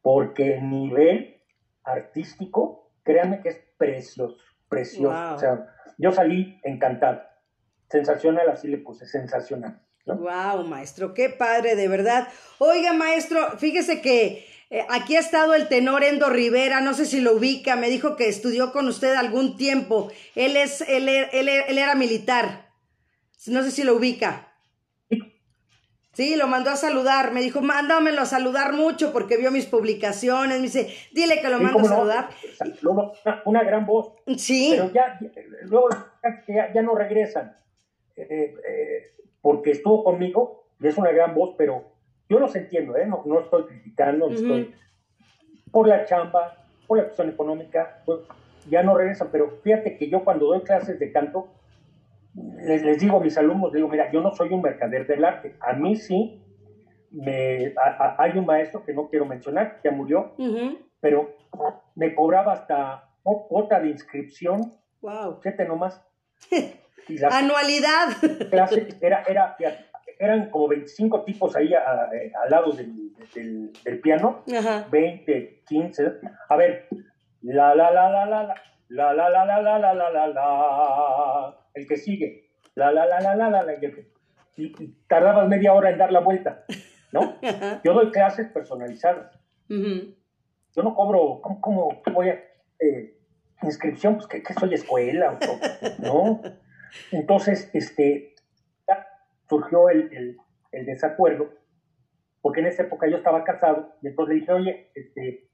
porque 0.00 0.54
el 0.54 0.68
nivel 0.68 1.40
artístico, 1.84 2.90
créanme 3.02 3.40
que 3.40 3.48
es 3.50 3.60
precioso, 3.76 4.36
precioso. 4.68 5.34
O 5.34 5.38
sea, 5.38 5.66
yo 5.98 6.12
salí 6.12 6.60
encantado. 6.62 7.22
Sensacional, 7.88 8.48
así 8.48 8.68
le 8.68 8.78
puse, 8.78 9.06
sensacional. 9.06 9.80
Wow, 10.06 10.64
maestro, 10.66 11.14
qué 11.14 11.28
padre, 11.28 11.76
de 11.76 11.88
verdad. 11.88 12.26
Oiga, 12.58 12.92
maestro, 12.92 13.38
fíjese 13.58 14.00
que 14.00 14.46
eh, 14.72 14.86
aquí 14.88 15.16
ha 15.16 15.20
estado 15.20 15.54
el 15.54 15.68
tenor 15.68 16.02
Endo 16.02 16.30
Rivera, 16.30 16.80
no 16.80 16.94
sé 16.94 17.04
si 17.04 17.20
lo 17.20 17.34
ubica, 17.34 17.76
me 17.76 17.90
dijo 17.90 18.16
que 18.16 18.28
estudió 18.28 18.72
con 18.72 18.88
usted 18.88 19.14
algún 19.14 19.58
tiempo. 19.58 20.10
Él 20.34 20.56
es, 20.56 20.80
él, 20.88 21.08
él, 21.08 21.48
él 21.48 21.78
era 21.78 21.94
militar. 21.94 22.70
No 23.46 23.62
sé 23.62 23.70
si 23.70 23.84
lo 23.84 23.96
ubica. 23.96 24.48
Sí, 26.14 26.36
lo 26.36 26.46
mandó 26.46 26.70
a 26.70 26.76
saludar, 26.76 27.32
me 27.32 27.40
dijo, 27.40 27.62
mándamelo 27.62 28.20
a 28.20 28.26
saludar 28.26 28.74
mucho 28.74 29.12
porque 29.14 29.38
vio 29.38 29.50
mis 29.50 29.64
publicaciones, 29.64 30.58
me 30.58 30.64
dice, 30.64 30.88
dile 31.12 31.40
que 31.40 31.48
lo 31.48 31.58
mando 31.58 31.80
a 31.80 31.84
saludar. 31.84 32.28
una, 33.46 33.64
gran 33.64 33.86
voz. 33.86 34.12
Sí. 34.36 34.72
Pero 34.72 34.90
ya, 34.92 35.18
luego 35.64 35.88
ya, 36.48 36.82
no 36.82 36.94
regresan, 36.94 37.56
eh, 38.16 38.54
eh, 38.68 39.14
porque 39.40 39.70
estuvo 39.70 40.04
conmigo 40.04 40.66
y 40.80 40.88
es 40.88 40.98
una 40.98 41.12
gran 41.12 41.34
voz, 41.34 41.54
pero 41.56 41.91
yo 42.32 42.38
los 42.38 42.56
entiendo, 42.56 42.96
¿eh? 42.96 43.06
no, 43.06 43.22
no 43.26 43.40
estoy 43.40 43.64
criticando, 43.64 44.30
estoy 44.30 44.74
por 45.70 45.86
la 45.86 46.06
chamba, 46.06 46.64
por 46.86 46.96
la 46.96 47.04
cuestión 47.04 47.28
económica, 47.28 48.02
pues, 48.06 48.20
ya 48.70 48.82
no 48.82 48.96
regresan, 48.96 49.28
pero 49.30 49.58
fíjate 49.62 49.98
que 49.98 50.08
yo 50.08 50.24
cuando 50.24 50.46
doy 50.46 50.62
clases 50.62 50.98
de 50.98 51.12
canto, 51.12 51.52
les, 52.34 52.82
les, 52.82 52.98
digo 52.98 53.18
a 53.18 53.20
mis 53.20 53.36
alumnos, 53.36 53.70
digo, 53.74 53.86
mira, 53.86 54.10
yo 54.10 54.22
no 54.22 54.34
soy 54.34 54.48
un 54.48 54.62
mercader 54.62 55.06
del 55.06 55.26
arte. 55.26 55.56
A 55.60 55.74
mí 55.74 55.94
sí, 55.96 56.42
me, 57.10 57.74
hay 58.16 58.38
un 58.38 58.46
maestro 58.46 58.82
que 58.82 58.94
no 58.94 59.10
quiero 59.10 59.26
mencionar, 59.26 59.82
que 59.82 59.90
ya 59.90 59.94
murió, 59.94 60.34
pero 61.00 61.36
me 61.94 62.14
cobraba 62.14 62.54
hasta 62.54 63.10
cuota 63.22 63.78
de 63.78 63.90
inscripción. 63.90 64.72
Wow. 65.02 65.38
Fíjate 65.42 65.66
nomás. 65.66 66.02
Anualidad. 67.30 68.08
era, 69.02 69.22
era, 69.28 69.56
eran 70.24 70.50
como 70.50 70.68
25 70.68 71.24
tipos 71.24 71.56
ahí 71.56 71.72
al 71.74 72.50
lado 72.50 72.72
del, 72.72 73.12
del, 73.84 74.00
piano. 74.00 74.44
20, 74.90 75.62
15. 75.66 76.12
A 76.48 76.56
ver, 76.56 76.88
la, 77.42 77.74
la, 77.74 77.90
la, 77.90 78.10
la, 78.10 78.26
la, 78.26 78.44
la 78.44 78.54
la, 78.92 79.14
la, 79.14 79.30
la, 79.30 79.44
la, 79.46 79.60
la, 79.62 79.78
la, 79.78 79.94
la, 79.94 80.10
la, 80.10 80.26
la, 80.28 81.56
el 81.74 81.86
que 81.86 81.96
sigue, 81.96 82.50
la, 82.74 82.92
la, 82.92 83.06
la, 83.06 83.20
la, 83.20 83.34
la, 83.34 83.50
la, 83.50 83.62
la, 83.62 83.74
y, 84.56 84.88
tardabas 85.08 85.48
media 85.48 85.72
hora 85.72 85.90
en 85.90 85.98
dar 85.98 86.12
la 86.12 86.20
vuelta, 86.20 86.64
¿no? 87.10 87.38
Yo 87.82 87.94
doy 87.94 88.10
clases 88.10 88.48
personalizadas. 88.48 89.38
Yo 89.68 90.82
no 90.82 90.94
cobro, 90.94 91.40
¿cómo, 91.42 91.60
cómo 91.60 92.02
voy 92.12 92.28
a, 92.28 92.34
eh, 92.80 93.16
inscripción? 93.62 94.16
Pues 94.16 94.26
que, 94.26 94.54
soy 94.54 94.74
escuela, 94.74 95.38
¿no? 95.98 96.42
Entonces, 97.10 97.70
este, 97.72 98.31
surgió 99.48 99.88
el, 99.90 100.12
el, 100.12 100.38
el 100.72 100.86
desacuerdo, 100.86 101.50
porque 102.40 102.60
en 102.60 102.66
esa 102.66 102.82
época 102.82 103.08
yo 103.08 103.16
estaba 103.16 103.44
casado, 103.44 103.94
y 104.02 104.08
entonces 104.08 104.34
le 104.34 104.40
dije, 104.40 104.52
oye, 104.52 104.90
este, 104.94 105.48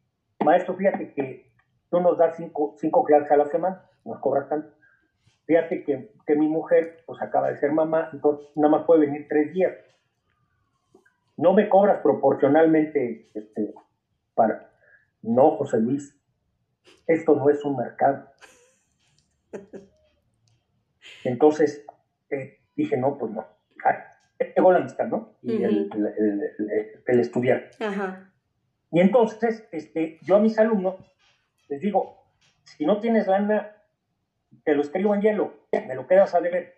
maestro, 0.45 0.75
fíjate 0.77 1.13
que 1.13 1.53
tú 1.91 2.01
nos 2.01 2.17
das 2.19 2.37
cinco, 2.37 2.75
cinco 2.79 3.05
clases 3.05 3.31
a 3.31 3.37
la 3.37 3.47
semana, 3.47 3.85
nos 4.05 4.21
cobras 4.21 4.49
tanto. 4.49 4.73
Fíjate 5.47 5.85
que, 5.85 6.13
que, 6.27 6.37
mi 6.37 6.49
mujer 6.49 7.03
pues 7.07 7.21
acaba 7.23 7.49
de 7.51 7.57
ser 7.57 7.73
mamá, 7.73 8.11
entonces 8.13 8.51
nada 8.55 8.77
más 8.77 8.87
puede 8.87 9.07
venir 9.07 9.27
tres 9.29 9.53
días. 9.53 9.75
No 11.37 11.55
me 11.55 11.69
cobras 11.69 12.01
proporcionalmente 12.03 13.31
este, 13.33 13.75
para... 14.35 14.71
No, 15.23 15.57
José 15.57 15.81
Luis, 15.81 16.17
esto 17.07 17.35
no 17.35 17.49
es 17.51 17.65
un 17.65 17.77
mercado. 17.77 18.29
Entonces 21.25 21.85
eh, 22.31 22.59
dije, 22.77 22.97
no, 22.97 23.19
pues 23.19 23.33
no. 23.33 23.47
Llegó 24.57 24.73
la 24.73 24.79
amistad, 24.79 25.07
¿no? 25.07 25.35
Y 25.43 25.63
el, 25.63 25.91
el, 27.07 27.21
estudiar. 27.21 27.71
Y 28.91 29.01
entonces, 29.01 29.69
este, 29.73 30.19
yo 30.23 30.37
a 30.37 30.41
mis 30.41 30.59
alumnos 30.59 30.97
les 31.69 31.81
digo, 31.81 32.25
si 32.65 32.87
no 32.87 33.01
tienes 33.01 33.27
lana, 33.27 33.73
te 34.65 34.75
lo 34.75 34.83
escribo 34.83 35.15
en 35.15 35.21
hielo, 35.21 35.55
me 35.73 35.95
lo 35.95 36.07
quedas 36.07 36.35
a 36.35 36.41
deber, 36.41 36.75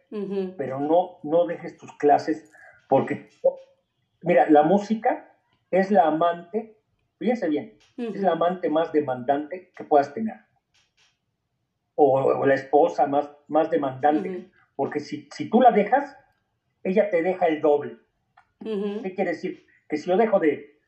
pero 0.57 0.81
no, 0.81 1.19
no 1.23 1.47
dejes 1.47 1.77
tus 1.77 1.93
clases 1.97 2.51
porque, 2.89 3.29
mira, 4.23 4.51
la 4.51 4.63
música 4.63 5.33
es 5.71 5.91
la 5.91 6.09
amante, 6.09 6.77
fíjense 7.19 7.49
bien, 7.49 7.79
es 7.97 8.21
la 8.21 8.33
amante 8.33 8.69
más 8.69 8.93
demandante 8.93 9.73
que 9.77 9.85
puedas 9.85 10.13
tener. 10.13 10.37
O, 11.95 12.45
la 12.47 12.55
esposa 12.55 13.07
más, 13.07 13.31
más 13.47 13.71
demandante, 13.71 14.51
porque 14.75 15.01
si, 15.01 15.29
si 15.33 15.49
tú 15.49 15.61
la 15.61 15.71
dejas, 15.71 16.17
ella 16.83 17.11
te 17.11 17.23
deja 17.23 17.47
el 17.47 17.61
doble. 17.61 17.97
¿Qué 18.63 19.15
quiere 19.15 19.33
decir? 19.33 19.67
Que 19.89 19.97
si 19.97 20.09
yo 20.09 20.17
dejo 20.17 20.39
de... 20.39 20.79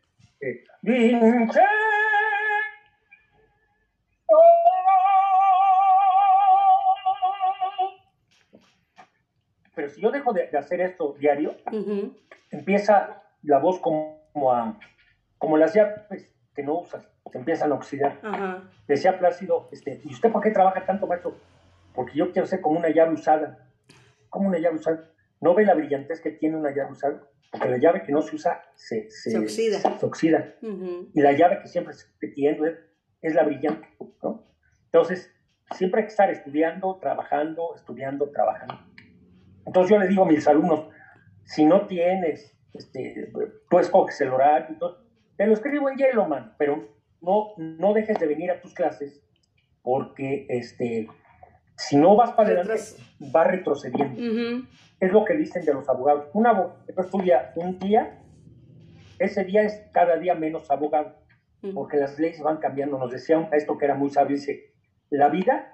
pero 9.75 9.89
si 9.89 10.01
yo 10.01 10.11
dejo 10.11 10.33
de, 10.33 10.49
hacer 10.57 10.81
esto 10.81 11.17
diario, 11.19 11.55
empieza 12.51 13.23
la 13.43 13.59
voz 13.59 13.79
como, 13.81 14.53
a, 14.53 14.79
como 15.39 15.57
las 15.57 15.75
llaves 15.75 16.33
que 16.55 16.63
no 16.63 16.81
usas, 16.81 17.09
se 17.31 17.39
empiezan 17.39 17.73
a 17.73 17.77
oxidar. 17.77 18.21
Decía 18.87 19.19
Plácido, 19.19 19.69
este, 19.73 20.01
¿y 20.05 20.13
usted 20.13 20.31
por 20.31 20.43
qué 20.43 20.51
trabaja 20.51 20.85
tanto, 20.85 21.07
maestro? 21.07 21.35
Porque 21.95 22.17
yo 22.17 22.33
quiero 22.33 22.47
ser 22.47 22.61
como 22.61 22.79
una 22.79 22.91
llave 22.91 23.15
usada. 23.15 23.59
¿Cómo 24.29 24.49
una 24.49 24.59
llave 24.59 24.77
usada? 24.77 25.12
¿No 25.43 25.55
ve 25.55 25.67
la 25.67 25.75
brillantez 25.75 26.21
que 26.21 26.31
tiene 26.31 26.57
una 26.57 26.71
llave 26.75 26.93
usada? 26.93 27.29
Porque 27.51 27.69
la 27.69 27.77
llave 27.77 28.05
que 28.05 28.13
no 28.13 28.23
se 28.23 28.37
usa 28.37 28.63
se, 28.75 29.11
se, 29.11 29.37
oxida. 29.39 29.79
Se, 29.79 30.07
oxida. 30.07 30.55
Y 30.63 31.21
la 31.21 31.33
llave 31.33 31.61
que 31.61 31.69
siempre 31.69 31.93
se 31.93 32.29
tiene 32.29 32.69
es, 32.69 32.79
es 33.21 33.35
la 33.35 33.43
brillante. 33.43 33.87
¿no? 34.23 34.47
Entonces, 34.87 35.31
siempre 35.73 36.01
hay 36.01 36.07
que 36.07 36.13
estar 36.13 36.31
estudiando, 36.31 36.99
trabajando, 37.01 37.75
estudiando, 37.75 38.31
trabajando. 38.31 38.79
Entonces 39.67 39.91
yo 39.91 39.99
les 39.99 40.09
digo 40.09 40.23
a 40.23 40.27
mis 40.27 40.47
alumnos, 40.47 40.89
si 41.45 41.65
no 41.65 41.87
tienes, 41.87 42.57
este, 42.73 43.33
tú 43.69 43.79
escoges 43.79 44.21
el 44.21 44.29
horario, 44.31 44.77
te 45.37 45.47
lo 45.47 45.55
escribo 45.55 45.91
en 45.91 45.97
hielo, 45.97 46.27
man, 46.27 46.55
pero 46.57 46.89
no, 47.21 47.55
no 47.57 47.93
dejes 47.93 48.19
de 48.19 48.27
venir 48.27 48.51
a 48.51 48.61
tus 48.61 48.75
clases 48.75 49.23
porque 49.83 50.47
este, 50.49 51.09
si 51.77 51.97
no 51.97 52.17
vas 52.17 52.33
para 52.33 52.51
adelante, 52.51 52.83
va 53.35 53.45
retrocediendo. 53.45 54.67
Es 55.01 55.13
lo 55.13 55.25
que 55.25 55.35
dicen 55.35 55.65
de 55.65 55.75
los 55.75 55.89
abogados. 55.89 56.27
Un 56.33 56.47
abogado 56.47 56.77
estudia 56.87 57.53
un 57.57 57.79
día, 57.79 58.21
ese 59.19 59.45
día 59.45 59.63
es 59.63 59.89
cada 59.93 60.17
día 60.17 60.35
menos 60.35 60.71
abogado, 60.71 61.17
porque 61.75 61.97
las 61.97 62.19
leyes 62.19 62.41
van 62.43 62.59
cambiando. 62.59 62.99
Nos 62.99 63.11
decía 63.11 63.49
esto 63.53 63.79
que 63.79 63.85
era 63.85 63.95
muy 63.95 64.11
sabio, 64.11 64.37
dice, 64.37 64.75
la 65.11 65.29
vida 65.29 65.73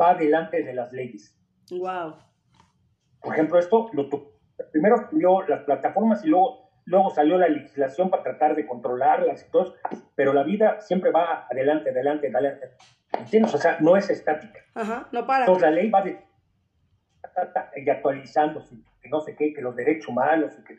va 0.00 0.14
delante 0.14 0.62
de 0.62 0.74
las 0.74 0.92
leyes. 0.92 1.38
Wow. 1.70 2.16
Por 3.20 3.32
ejemplo, 3.32 3.58
esto 3.58 3.90
lo 3.92 4.08
primero 4.70 4.96
estudió 4.96 5.42
las 5.42 5.62
plataformas 5.62 6.24
y 6.24 6.28
luego, 6.28 6.70
luego 6.84 7.10
salió 7.10 7.38
la 7.38 7.48
legislación 7.48 8.10
para 8.10 8.22
tratar 8.22 8.54
de 8.54 8.66
controlarlas 8.66 9.46
y 9.46 9.50
todo, 9.50 9.74
pero 10.14 10.32
la 10.32 10.42
vida 10.42 10.80
siempre 10.80 11.10
va 11.10 11.46
adelante, 11.50 11.90
adelante, 11.90 12.28
adelante. 12.28 12.68
¿Entiendes? 13.18 13.54
O 13.54 13.58
sea, 13.58 13.78
no 13.80 13.96
es 13.96 14.10
estática. 14.10 14.60
Ajá, 14.74 15.08
no 15.12 15.26
para. 15.26 15.44
Entonces 15.44 15.62
la 15.62 15.70
ley 15.70 15.90
va 15.90 16.02
de, 16.02 16.18
y 17.76 17.90
actualizándose, 17.90 18.76
que 19.02 19.08
no 19.08 19.20
sé 19.20 19.34
qué, 19.36 19.52
que 19.52 19.62
los 19.62 19.76
derechos 19.76 20.08
humanos, 20.08 20.52
y 20.58 20.64
que, 20.64 20.78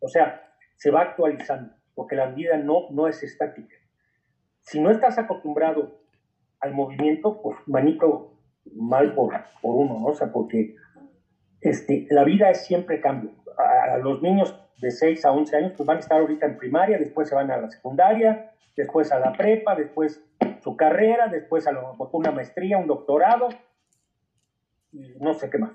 o 0.00 0.08
sea, 0.08 0.52
se 0.76 0.90
va 0.90 1.02
actualizando, 1.02 1.74
porque 1.94 2.16
la 2.16 2.26
vida 2.26 2.56
no, 2.56 2.90
no 2.90 3.08
es 3.08 3.22
estática. 3.22 3.74
Si 4.60 4.80
no 4.80 4.90
estás 4.90 5.18
acostumbrado 5.18 6.00
al 6.60 6.72
movimiento, 6.72 7.40
pues 7.42 7.58
manito 7.66 8.38
mal 8.74 9.14
por, 9.14 9.34
por 9.60 9.76
uno, 9.76 10.00
¿no? 10.00 10.06
O 10.06 10.14
sea, 10.14 10.32
porque 10.32 10.76
este, 11.60 12.06
la 12.10 12.24
vida 12.24 12.50
es 12.50 12.64
siempre 12.64 13.00
cambio. 13.00 13.32
A, 13.92 13.98
los 13.98 14.22
niños 14.22 14.58
de 14.78 14.90
6 14.90 15.24
a 15.24 15.32
11 15.32 15.56
años, 15.56 15.72
pues 15.76 15.86
van 15.86 15.98
a 15.98 16.00
estar 16.00 16.20
ahorita 16.20 16.46
en 16.46 16.56
primaria, 16.56 16.98
después 16.98 17.28
se 17.28 17.34
van 17.34 17.50
a 17.50 17.56
la 17.56 17.70
secundaria, 17.70 18.52
después 18.76 19.12
a 19.12 19.18
la 19.18 19.32
prepa, 19.32 19.74
después 19.74 20.22
su 20.62 20.76
carrera, 20.76 21.28
después 21.28 21.66
a 21.66 21.72
lo 21.72 21.90
mejor 21.92 22.10
una 22.12 22.30
maestría, 22.30 22.78
un 22.78 22.86
doctorado, 22.86 23.48
y 24.92 25.14
no 25.20 25.34
sé 25.34 25.50
qué 25.50 25.58
más. 25.58 25.72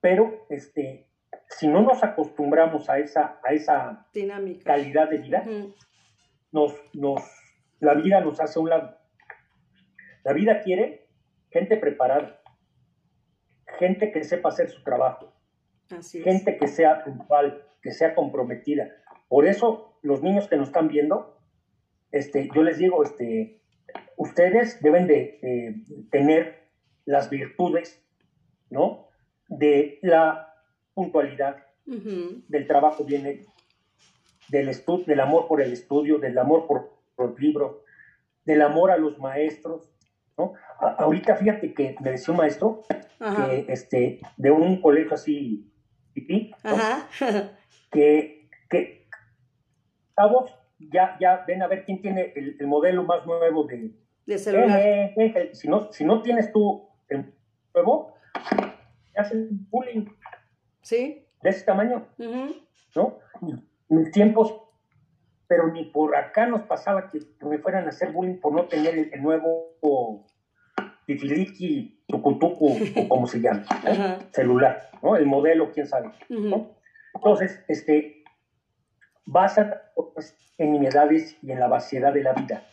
Pero 0.00 0.46
este, 0.50 1.08
si 1.48 1.68
no 1.68 1.82
nos 1.82 2.02
acostumbramos 2.02 2.88
a 2.90 2.98
esa, 2.98 3.40
a 3.42 3.52
esa 3.52 4.06
calidad 4.64 5.08
de 5.08 5.18
vida, 5.18 5.44
nos, 6.52 6.74
nos, 6.92 7.22
la 7.80 7.94
vida 7.94 8.20
nos 8.20 8.40
hace 8.40 8.58
un 8.58 8.70
lado. 8.70 8.98
La 10.24 10.32
vida 10.32 10.62
quiere 10.62 11.06
gente 11.50 11.76
preparada, 11.76 12.40
gente 13.78 14.10
que 14.10 14.24
sepa 14.24 14.48
hacer 14.48 14.70
su 14.70 14.82
trabajo, 14.82 15.33
gente 15.88 16.56
que 16.56 16.68
sea 16.68 17.04
puntual, 17.04 17.62
que 17.82 17.92
sea 17.92 18.14
comprometida. 18.14 18.90
Por 19.28 19.46
eso 19.46 19.98
los 20.02 20.22
niños 20.22 20.48
que 20.48 20.56
nos 20.56 20.68
están 20.68 20.88
viendo, 20.88 21.38
este, 22.12 22.48
yo 22.54 22.62
les 22.62 22.78
digo, 22.78 23.02
este, 23.02 23.60
ustedes 24.16 24.80
deben 24.82 25.06
de 25.06 25.82
tener 26.10 26.64
las 27.04 27.30
virtudes, 27.30 28.02
¿no? 28.70 29.08
De 29.48 29.98
la 30.02 30.54
puntualidad, 30.94 31.56
del 31.86 32.66
trabajo 32.66 33.04
bien 33.04 33.26
hecho, 33.26 33.50
del, 34.48 34.70
del 35.06 35.20
amor 35.20 35.46
por 35.48 35.60
el 35.60 35.72
estudio, 35.72 36.18
del 36.18 36.38
amor 36.38 36.66
por, 36.66 36.94
los 37.16 37.38
libros, 37.38 37.76
del 38.44 38.62
amor 38.62 38.90
a 38.90 38.96
los 38.96 39.18
maestros, 39.18 39.88
¿no? 40.36 40.54
ahorita 40.80 41.36
fíjate 41.36 41.72
que 41.74 41.94
me 42.00 42.10
decía 42.10 42.32
un 42.32 42.38
maestro 42.38 42.82
que, 43.18 43.66
este, 43.68 44.18
de 44.36 44.50
un 44.50 44.80
colegio 44.80 45.14
así, 45.14 45.70
pipí, 46.14 46.54
que, 47.90 48.48
que 48.70 49.06
ya, 50.92 51.16
ya 51.20 51.44
ven 51.46 51.62
a 51.62 51.66
ver 51.66 51.84
quién 51.84 52.00
tiene 52.00 52.32
el, 52.34 52.66
modelo 52.66 53.04
más 53.04 53.26
nuevo 53.26 53.64
de, 53.64 53.90
de 54.26 54.38
celular. 54.38 54.80
Eh, 54.80 55.14
eh, 55.16 55.32
eh, 55.36 55.50
si, 55.54 55.68
no, 55.68 55.92
si 55.92 56.04
no 56.04 56.22
tienes 56.22 56.52
tú 56.52 56.88
el 57.08 57.32
nuevo, 57.74 58.14
te 59.12 59.20
hacen 59.20 59.66
bullying. 59.70 60.06
Sí. 60.82 61.26
De 61.42 61.50
ese 61.50 61.64
tamaño, 61.64 62.06
¿no? 62.94 63.18
Mis 63.88 64.10
tiempos, 64.12 64.54
pero 65.46 65.70
ni 65.70 65.84
por 65.84 66.16
acá 66.16 66.46
nos 66.46 66.62
pasaba 66.62 67.10
que, 67.10 67.20
me 67.44 67.58
fueran 67.58 67.84
a 67.86 67.90
hacer 67.90 68.12
bullying 68.12 68.40
por 68.40 68.54
no 68.54 68.66
tener 68.66 69.10
el, 69.12 69.22
nuevo 69.22 70.26
Tifiliki, 71.06 72.02
Tucutucu, 72.06 72.76
o 72.96 73.08
como 73.08 73.26
se 73.26 73.40
llama, 73.40 73.64
celular, 74.30 74.90
¿no? 75.02 75.16
El 75.16 75.26
modelo, 75.26 75.70
quién 75.72 75.86
sabe, 75.86 76.10
Entonces, 77.14 77.62
este, 77.68 78.24
basa 79.26 79.82
pues, 80.14 80.36
en 80.58 80.72
nimiedades 80.72 81.36
y 81.42 81.52
en 81.52 81.60
la 81.60 81.68
vaciedad 81.68 82.12
de 82.12 82.22
la 82.22 82.32
vida. 82.32 82.66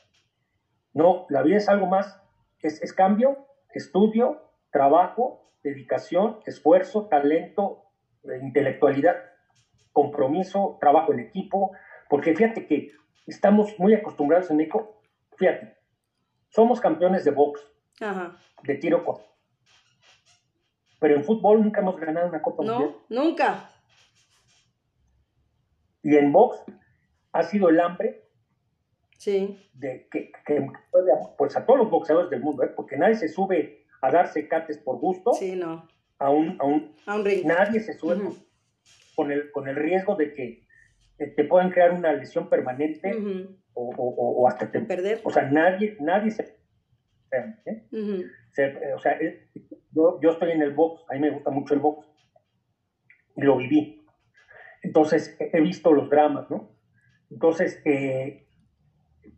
No, 0.94 1.26
la 1.30 1.42
vida 1.42 1.58
es 1.58 1.70
algo 1.70 1.88
más, 1.88 2.22
es, 2.62 2.82
es 2.82 2.94
cambio, 2.94 3.48
estudio, 3.74 4.42
trabajo, 4.72 5.52
dedicación, 5.64 6.40
esfuerzo, 6.46 7.08
talento, 7.08 7.86
eh, 8.24 8.40
intelectualidad, 8.42 9.16
compromiso, 9.92 10.78
trabajo 10.80 11.14
en 11.14 11.20
equipo, 11.20 11.72
porque 12.10 12.36
fíjate 12.36 12.66
que 12.66 12.92
estamos 13.28 13.78
muy 13.80 13.94
acostumbrados 13.94 14.50
en 14.52 14.58
México, 14.58 15.02
fíjate, 15.38 15.78
somos 16.50 16.82
campeones 16.82 17.24
de 17.24 17.32
box, 17.32 17.62
Ajá. 18.00 18.38
de 18.64 18.76
tiro 18.76 19.04
con. 19.04 19.18
Pero 21.00 21.16
en 21.16 21.24
fútbol 21.24 21.64
nunca 21.64 21.82
hemos 21.82 22.00
ganado 22.00 22.28
una 22.30 22.42
Copa 22.42 22.64
Mundial. 22.64 22.96
No, 23.10 23.24
nunca. 23.24 23.70
Y 26.04 26.16
en 26.16 26.32
box 26.32 26.58
ha 27.32 27.44
sido 27.44 27.70
el 27.70 27.80
hambre 27.80 28.24
Sí. 29.18 29.70
de 29.74 30.08
que, 30.12 30.32
que- 30.46 30.68
pues 31.38 31.56
a 31.56 31.66
todos 31.66 31.80
los 31.80 31.90
boxeadores 31.92 32.30
del 32.32 32.42
mundo, 32.42 32.64
¿eh? 32.64 32.72
porque 32.76 32.98
nadie 32.98 33.16
se 33.16 33.28
sube 33.30 33.86
a 34.02 34.12
darse 34.12 34.48
cates 34.48 34.80
por 34.80 34.98
gusto 34.98 35.34
Sí, 35.34 35.56
no. 35.56 35.88
a 36.18 36.30
un, 36.32 36.58
a 36.60 36.66
un 36.66 36.96
A 37.06 37.16
un 37.16 37.26
ring. 37.26 37.46
nadie 37.46 37.80
se 37.82 37.94
sube 37.94 38.18
con 39.16 39.32
el 39.32 39.52
con 39.52 39.68
el 39.68 39.76
riesgo 39.76 40.16
de 40.16 40.34
que 40.34 40.66
eh, 41.20 41.28
te 41.28 41.44
puedan 41.44 41.70
crear 41.70 41.92
una 41.92 42.12
lesión 42.14 42.50
permanente 42.50 43.12
o, 43.74 43.90
o- 43.96 44.42
o 44.42 44.48
hasta 44.48 44.72
te 44.72 44.82
Perder. 44.82 45.22
o 45.24 45.30
sea 45.32 45.44
nadie 45.44 45.98
nadie 46.00 46.32
se 46.32 46.58
¿eh? 47.66 47.82
Se- 48.54 48.94
o 48.94 49.00
sea 49.00 49.14
eh, 49.14 49.48
yo, 49.92 50.20
yo 50.22 50.30
estoy 50.32 50.52
en 50.52 50.62
el 50.62 50.72
box 50.72 51.02
a 51.10 51.14
mí 51.14 51.20
me 51.20 51.30
gusta 51.32 51.50
mucho 51.50 51.74
el 51.74 51.80
box 51.80 52.08
y 53.36 53.42
lo 53.42 53.56
viví 53.58 54.06
entonces 54.84 55.36
he 55.40 55.62
visto 55.62 55.94
los 55.94 56.10
dramas 56.10 56.50
no 56.50 56.70
entonces 57.30 57.82
eh, 57.86 58.46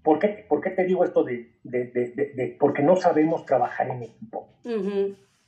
¿por 0.03 0.17
qué, 0.19 0.45
por 0.49 0.61
qué 0.61 0.71
te 0.71 0.83
digo 0.85 1.03
esto 1.03 1.23
de, 1.23 1.51
de, 1.63 1.85
de, 1.93 2.11
de- 2.15 2.31
de- 2.33 2.57
porque 2.59 2.81
no 2.81 2.95
sabemos 2.95 3.45
trabajar 3.45 3.89
en 3.89 4.03
equipo 4.03 4.49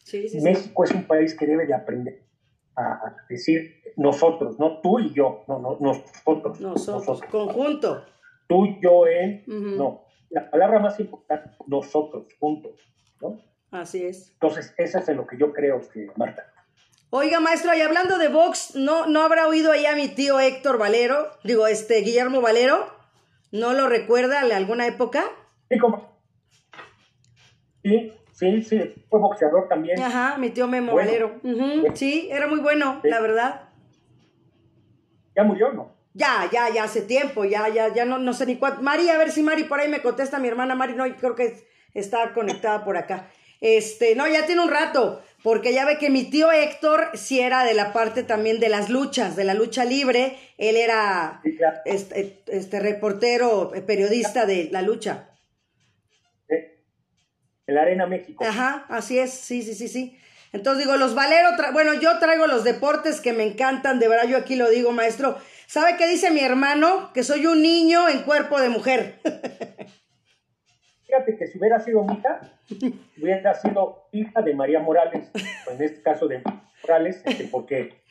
sí, 0.03 0.27
sí. 0.29 0.41
México 0.41 0.83
es 0.83 0.91
un 0.91 1.07
país 1.07 1.35
que 1.35 1.45
debe 1.47 1.65
de 1.65 1.73
aprender 1.73 2.21
a 2.77 3.15
decir 3.29 3.81
nosotros, 3.95 4.59
no 4.59 4.81
tú 4.81 4.99
y 4.99 5.13
yo, 5.13 5.45
no, 5.47 5.59
no 5.59 5.77
nosotros, 5.79 6.59
Nosotros. 6.59 7.21
Conjunto. 7.21 8.03
tú, 8.49 8.65
yo, 8.81 9.05
él, 9.07 9.43
no. 9.77 10.04
La 10.35 10.51
palabra 10.51 10.79
más 10.79 10.99
importante, 10.99 11.49
nosotros, 11.65 12.25
juntos, 12.41 12.73
¿no? 13.21 13.37
Así 13.71 14.03
es. 14.05 14.31
Entonces, 14.33 14.73
eso 14.77 14.99
es 14.99 15.07
en 15.07 15.15
lo 15.15 15.25
que 15.25 15.37
yo 15.37 15.53
creo 15.53 15.79
que, 15.93 16.07
Marta. 16.17 16.43
Oiga, 17.09 17.39
maestro, 17.39 17.73
y 17.73 17.79
hablando 17.79 18.17
de 18.17 18.27
box, 18.27 18.75
¿no, 18.75 19.05
¿no 19.07 19.21
habrá 19.21 19.47
oído 19.47 19.71
ahí 19.71 19.85
a 19.85 19.95
mi 19.95 20.09
tío 20.09 20.41
Héctor 20.41 20.77
Valero? 20.77 21.29
Digo, 21.45 21.67
este, 21.67 22.01
Guillermo 22.01 22.41
Valero. 22.41 22.85
¿No 23.53 23.71
lo 23.71 23.87
recuerda 23.87 24.43
de 24.43 24.53
alguna 24.53 24.85
época? 24.87 25.23
Sí, 25.69 25.77
como- 25.79 26.19
sí, 27.81 28.11
sí, 28.33 28.61
sí, 28.61 29.05
fue 29.09 29.21
boxeador 29.21 29.69
también. 29.69 30.01
Ajá, 30.03 30.37
mi 30.37 30.49
tío 30.49 30.67
Memo 30.67 30.91
Bueno. 30.91 31.09
Valero. 31.41 31.95
Sí, 31.95 32.27
era 32.29 32.47
muy 32.47 32.59
bueno, 32.59 32.99
Sí. 33.01 33.07
la 33.09 33.21
verdad. 33.21 33.69
Ya 35.33 35.43
murió, 35.43 35.71
¿no? 35.71 35.95
Ya, 36.17 36.49
ya, 36.49 36.69
ya 36.73 36.85
hace 36.85 37.01
tiempo, 37.01 37.43
ya, 37.43 37.67
ya, 37.67 37.93
ya 37.93 38.05
no, 38.05 38.17
no 38.17 38.33
sé 38.33 38.45
ni 38.45 38.55
cuánto. 38.55 38.81
Mari, 38.81 39.09
a 39.09 39.17
ver 39.17 39.31
si 39.33 39.43
Mari 39.43 39.65
por 39.65 39.81
ahí 39.81 39.89
me 39.89 40.01
contesta, 40.01 40.39
mi 40.39 40.47
hermana 40.47 40.73
Mari, 40.73 40.93
no, 40.93 41.03
creo 41.17 41.35
que 41.35 41.67
está 41.93 42.33
conectada 42.33 42.85
por 42.85 42.95
acá. 42.95 43.27
Este, 43.59 44.15
no, 44.15 44.25
ya 44.25 44.45
tiene 44.45 44.61
un 44.61 44.69
rato, 44.69 45.21
porque 45.43 45.73
ya 45.73 45.83
ve 45.85 45.97
que 45.97 46.09
mi 46.09 46.23
tío 46.29 46.53
Héctor 46.53 47.09
sí 47.15 47.41
era 47.41 47.65
de 47.65 47.73
la 47.73 47.91
parte 47.91 48.23
también 48.23 48.61
de 48.61 48.69
las 48.69 48.89
luchas, 48.89 49.35
de 49.35 49.43
la 49.43 49.53
lucha 49.55 49.83
libre. 49.83 50.37
Él 50.57 50.77
era 50.77 51.41
Sí, 51.43 51.57
ya. 51.59 51.81
este, 51.83 52.41
este 52.47 52.79
reportero, 52.79 53.73
eh, 53.75 53.81
periodista 53.81 54.45
de 54.45 54.69
la 54.71 54.81
lucha. 54.81 55.29
Eh, 56.47 56.79
En 57.67 57.75
la 57.75 57.81
Arena 57.81 58.07
México. 58.07 58.41
Ajá, 58.45 58.85
así 58.87 59.19
es, 59.19 59.31
sí, 59.33 59.63
sí, 59.63 59.75
sí, 59.75 59.89
sí. 59.89 60.17
Entonces 60.53 60.85
digo, 60.85 60.95
los 60.95 61.13
Valero, 61.15 61.49
tra- 61.57 61.73
bueno, 61.73 61.93
yo 61.95 62.17
traigo 62.19 62.47
los 62.47 62.63
deportes 62.63 63.19
que 63.19 63.33
me 63.33 63.43
encantan, 63.43 63.99
de 63.99 64.07
verdad 64.07 64.29
yo 64.29 64.37
aquí 64.37 64.55
lo 64.55 64.69
digo, 64.69 64.93
maestro. 64.93 65.37
¿Sabe 65.67 65.97
qué 65.97 66.07
dice 66.07 66.31
mi 66.31 66.41
hermano? 66.41 67.11
Que 67.13 67.23
soy 67.23 67.45
un 67.45 67.61
niño 67.61 68.07
en 68.07 68.23
cuerpo 68.23 68.59
de 68.61 68.69
mujer. 68.69 69.19
Fíjate 71.05 71.37
que 71.37 71.47
si 71.47 71.57
hubiera 71.57 71.79
sido 71.79 72.03
mi 72.03 72.15
hija, 72.15 72.39
hubiera 73.21 73.53
sido 73.55 74.07
hija 74.11 74.41
de 74.41 74.53
María 74.53 74.79
Morales, 74.79 75.31
o 75.67 75.71
en 75.71 75.81
este 75.81 76.01
caso 76.01 76.27
de 76.27 76.41
Morales, 76.83 77.21
este, 77.25 77.45
porque 77.45 78.01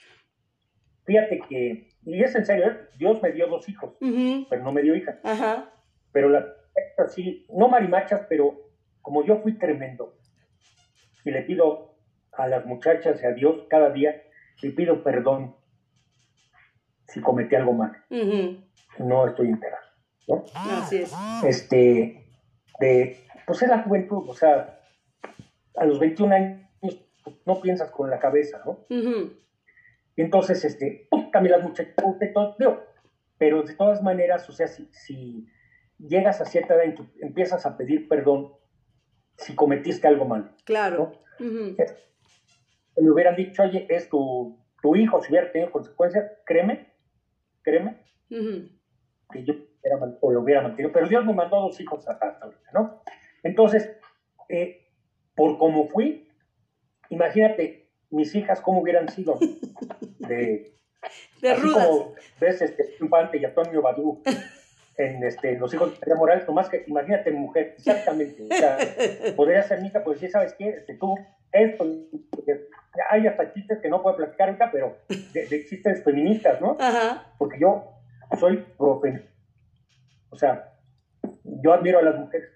fíjate 1.05 1.41
que, 1.49 1.89
y 2.05 2.23
es 2.23 2.35
en 2.35 2.47
serio, 2.47 2.71
¿eh? 2.71 2.89
Dios 2.97 3.23
me 3.23 3.33
dio 3.33 3.47
dos 3.47 3.69
hijos, 3.69 3.95
Ujú, 4.01 4.47
pero 4.49 4.63
no 4.63 4.73
me 4.73 4.83
dio 4.83 4.95
hija. 4.95 5.19
Ajá. 5.23 5.71
Pero 6.13 6.29
la 6.29 6.47
sí, 7.09 7.47
no 7.51 7.69
marimachas, 7.69 8.23
pero 8.29 8.71
como 9.03 9.25
yo 9.25 9.39
fui 9.43 9.59
tremendo, 9.59 10.17
y 11.25 11.31
le 11.31 11.43
pido 11.43 11.97
a 12.33 12.49
las 12.49 12.67
muchachas 12.67 13.23
y 13.23 13.27
a 13.27 13.33
Dios 13.33 13.67
cada 13.69 13.91
día, 13.91 14.23
le 14.63 14.71
pido 14.71 15.03
perdón 15.03 15.57
si 17.15 17.21
cometí 17.21 17.55
algo 17.55 17.73
mal, 17.73 17.93
no 18.99 19.29
estoy 19.29 19.49
enterado, 19.49 19.85
¿no? 20.27 20.45
Así 20.53 20.99
es. 20.99 21.15
este, 21.45 22.27
de, 22.81 23.21
pues 23.47 23.63
es 23.63 23.69
la 23.69 23.85
juventud, 23.85 24.29
o 24.29 24.35
sea, 24.35 24.81
a 25.77 25.85
los 25.85 26.01
21 26.01 26.35
años 26.35 26.61
pues, 26.81 26.97
no 27.47 27.61
piensas 27.61 27.91
con 27.93 28.11
la 28.11 28.19
cabeza, 28.19 28.61
¿no? 28.67 28.81
Y 30.17 30.23
entonces, 30.23 30.65
este, 30.65 31.07
pues, 31.09 31.31
también 31.31 31.53
las 31.57 31.63
muchachas, 31.63 31.95
digo, 32.59 32.83
pero 33.39 33.63
de 33.63 33.75
todas 33.75 34.03
maneras, 34.03 34.49
o 34.49 34.53
sea, 34.53 34.67
si, 34.67 34.89
si 34.93 35.47
llegas 35.99 36.41
a 36.41 36.47
cierta 36.47 36.75
edad 36.75 36.93
y 36.93 37.25
empiezas 37.25 37.65
a 37.65 37.77
pedir 37.77 38.09
perdón 38.09 38.55
si 39.37 39.55
cometiste 39.55 40.09
algo 40.09 40.25
mal, 40.25 40.57
Claro. 40.65 41.13
Ujú, 41.39 41.77
me 42.97 43.11
hubieran 43.11 43.37
dicho, 43.37 43.63
oye, 43.63 43.87
es 43.89 44.09
tu, 44.09 44.59
tu 44.83 44.97
hijo, 44.97 45.21
si 45.21 45.31
hubiera 45.33 45.51
tenido 45.53 45.71
consecuencias, 45.71 46.33
créeme, 46.45 46.94
créeme, 47.65 47.97
que 49.33 49.45
yo 49.45 49.55
man- 49.99 50.17
o 50.21 50.31
lo 50.33 50.41
hubiera 50.41 50.63
mantenido, 50.63 50.93
pero 50.93 51.09
Dios 51.09 51.25
me 51.25 51.33
mandó 51.33 51.61
dos 51.61 51.81
hijos 51.81 52.07
hasta 52.09 52.39
ahorita, 52.41 52.71
¿no? 52.73 53.03
Entonces, 53.43 53.91
eh, 54.49 54.87
por 55.35 55.59
como 55.59 55.89
fui, 55.89 56.29
imagínate 57.11 57.89
mis 58.11 58.35
hijas 58.35 58.61
cómo 58.61 58.81
hubieran 58.81 59.09
sido 59.09 59.39
de, 60.21 60.73
De 61.41 61.51
así 61.51 61.63
rudas. 61.63 61.87
como 61.89 62.15
ves 62.41 62.63
este 62.63 62.85
y 63.39 63.45
Antonio 63.45 63.83
Badú 63.83 64.23
en 64.97 65.25
este, 65.25 65.59
Los 65.59 65.75
hijos 65.75 65.93
de 65.93 65.99
María 66.01 66.15
Morales, 66.15 66.47
nomás 66.47 66.69
que 66.69 66.85
imagínate 66.87 67.31
mujer, 67.33 67.75
exactamente, 67.77 68.43
o 68.43 68.55
sea, 68.55 68.79
podría 69.37 69.63
ser 69.63 69.81
mi 69.81 69.89
hija, 69.89 70.05
pues 70.05 70.21
sí, 70.21 70.29
¿sabes 70.29 70.55
qué? 70.55 70.69
Este, 70.69 70.95
tú, 70.95 71.17
esto, 71.53 71.85
hay 73.11 73.27
hasta 73.27 73.53
chistes 73.53 73.81
que 73.81 73.89
no 73.89 74.03
puedo 74.03 74.17
platicar 74.17 74.49
ahorita, 74.49 74.71
pero 74.71 74.97
de, 75.09 75.47
de 75.47 75.67
chistes 75.67 76.03
feministas, 76.05 76.61
¿no? 76.61 76.77
Ajá. 76.79 77.33
porque 77.39 77.59
yo 77.59 77.95
soy 78.39 78.65
profe. 78.77 79.23
O 80.31 80.37
sea, 80.37 80.73
yo 81.45 81.73
admiro 81.73 81.99
a 81.99 82.03
las 82.03 82.17
mujeres, 82.17 82.51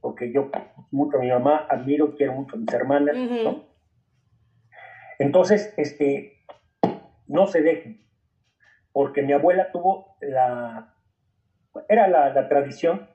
porque 0.00 0.32
yo 0.32 0.50
mucho 0.90 1.18
a 1.18 1.20
mi 1.20 1.30
mamá, 1.30 1.66
admiro, 1.68 2.14
quiero 2.16 2.32
mucho 2.32 2.56
a 2.56 2.58
mis 2.58 2.72
hermanas. 2.72 3.16
¿no? 3.16 3.64
Entonces, 5.18 5.72
este, 5.76 6.44
no 7.26 7.46
se 7.46 7.62
dejen, 7.62 8.04
porque 8.92 9.22
mi 9.22 9.32
abuela 9.32 9.70
tuvo 9.70 10.16
la, 10.20 10.93
era 11.88 12.08
la, 12.08 12.32
la 12.32 12.48
tradición, 12.48 13.08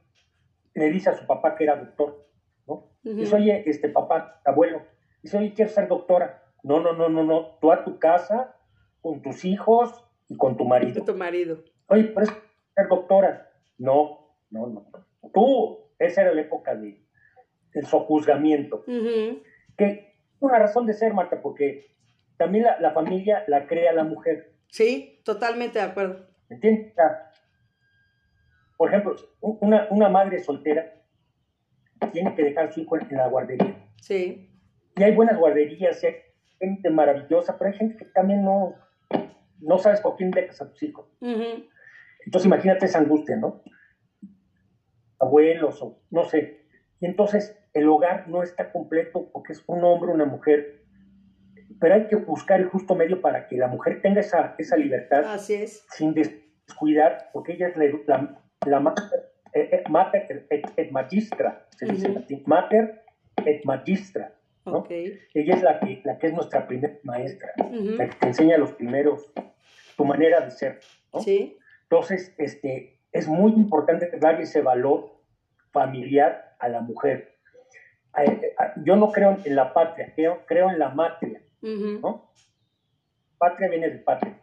le 0.74 0.90
dice 0.90 1.10
a 1.10 1.14
su 1.14 1.26
papá 1.26 1.56
que 1.56 1.64
era 1.64 1.76
doctor, 1.76 2.28
¿no? 2.68 2.74
Ujú. 3.04 3.16
Dice, 3.16 3.36
oye, 3.36 3.64
este 3.66 3.90
papá, 3.90 4.42
abuelo, 4.46 4.82
dice, 5.22 5.38
oye, 5.38 5.54
quiero 5.54 5.72
ser 5.72 5.88
doctora. 5.88 6.44
No, 6.64 6.80
no, 6.82 6.94
no, 6.94 7.08
no, 7.10 7.24
no, 7.24 7.58
tú 7.62 7.72
a 7.72 7.84
tu 7.86 8.00
casa, 8.00 8.56
con 9.02 9.22
tus 9.22 9.46
hijos 9.46 10.04
y 10.28 10.36
con 10.36 10.58
tu 10.58 10.66
marido. 10.66 11.04
Tu 11.06 11.16
marido. 11.16 11.64
Oye, 11.88 12.04
pero 12.06 12.22
es 12.24 12.30
ser 12.76 12.88
doctora. 12.90 13.50
No, 13.78 14.36
no, 14.50 14.68
no. 14.68 14.86
Tú, 15.34 15.80
esa 15.98 16.22
era 16.24 16.34
la 16.34 16.42
época 16.42 16.76
de, 16.76 17.02
del 17.74 17.86
sojuzgamiento. 17.86 18.84
Ujú, 18.88 19.42
Que 19.78 20.16
una 20.42 20.60
razón 20.60 20.86
de 20.86 20.94
ser, 20.94 21.14
Marta, 21.14 21.42
porque 21.42 21.96
también 22.38 22.66
la, 22.66 22.80
la 22.80 22.92
familia 22.92 23.44
la 23.48 23.68
crea 23.68 23.94
la 23.94 24.04
mujer. 24.04 24.54
Sí, 24.68 25.22
totalmente 25.24 25.80
de 25.80 25.86
acuerdo. 25.86 26.28
¿Me 26.50 26.56
entiendes? 26.58 26.94
Por 28.80 28.88
ejemplo, 28.88 29.14
una, 29.42 29.88
una 29.90 30.08
madre 30.08 30.40
soltera 30.40 30.94
tiene 32.14 32.34
que 32.34 32.44
dejar 32.44 32.68
a 32.70 32.72
su 32.72 32.80
hijo 32.80 32.96
en 32.96 33.18
la 33.18 33.28
guardería. 33.28 33.76
Sí. 34.02 34.50
Y 34.96 35.04
hay 35.04 35.14
buenas 35.14 35.38
guarderías, 35.38 36.02
hay 36.02 36.16
gente 36.60 36.90
maravillosa, 36.90 37.58
pero 37.58 37.72
hay 37.72 37.78
gente 37.78 37.98
que 37.98 38.06
también 38.06 38.42
no, 38.42 38.76
no 39.60 39.78
sabes 39.80 40.00
por 40.00 40.16
quién 40.16 40.32
dejas 40.32 40.62
a 40.62 40.70
tus 40.70 40.82
hijos. 40.82 41.10
Entonces 41.20 42.46
imagínate 42.46 42.86
esa 42.86 43.00
angustia, 43.00 43.36
¿no? 43.36 43.62
Abuelos 45.20 45.82
o 45.82 46.02
no 46.10 46.24
sé. 46.24 46.62
Y 47.02 47.06
entonces 47.06 47.60
el 47.74 47.90
hogar 47.90 48.30
no 48.30 48.44
está 48.44 48.72
completo 48.72 49.30
porque 49.34 49.52
es 49.52 49.64
un 49.68 49.84
hombre, 49.84 50.14
una 50.14 50.24
mujer. 50.24 50.86
Pero 51.82 51.96
hay 51.96 52.08
que 52.08 52.16
buscar 52.16 52.62
el 52.62 52.70
justo 52.70 52.96
medio 52.96 53.20
para 53.20 53.50
que 53.50 53.58
la 53.58 53.68
mujer 53.68 54.02
tenga 54.02 54.22
esa, 54.22 54.56
esa 54.58 54.78
libertad 54.78 55.34
Así 55.34 55.56
es. 55.56 55.86
sin 55.90 56.14
descuidar, 56.14 57.30
porque 57.34 57.56
ella 57.56 57.68
es 57.68 57.76
la, 57.76 57.86
la, 58.08 58.42
la 58.66 58.80
mater, 58.80 59.32
eh, 59.54 59.84
mater 59.90 60.46
et, 60.50 60.66
et 60.78 60.92
magistra, 60.92 61.68
se 61.78 61.86
dice 61.86 62.08
en 62.08 62.16
latín, 62.16 62.44
mater 62.46 63.04
et 63.46 63.64
magistra. 63.66 64.34
¿no? 64.66 64.80
Ok. 64.80 64.92
Ella 65.34 65.56
es 65.56 65.64
la 65.64 65.80
que, 65.80 66.02
la 66.04 66.18
que 66.18 66.28
es 66.28 66.34
nuestra 66.34 66.68
primera 66.68 66.96
maestra, 67.04 67.54
la 67.58 68.10
que 68.10 68.16
te 68.16 68.28
enseña 68.28 68.58
los 68.58 68.74
primeros, 68.74 69.32
tu 69.96 70.06
manera 70.06 70.42
de 70.42 70.52
ser. 70.52 70.80
¿no? 71.14 71.22
Sí. 71.22 71.58
Entonces, 71.84 72.36
este, 72.38 73.00
es 73.12 73.28
muy 73.28 73.54
importante 73.54 74.12
darle 74.20 74.44
ese 74.44 74.62
valor 74.62 75.20
familiar 75.72 76.56
a 76.60 76.68
la 76.68 76.82
mujer. 76.82 77.38
eh, 78.18 78.26
eh, 78.42 78.56
yo 78.84 78.96
no 78.96 79.12
creo 79.12 79.38
en 79.44 79.56
la 79.56 79.74
patria, 79.74 80.12
creo, 80.16 80.46
creo 80.46 80.70
en 80.70 80.80
la 80.80 80.90
matria, 80.90 81.42
¿no? 81.62 82.32
Patria 83.38 83.70
viene 83.70 83.90
de 83.90 84.00
patria. 84.00 84.38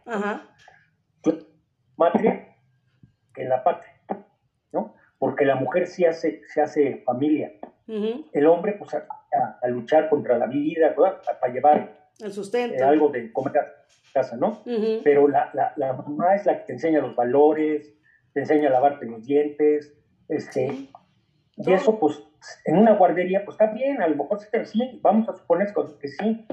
Matria 1.97 2.55
que 3.33 3.43
en 3.43 3.49
la 3.49 3.63
patria, 3.63 3.96
¿no? 4.71 4.95
Porque 5.17 5.45
la 5.45 5.55
mujer 5.55 5.87
sí 5.87 6.05
hace, 6.05 6.41
se 6.53 6.61
hace 6.61 7.03
familia. 7.05 7.53
El 7.87 8.47
hombre, 8.47 8.73
pues, 8.77 8.93
a, 8.93 9.67
luchar 9.67 10.09
contra 10.09 10.37
la 10.37 10.47
vida, 10.47 10.93
para 10.95 11.53
llevar 11.53 12.09
el 12.19 12.31
sustento. 12.31 12.85
algo 12.85 13.09
de 13.09 13.31
comer 13.31 13.57
a 13.59 13.73
casa, 14.13 14.35
¿no? 14.35 14.61
Pero 15.03 15.27
la, 15.27 15.49
la, 15.53 15.73
la, 15.77 15.93
mamá 15.93 16.35
es 16.35 16.45
la 16.45 16.59
que 16.59 16.65
te 16.65 16.73
enseña 16.73 16.99
los 16.99 17.15
valores, 17.15 17.93
te 18.33 18.41
enseña 18.41 18.69
a 18.69 18.71
lavarte 18.71 19.05
los 19.05 19.25
dientes, 19.25 19.93
este, 20.27 20.89
y 21.57 21.73
eso, 21.73 21.99
pues, 21.99 22.21
en 22.65 22.77
una 22.77 22.95
guardería, 22.95 23.43
pues 23.43 23.55
está 23.55 23.71
bien, 23.73 24.01
a 24.01 24.07
lo 24.07 24.15
mejor 24.15 24.39
sí, 24.39 24.99
vamos 25.01 25.27
a 25.29 25.33
suponer 25.33 25.73
que 25.99 26.07
sí, 26.07 26.45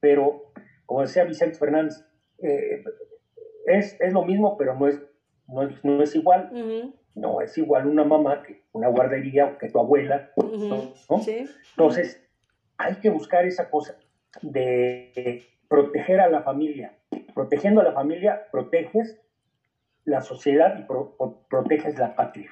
pero 0.00 0.52
como 0.86 1.02
decía 1.02 1.24
Vicente 1.24 1.58
Fernández, 1.58 2.04
eh, 2.42 2.82
es, 3.66 3.96
es, 4.00 4.12
lo 4.12 4.24
mismo, 4.24 4.56
pero 4.56 4.74
no 4.74 4.88
es, 4.88 5.00
no 5.46 5.62
es, 5.62 5.84
no 5.84 6.02
es 6.02 6.14
igual. 6.14 6.50
No 7.14 7.40
es 7.40 7.56
igual 7.58 7.86
una 7.86 8.04
mamá 8.04 8.42
que 8.42 8.62
una 8.72 8.88
guardería 8.88 9.58
que 9.58 9.68
tu 9.68 9.78
abuela. 9.78 10.30
¿no? 10.36 10.92
Entonces, 11.70 12.22
hay 12.76 12.96
que 12.96 13.10
buscar 13.10 13.44
esa 13.46 13.70
cosa 13.70 13.96
de 14.42 15.44
proteger 15.68 16.20
a 16.20 16.28
la 16.28 16.42
familia. 16.42 16.94
Protegiendo 17.34 17.80
a 17.80 17.84
la 17.84 17.92
familia, 17.92 18.48
proteges 18.50 19.20
la 20.04 20.22
sociedad 20.22 20.78
y 20.78 20.86
proteges 21.48 21.98
la 21.98 22.14
patria. 22.14 22.50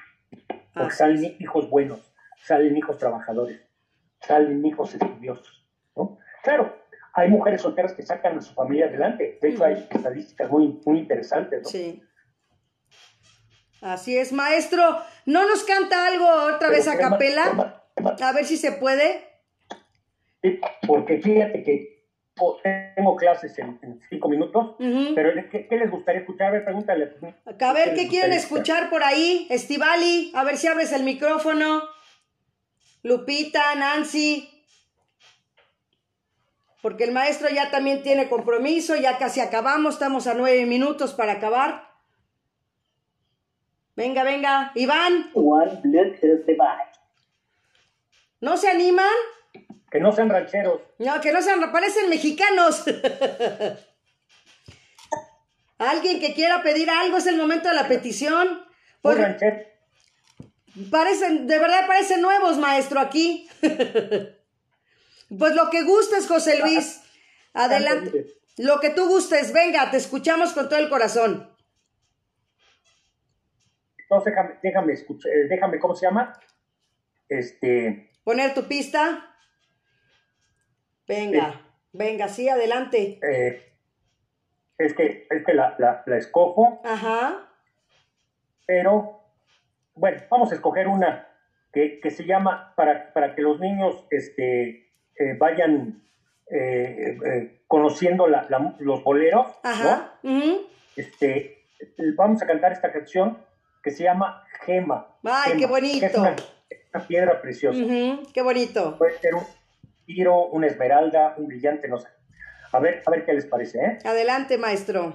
Porque 0.73 0.93
salen 0.93 1.35
hijos 1.39 1.69
buenos, 1.69 2.13
salen 2.37 2.77
hijos 2.77 2.97
trabajadores, 2.97 3.61
salen 4.19 4.65
hijos 4.65 4.93
estudiosos. 4.93 5.65
¿no? 5.95 6.19
Claro, 6.43 6.75
hay 7.13 7.29
mujeres 7.29 7.61
solteras 7.61 7.93
que 7.93 8.03
sacan 8.03 8.37
a 8.37 8.41
su 8.41 8.53
familia 8.53 8.85
adelante. 8.85 9.39
De 9.41 9.49
hecho, 9.49 9.65
hay 9.65 9.87
estadísticas 9.89 10.51
muy, 10.51 10.79
muy 10.85 10.99
interesantes. 10.99 11.63
¿no? 11.63 11.69
Sí. 11.69 12.03
Así 13.81 14.17
es, 14.17 14.31
maestro. 14.31 14.83
¿No 15.25 15.47
nos 15.47 15.63
canta 15.63 16.07
algo 16.07 16.27
otra 16.55 16.69
vez 16.69 16.87
a 16.87 16.97
capela? 16.97 17.83
A 18.21 18.33
ver 18.33 18.45
si 18.45 18.57
se 18.57 18.71
puede. 18.71 19.27
Sí, 20.41 20.59
porque 20.87 21.19
fíjate 21.19 21.63
que 21.63 21.97
tengo 22.95 23.15
clases 23.15 23.57
en, 23.59 23.99
cinco 24.09 24.29
minutos, 24.29 24.75
pero 25.15 25.31
¿qué, 25.49 25.67
les 25.71 25.89
gustaría 25.89 26.21
escuchar? 26.21 26.47
A 26.47 26.51
ver, 26.51 26.63
pregúntale. 26.63 27.11
A 27.59 27.73
ver, 27.73 27.95
¿qué, 27.95 28.07
quieren 28.07 28.33
escuchar 28.33 28.89
por 28.89 29.03
ahí? 29.03 29.47
Estivali, 29.49 30.31
a 30.35 30.43
ver 30.43 30.57
si 30.57 30.67
abres 30.67 30.91
el 30.91 31.03
micrófono. 31.03 31.81
Lupita, 33.03 33.73
Nancy. 33.75 34.49
Porque 36.81 37.05
el 37.05 37.11
maestro 37.11 37.49
ya 37.49 37.71
también 37.71 38.03
tiene 38.03 38.29
compromiso, 38.29 38.95
ya 38.95 39.17
casi 39.17 39.41
acabamos, 39.41 39.95
estamos 39.95 40.27
a 40.27 40.35
nueve 40.35 40.65
minutos 40.65 41.13
para 41.13 41.33
acabar. 41.33 41.86
Venga, 43.97 44.23
venga, 44.23 44.71
Iván. 44.75 45.31
¿No 48.39 48.55
se 48.55 48.69
animan? 48.69 49.09
Que 49.89 49.99
no 49.99 50.11
sean 50.11 50.29
rancheros. 50.29 50.81
No, 50.99 51.19
que 51.19 51.31
no 51.31 51.41
sean, 51.41 51.71
parecen 51.71 52.07
mexicanos. 52.07 52.83
Alguien 55.79 56.19
que 56.19 56.35
quiera 56.35 56.61
pedir 56.61 56.91
algo, 56.91 57.17
es 57.17 57.25
el 57.25 57.37
momento 57.37 57.69
de 57.69 57.75
la 57.75 57.87
petición. 57.87 58.63
Parecen, 60.91 61.47
de 61.47 61.57
verdad 61.57 61.87
parecen 61.87 62.21
nuevos, 62.21 62.59
maestro, 62.59 62.99
aquí. 62.99 63.49
pues 63.61 65.55
lo 65.55 65.71
que 65.71 65.81
gustes, 65.81 66.27
José 66.27 66.59
Luis. 66.59 67.01
Adelante. 67.53 68.27
Lo 68.57 68.79
que 68.79 68.91
tú 68.91 69.07
gustes, 69.07 69.53
venga, 69.53 69.89
te 69.89 69.97
escuchamos 69.97 70.53
con 70.53 70.69
todo 70.69 70.77
el 70.77 70.89
corazón. 70.89 71.56
Entonces, 74.09 74.33
déjame, 74.33 74.55
déjame, 74.63 74.93
escuchar, 74.93 75.33
eh, 75.33 75.47
déjame, 75.49 75.79
¿cómo 75.79 75.93
se 75.93 76.05
llama? 76.05 76.39
Este. 77.27 78.09
Poner 78.23 78.53
tu 78.53 78.65
pista. 78.65 79.35
Venga, 81.05 81.61
venga, 81.91 82.29
sí, 82.29 82.47
adelante. 82.47 83.19
Eh, 83.21 83.61
es 84.77 84.93
que, 84.93 85.27
es 85.29 85.45
que 85.45 85.53
la, 85.53 85.75
la, 86.05 86.17
escojo. 86.17 86.81
Ajá. 86.85 87.49
Pero, 88.65 89.19
bueno, 89.93 90.21
vamos 90.29 90.53
a 90.53 90.55
escoger 90.55 90.87
una 90.87 91.27
que, 91.73 91.99
que 91.99 92.09
se 92.09 92.23
llama, 92.23 92.73
para, 92.77 93.11
para, 93.11 93.35
que 93.35 93.41
los 93.41 93.59
niños 93.59 94.07
este, 94.09 94.89
eh, 95.15 95.35
vayan 95.37 96.01
conociendo 97.67 98.27
la, 98.27 98.47
los 98.79 99.03
boleros. 99.03 99.47
Ajá. 99.63 100.13
este, 100.95 101.65
vamos 102.15 102.41
a 102.41 102.47
cantar 102.47 102.71
esta 102.71 102.93
canción 102.93 103.45
que 103.81 103.91
se 103.91 104.03
llama 104.03 104.43
Gema. 104.65 105.07
¡Ay, 105.23 105.57
qué 105.57 105.65
bonito! 105.65 106.05
es 106.05 106.15
una, 106.15 106.35
piedra 107.07 107.41
preciosa. 107.41 107.79
¡Qué 108.33 108.41
bonito! 108.41 108.97
Puede 108.97 109.17
ser 109.19 109.35
un 109.35 109.43
tiro, 110.05 110.47
una 110.47 110.67
esmeralda, 110.67 111.35
un 111.37 111.47
brillante, 111.47 111.87
no 111.87 111.97
sé. 111.99 112.07
A 112.71 112.79
ver, 112.79 113.03
a 113.05 113.11
ver 113.11 113.25
qué 113.25 113.33
les 113.33 113.45
parece, 113.45 113.79
¿eh? 113.79 113.99
Adelante, 114.03 114.57
maestro. 114.57 115.13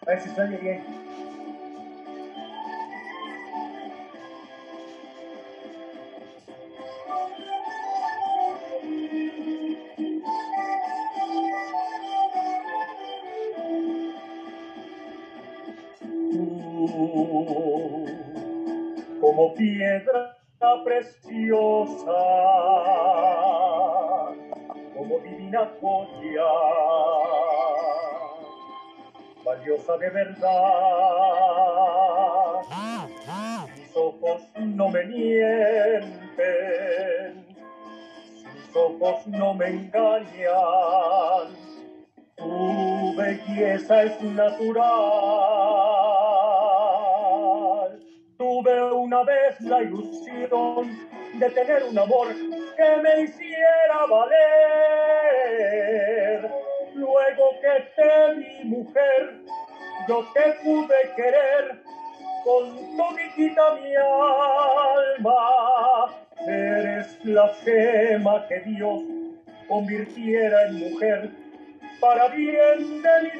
A 0.00 0.04
ver 0.06 0.20
si 0.20 0.28
sale 0.30 0.56
bien. 0.58 1.05
Como 19.20 19.54
piedra 19.54 20.36
preciosa, 20.84 22.12
como 24.94 25.18
divina 25.20 25.70
joya, 25.80 26.44
valiosa 29.44 29.96
de 29.98 30.10
verdad. 30.10 30.56
Mis 33.76 33.96
ojos 33.96 34.42
no 34.58 34.88
me 34.90 35.04
mienten, 35.04 36.36
mis 38.54 38.76
ojos 38.76 39.26
no 39.28 39.54
me 39.54 39.68
engañan, 39.68 41.56
tu 42.36 43.14
belleza 43.16 44.02
es 44.02 44.20
natural 44.22 45.95
una 48.38 49.22
vez 49.22 49.60
la 49.60 49.82
ilusión 49.82 50.98
de 51.34 51.50
tener 51.50 51.84
un 51.84 51.98
amor 51.98 52.28
que 52.28 52.96
me 53.02 53.22
hiciera 53.22 54.06
valer. 54.10 54.40
Luego 56.94 57.50
que 57.60 57.84
te 57.94 58.34
vi 58.34 58.64
mujer, 58.64 59.40
yo 60.08 60.24
te 60.34 60.52
pude 60.64 61.14
querer 61.16 61.82
con 62.44 62.96
toditita 62.96 63.74
mi 63.74 63.94
alma. 63.96 65.36
Eres 66.46 67.24
la 67.24 67.48
gema 67.64 68.46
que 68.48 68.60
Dios 68.60 69.02
convirtiera 69.68 70.66
en 70.68 70.74
mujer 70.90 71.30
para 72.00 72.28
bien 72.28 73.02
de 73.02 73.22
mi 73.22 73.30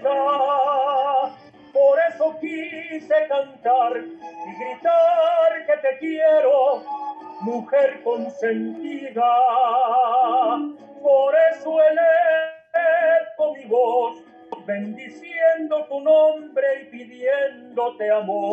vida 0.00 0.16
por 1.76 1.98
eso 2.08 2.38
quise 2.40 3.14
cantar 3.28 3.92
y 3.98 4.54
gritar 4.58 5.66
que 5.66 5.76
te 5.86 5.98
quiero, 5.98 6.82
mujer 7.42 8.02
consentida. 8.02 9.36
Por 11.02 11.34
eso 11.52 11.78
elevo 11.82 13.54
mi 13.54 13.64
voz, 13.66 14.24
bendiciendo 14.66 15.84
tu 15.88 16.00
nombre 16.00 16.66
y 16.80 16.84
pidiéndote 16.86 18.10
amor. 18.10 18.46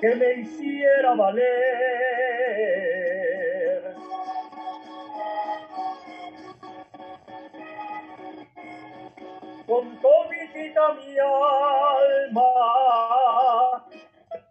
Que 0.00 0.14
me 0.16 0.32
hiciera 0.40 1.14
valer 1.14 1.89
con 9.70 9.86
toditita 10.00 10.94
mi 10.94 11.16
alma. 11.16 12.50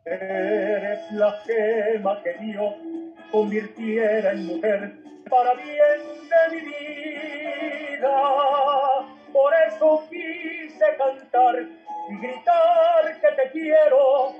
Eres 0.05 1.11
la 1.11 1.31
gema 1.43 2.23
que 2.23 2.33
Dios 2.35 2.73
convirtiera 3.29 4.31
en 4.31 4.45
mujer 4.45 4.93
para 5.29 5.55
bien 5.55 6.01
de 6.31 6.55
mi 6.55 6.61
vida. 7.97 8.15
Por 9.33 9.53
eso 9.67 10.07
quise 10.09 10.85
cantar 10.97 11.67
y 12.09 12.17
gritar 12.17 13.19
que 13.19 13.31
te 13.41 13.51
quiero, 13.51 14.33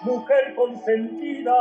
mujer 0.00 0.54
consentida. 0.54 1.58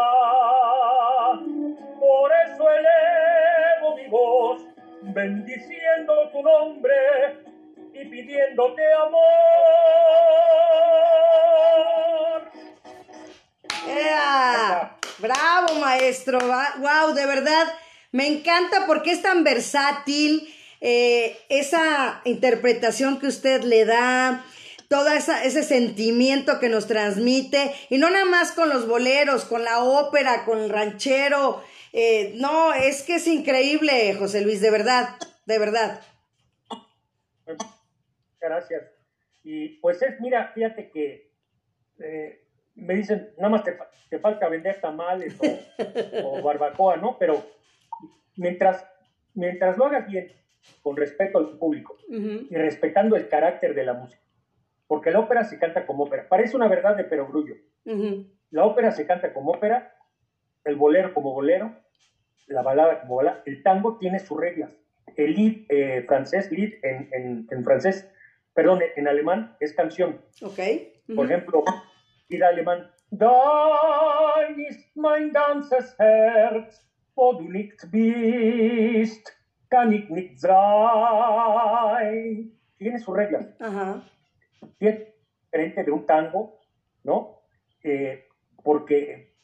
Por 1.99 2.31
eso 2.45 2.63
elevo 2.71 3.95
mi 3.97 4.07
voz, 4.07 4.61
bendiciendo 5.01 6.29
tu 6.31 6.41
nombre 6.41 7.50
y 7.93 8.05
pidiéndote 8.05 8.81
amor. 8.93 9.21
¡Ea! 13.87 14.97
¡Bravo, 15.19 15.75
maestro! 15.75 16.39
¡Wow! 16.39 17.13
De 17.13 17.25
verdad, 17.25 17.67
me 18.11 18.27
encanta 18.27 18.85
porque 18.87 19.11
es 19.11 19.21
tan 19.21 19.43
versátil 19.43 20.53
eh, 20.79 21.37
esa 21.49 22.21
interpretación 22.25 23.19
que 23.19 23.27
usted 23.27 23.63
le 23.63 23.85
da, 23.85 24.45
todo 24.87 25.09
ese 25.09 25.63
sentimiento 25.63 26.59
que 26.59 26.69
nos 26.69 26.87
transmite, 26.87 27.73
y 27.89 27.97
no 27.97 28.09
nada 28.09 28.25
más 28.25 28.51
con 28.51 28.67
los 28.69 28.87
boleros, 28.87 29.45
con 29.45 29.63
la 29.63 29.83
ópera, 29.83 30.43
con 30.43 30.59
el 30.59 30.69
ranchero. 30.69 31.63
Eh, 31.93 32.33
no, 32.35 32.73
es 32.73 33.03
que 33.03 33.15
es 33.15 33.27
increíble, 33.27 34.13
José 34.15 34.41
Luis, 34.41 34.59
de 34.59 34.71
verdad, 34.71 35.15
de 35.45 35.59
verdad. 35.59 36.01
Gracias. 38.41 38.83
Y 39.43 39.79
pues 39.79 40.01
es, 40.01 40.19
mira, 40.19 40.51
fíjate 40.53 40.89
que 40.89 41.31
eh, 41.99 42.41
me 42.75 42.95
dicen, 42.95 43.29
nada 43.37 43.49
más 43.49 43.63
te, 43.63 44.19
falta 44.19 44.49
vender 44.49 44.81
tamales 44.81 45.37
o, 46.23 46.41
barbacoa, 46.41 46.97
¿no? 46.97 47.17
Pero 47.17 47.43
mientras, 48.35 48.85
mientras 49.33 49.77
lo 49.77 49.85
hagas 49.85 50.07
bien, 50.07 50.31
con 50.81 50.95
respeto 50.95 51.39
al 51.39 51.57
público 51.57 51.97
y 52.07 52.53
respetando 52.55 53.15
el 53.15 53.29
carácter 53.29 53.73
de 53.73 53.83
la 53.83 53.93
música, 53.93 54.21
porque 54.85 55.09
la 55.09 55.19
ópera 55.19 55.43
se 55.43 55.57
canta 55.57 55.87
como 55.87 56.03
ópera, 56.03 56.27
parece 56.27 56.55
una 56.55 56.67
verdad 56.67 56.95
de 56.95 57.03
perogrullo. 57.03 57.55
La 58.51 58.65
ópera 58.65 58.91
se 58.91 59.07
canta 59.07 59.33
como 59.33 59.51
ópera, 59.51 59.95
el 60.65 60.75
bolero 60.75 61.13
como 61.13 61.33
bolero, 61.33 61.75
la 62.47 62.61
balada 62.61 63.01
como 63.01 63.15
balada, 63.15 63.41
el 63.45 63.63
tango 63.63 63.97
tiene 63.97 64.19
sus 64.19 64.39
reglas. 64.39 64.71
El 65.15 65.33
lead 65.33 65.65
eh, 65.69 66.03
francés, 66.07 66.51
lead 66.51 66.73
en, 66.83 67.47
en, 67.49 67.63
francés, 67.63 68.09
perdón, 68.53 68.81
en 68.95 69.07
alemán 69.07 69.55
es 69.59 69.73
canción. 69.73 70.21
Ok. 70.41 70.59
Por 71.15 71.25
ejemplo, 71.25 71.63
lead 72.29 72.43
alemán, 72.43 72.91
Dein 73.11 74.57
ist 74.69 74.95
mein 74.95 75.33
ganzes 75.33 75.99
Herz, 75.99 76.81
wo 77.13 77.33
du 77.33 77.49
nicht 77.49 77.91
bist, 77.91 79.37
kann 79.69 79.91
ich 79.91 80.09
nicht 80.09 80.39
sein. 80.39 80.57
Tiene 82.77 82.99
sus 82.99 83.13
reglas. 83.13 83.47
Ajá. 83.59 84.01
Tiene 84.79 85.13
diferente 85.43 85.83
de 85.83 85.91
un 85.91 86.05
tango, 86.05 86.57
¿no? 87.03 87.41
Eh, 87.83 88.29
porque 88.63 89.35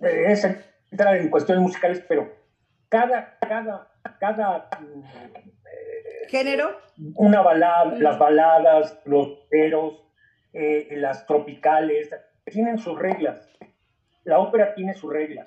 es 0.00 0.44
entrar 0.92 1.16
en 1.16 1.28
cuestiones 1.28 1.62
musicales, 1.62 2.04
pero 2.06 2.32
cada, 2.88 3.36
cada, 3.40 3.92
cada 4.20 4.70
eh, 4.80 5.52
género, 6.28 6.76
una 7.14 7.42
balada, 7.42 7.96
las 7.98 8.18
baladas, 8.18 9.00
los 9.04 9.28
peros, 9.50 10.02
eh, 10.52 10.88
las 10.92 11.26
tropicales, 11.26 12.10
tienen 12.44 12.78
sus 12.78 12.98
reglas. 12.98 13.48
La 14.24 14.38
ópera 14.38 14.74
tiene 14.74 14.94
sus 14.94 15.12
reglas. 15.12 15.46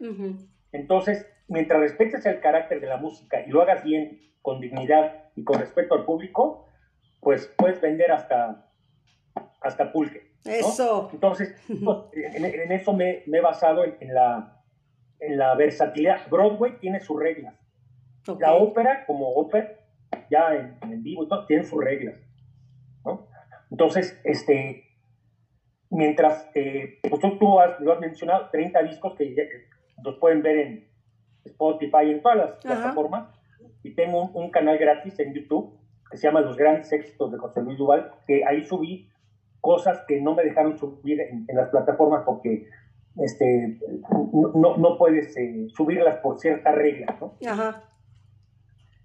Entonces, 0.72 1.26
mientras 1.48 1.80
respetes 1.80 2.26
el 2.26 2.40
carácter 2.40 2.80
de 2.80 2.88
la 2.88 2.98
música 2.98 3.42
y 3.46 3.50
lo 3.50 3.62
hagas 3.62 3.84
bien, 3.84 4.22
con 4.42 4.62
dignidad 4.62 5.26
y 5.36 5.44
con 5.44 5.60
respeto 5.60 5.96
al 5.96 6.06
público, 6.06 6.68
pues 7.20 7.54
puedes 7.58 7.82
vender 7.82 8.12
hasta, 8.12 8.72
hasta 9.62 9.92
pulque. 9.92 10.32
Eso. 10.46 11.10
Entonces, 11.12 11.56
en, 12.14 12.72
eso 12.72 12.94
me, 12.94 13.24
he 13.26 13.42
basado 13.42 13.84
en, 13.84 14.14
la, 14.14 14.62
en 15.20 15.38
la 15.38 15.56
versatilidad. 15.56 16.28
Broadway 16.30 16.78
tiene 16.80 17.00
sus 17.02 17.20
reglas. 17.20 17.56
La 18.40 18.54
ópera, 18.54 19.06
como 19.06 19.30
ópera, 19.34 19.79
ya 20.30 20.55
en, 20.82 21.03
vivo, 21.03 21.28
tiene 21.47 21.64
sus 21.64 21.84
reglas. 21.84 22.16
Entonces, 23.72 24.20
este, 24.24 24.84
mientras, 25.89 26.49
eh, 26.55 26.99
pues 27.07 27.22
tú, 27.39 27.60
has, 27.60 27.80
lo 27.80 27.93
has 27.93 27.99
mencionado, 27.99 28.49
30 28.49 28.84
discos 28.84 29.16
que, 29.16 29.36
los 30.03 30.16
pueden 30.18 30.41
ver 30.41 30.57
en 30.57 30.88
Spotify, 31.45 32.05
y 32.05 32.12
en 32.12 32.22
todas 32.22 32.38
las 32.38 32.51
plataformas, 32.53 33.30
y 33.84 33.93
tengo 33.93 34.30
un, 34.30 34.49
canal 34.49 34.78
gratis 34.78 35.20
en 35.20 35.34
YouTube 35.34 35.78
que 36.10 36.18
se 36.18 36.28
llama 36.28 36.41
Los 36.41 36.57
Grandes 36.57 36.91
Éxitos 36.91 37.32
de 37.32 37.38
José 37.38 37.62
Luis 37.62 37.78
Duval, 37.78 38.12
que 38.26 38.43
ahí 38.45 38.64
subí 38.66 39.10
cosas 39.62 40.03
que 40.07 40.22
no 40.22 40.34
me 40.34 40.43
dejaron 40.43 40.78
subir 40.78 41.20
en, 41.22 41.45
las 41.53 41.70
plataformas 41.70 42.24
porque 42.26 42.68
este, 43.18 43.78
no, 44.55 44.78
no 44.78 44.97
puedes 44.97 45.36
eh, 45.38 45.68
subirlas 45.76 46.18
por 46.18 46.39
ciertas 46.39 46.74
reglas, 46.74 47.20
¿no? 47.20 47.36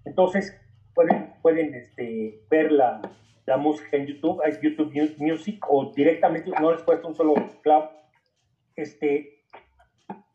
Entonces, 0.05 0.59
pueden, 0.95 1.33
pueden 1.41 1.75
este, 1.75 2.41
ver 2.49 2.71
la, 2.71 3.01
la 3.45 3.57
música 3.57 3.97
en 3.97 4.07
YouTube, 4.07 4.41
hay 4.43 4.53
YouTube 4.61 4.91
Music 5.17 5.63
o 5.69 5.93
directamente, 5.93 6.49
no 6.59 6.71
les 6.71 6.81
cuesta 6.81 7.07
un 7.07 7.15
solo 7.15 7.35
clavo. 7.61 7.91
Este, 8.75 9.43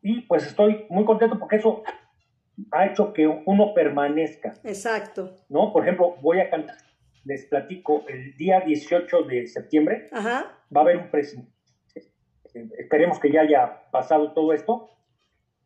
y 0.03 0.23
pues 0.23 0.47
estoy 0.47 0.87
muy 0.89 1.05
contento 1.05 1.39
porque 1.39 1.57
eso 1.57 1.83
ha 2.71 2.87
hecho 2.87 3.13
que 3.13 3.27
uno 3.27 3.75
permanezca. 3.75 4.55
Exacto. 4.65 5.37
¿No? 5.49 5.73
Por 5.73 5.83
ejemplo, 5.83 6.17
voy 6.21 6.41
a 6.41 6.51
cantar, 6.51 6.77
les 7.25 7.47
platico, 7.47 8.05
el 8.09 8.37
día 8.37 8.61
18 8.61 9.23
de 9.23 9.47
septiembre 9.47 10.09
va 10.13 10.81
a 10.81 10.81
haber 10.81 10.99
un 10.99 11.11
presente. 11.11 11.51
Esperemos 12.79 13.19
que 13.19 13.31
ya 13.31 13.43
haya 13.43 13.91
pasado 13.91 14.33
todo 14.33 14.53
esto. 14.53 14.91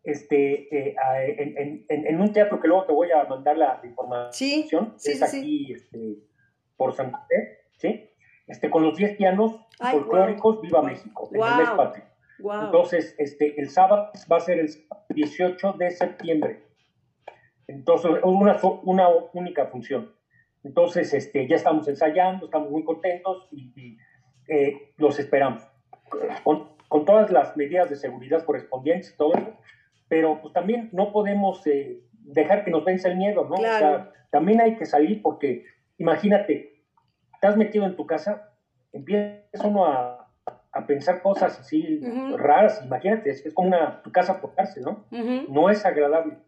Este, 0.05 0.91
eh, 0.91 0.95
en, 1.39 1.87
en, 1.89 2.21
un 2.21 2.31
teatro 2.31 2.61
que 2.61 2.69
luego 2.69 2.85
te 2.85 2.93
voy 2.93 3.11
a 3.11 3.25
mandar 3.25 3.57
la 3.57 3.81
información. 3.83 4.33
Sí, 4.33 4.69
sí, 4.99 5.13
es 5.13 5.23
aquí, 5.23 5.73
este, 5.73 6.19
por 6.77 6.93
San 6.93 7.11
José, 7.11 7.61
¿sí? 7.79 8.11
Este, 8.47 8.69
con 8.69 8.83
los 8.83 8.97
10 8.99 9.17
pianos 9.17 9.59
folclóricos 9.79 10.61
Viva 10.61 10.83
México, 10.83 11.31
en 11.33 11.43
el 11.43 11.57
mes 11.57 11.71
patrio. 11.71 12.05
Entonces, 12.39 13.15
este, 13.19 13.59
el 13.59 13.71
sábado 13.71 14.11
va 14.31 14.37
a 14.37 14.41
ser 14.41 14.59
el 14.59 14.69
18 15.09 15.73
de 15.73 15.91
septiembre. 15.91 16.65
Entonces, 17.67 18.11
una, 18.25 18.59
una 18.83 19.09
única 19.33 19.67
función. 19.67 20.13
Entonces, 20.63 21.15
este, 21.15 21.47
ya 21.47 21.57
estamos 21.57 21.89
ensayando, 21.89 22.47
estamos 22.47 22.71
muy 22.71 22.85
contentos 22.85 23.49
y, 23.53 23.97
eh, 24.49 24.93
los 24.97 25.19
esperamos. 25.19 25.63
Con, 26.43 26.77
con, 26.89 27.05
todas 27.05 27.31
las 27.31 27.57
medidas 27.57 27.89
de 27.89 27.97
seguridad 27.97 28.45
correspondientes 28.45 29.17
todo 29.17 29.35
eso, 29.35 29.57
pero 30.09 30.41
pues 30.41 30.53
también 30.53 30.91
no 30.93 31.13
podemos 31.13 31.67
eh, 31.67 32.01
dejar 32.13 32.65
que 32.65 32.71
nos 32.71 32.85
vence 32.85 33.09
el 33.09 33.17
miedo, 33.17 33.47
¿no? 33.49 33.57
O 33.57 33.59
sea, 33.59 34.13
también 34.31 34.61
hay 34.61 34.77
que 34.77 34.87
salir 34.87 35.23
porque 35.23 35.65
Imagínate, 35.99 36.83
estás 37.35 37.57
metido 37.57 37.87
en 37.87 37.97
tu 37.97 38.07
casa, 38.07 38.53
empieza 38.93 39.67
uno 39.67 39.87
a, 39.87 40.21
pensar 40.89 41.23
cosas 41.23 41.61
así 41.61 42.01
raras, 42.37 42.83
imagínate, 42.85 43.31
es, 43.31 43.55
como 43.55 43.69
una 43.69 44.03
tu 44.03 44.11
casa 44.11 44.41
por 44.41 44.57
cárcel, 44.57 44.83
¿no? 44.83 45.07
No 45.49 45.71
es 45.71 45.87
agradable. 45.87 46.39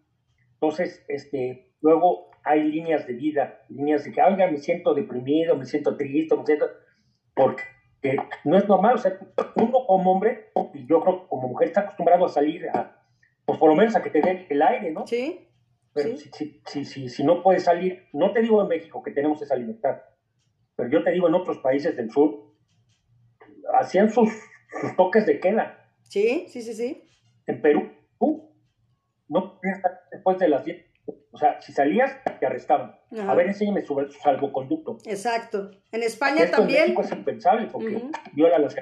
Entonces, 0.54 1.04
este, 1.07 1.72
luego 1.80 2.30
hay 2.42 2.64
líneas 2.64 3.07
de 3.07 3.12
vida, 3.12 3.61
líneas 3.68 4.02
de 4.02 4.11
que, 4.11 4.20
oiga, 4.20 4.50
me 4.50 4.57
siento 4.57 4.94
deprimido, 4.94 5.57
me 5.57 5.64
siento 5.64 5.96
triste, 5.96 6.36
me 6.36 6.44
siento... 6.44 6.66
Porque 7.34 7.62
no 8.44 8.57
es 8.57 8.66
normal, 8.66 8.96
o 8.96 8.98
sea, 8.98 9.16
uno 9.54 9.86
como 9.86 10.12
hombre, 10.12 10.50
y 10.74 10.86
yo 10.86 11.00
creo 11.02 11.22
que 11.22 11.28
como 11.28 11.48
mujer 11.48 11.68
está 11.68 11.82
acostumbrado 11.82 12.24
a 12.24 12.28
salir 12.28 12.68
a, 12.70 12.95
pues 13.47 13.59
por 13.59 13.70
lo 13.70 13.76
menos 13.76 13.97
a 13.97 14.03
que 14.03 14.11
te 14.11 14.20
dé 14.20 14.47
el 14.51 14.61
aire, 14.61 14.90
¿no? 14.90 15.07
Sí. 15.07 15.49
Pero 15.94 16.14
si, 16.18 16.61
si, 16.84 17.09
si, 17.09 17.24
no 17.24 17.42
puedes 17.42 17.62
salir, 17.62 18.07
no 18.12 18.32
te 18.32 18.42
digo 18.42 18.61
en 18.61 18.68
México 18.68 19.03
que 19.03 19.12
tenemos 19.12 19.40
esa 19.40 19.57
libertad, 19.57 20.03
pero 20.74 20.90
yo 20.90 21.03
te 21.03 21.11
digo 21.11 21.26
en 21.26 21.34
otros 21.34 21.59
países 21.59 21.97
del 21.97 22.11
sur, 22.11 22.53
hacían 23.80 24.11
sus, 24.11 24.28
toques 24.97 25.24
de 25.24 25.40
queda. 25.40 25.90
Sí, 26.03 26.47
sí, 26.49 26.61
sí, 26.61 26.74
sí. 26.74 27.03
En 27.47 27.62
Perú, 27.62 27.90
uh, 28.18 28.51
no 29.28 29.59
después 30.11 30.38
de 30.38 30.49
las 30.49 30.64
10. 30.64 30.84
O 31.32 31.38
sea, 31.38 31.61
si 31.61 31.72
salías, 31.72 32.16
te 32.40 32.47
arrestaban. 32.47 32.97
A 33.26 33.34
ver, 33.34 33.49
enséñame 33.49 33.82
su, 33.82 33.94
salvoconducto. 34.22 34.99
Exacto. 35.07 35.70
En 35.92 36.03
España 36.03 36.51
también. 36.51 36.78
En 36.78 36.84
México 36.88 37.03
es 37.03 37.12
impensable 37.12 37.68
porque 37.70 38.03
viola 38.32 38.59
las. 38.59 38.74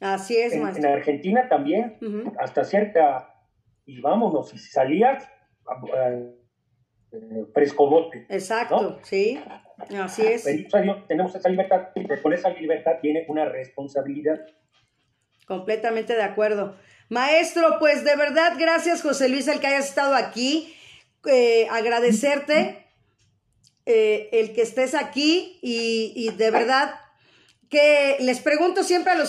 Así 0.00 0.36
es, 0.36 0.52
en, 0.52 0.66
en 0.66 0.86
Argentina 0.86 1.48
también, 1.48 1.98
hasta 2.38 2.64
cierta 2.64 3.34
y 3.84 4.00
vámonos, 4.00 4.50
si 4.50 4.58
salías, 4.58 5.26
eh, 5.94 6.34
frescobote. 7.54 8.26
Exacto, 8.28 9.00
sí, 9.02 9.40
así 9.98 10.26
es. 10.26 10.44
tenemos 11.08 11.34
esa 11.34 11.48
libertad, 11.48 11.88
y 11.94 12.06
con 12.22 12.32
esa 12.32 12.50
libertad 12.50 12.98
tiene 13.00 13.24
una 13.28 13.46
responsabilidad. 13.46 14.38
Completamente 15.46 16.14
de 16.14 16.22
acuerdo. 16.22 16.76
Maestro, 17.08 17.78
pues 17.78 18.04
de 18.04 18.14
verdad, 18.14 18.52
gracias 18.58 19.00
José 19.00 19.30
Luis 19.30 19.48
el 19.48 19.58
que 19.60 19.68
hayas 19.68 19.88
estado 19.88 20.14
aquí. 20.14 20.74
Eh, 21.26 21.66
agradecerte 21.70 22.86
eh, 23.86 24.28
el 24.32 24.52
que 24.52 24.62
estés 24.62 24.94
aquí 24.94 25.58
y, 25.62 26.12
y 26.14 26.36
de 26.36 26.50
verdad 26.50 26.94
que 27.70 28.16
les 28.20 28.40
pregunto 28.40 28.82
siempre 28.84 29.12
a 29.12 29.16
los 29.16 29.26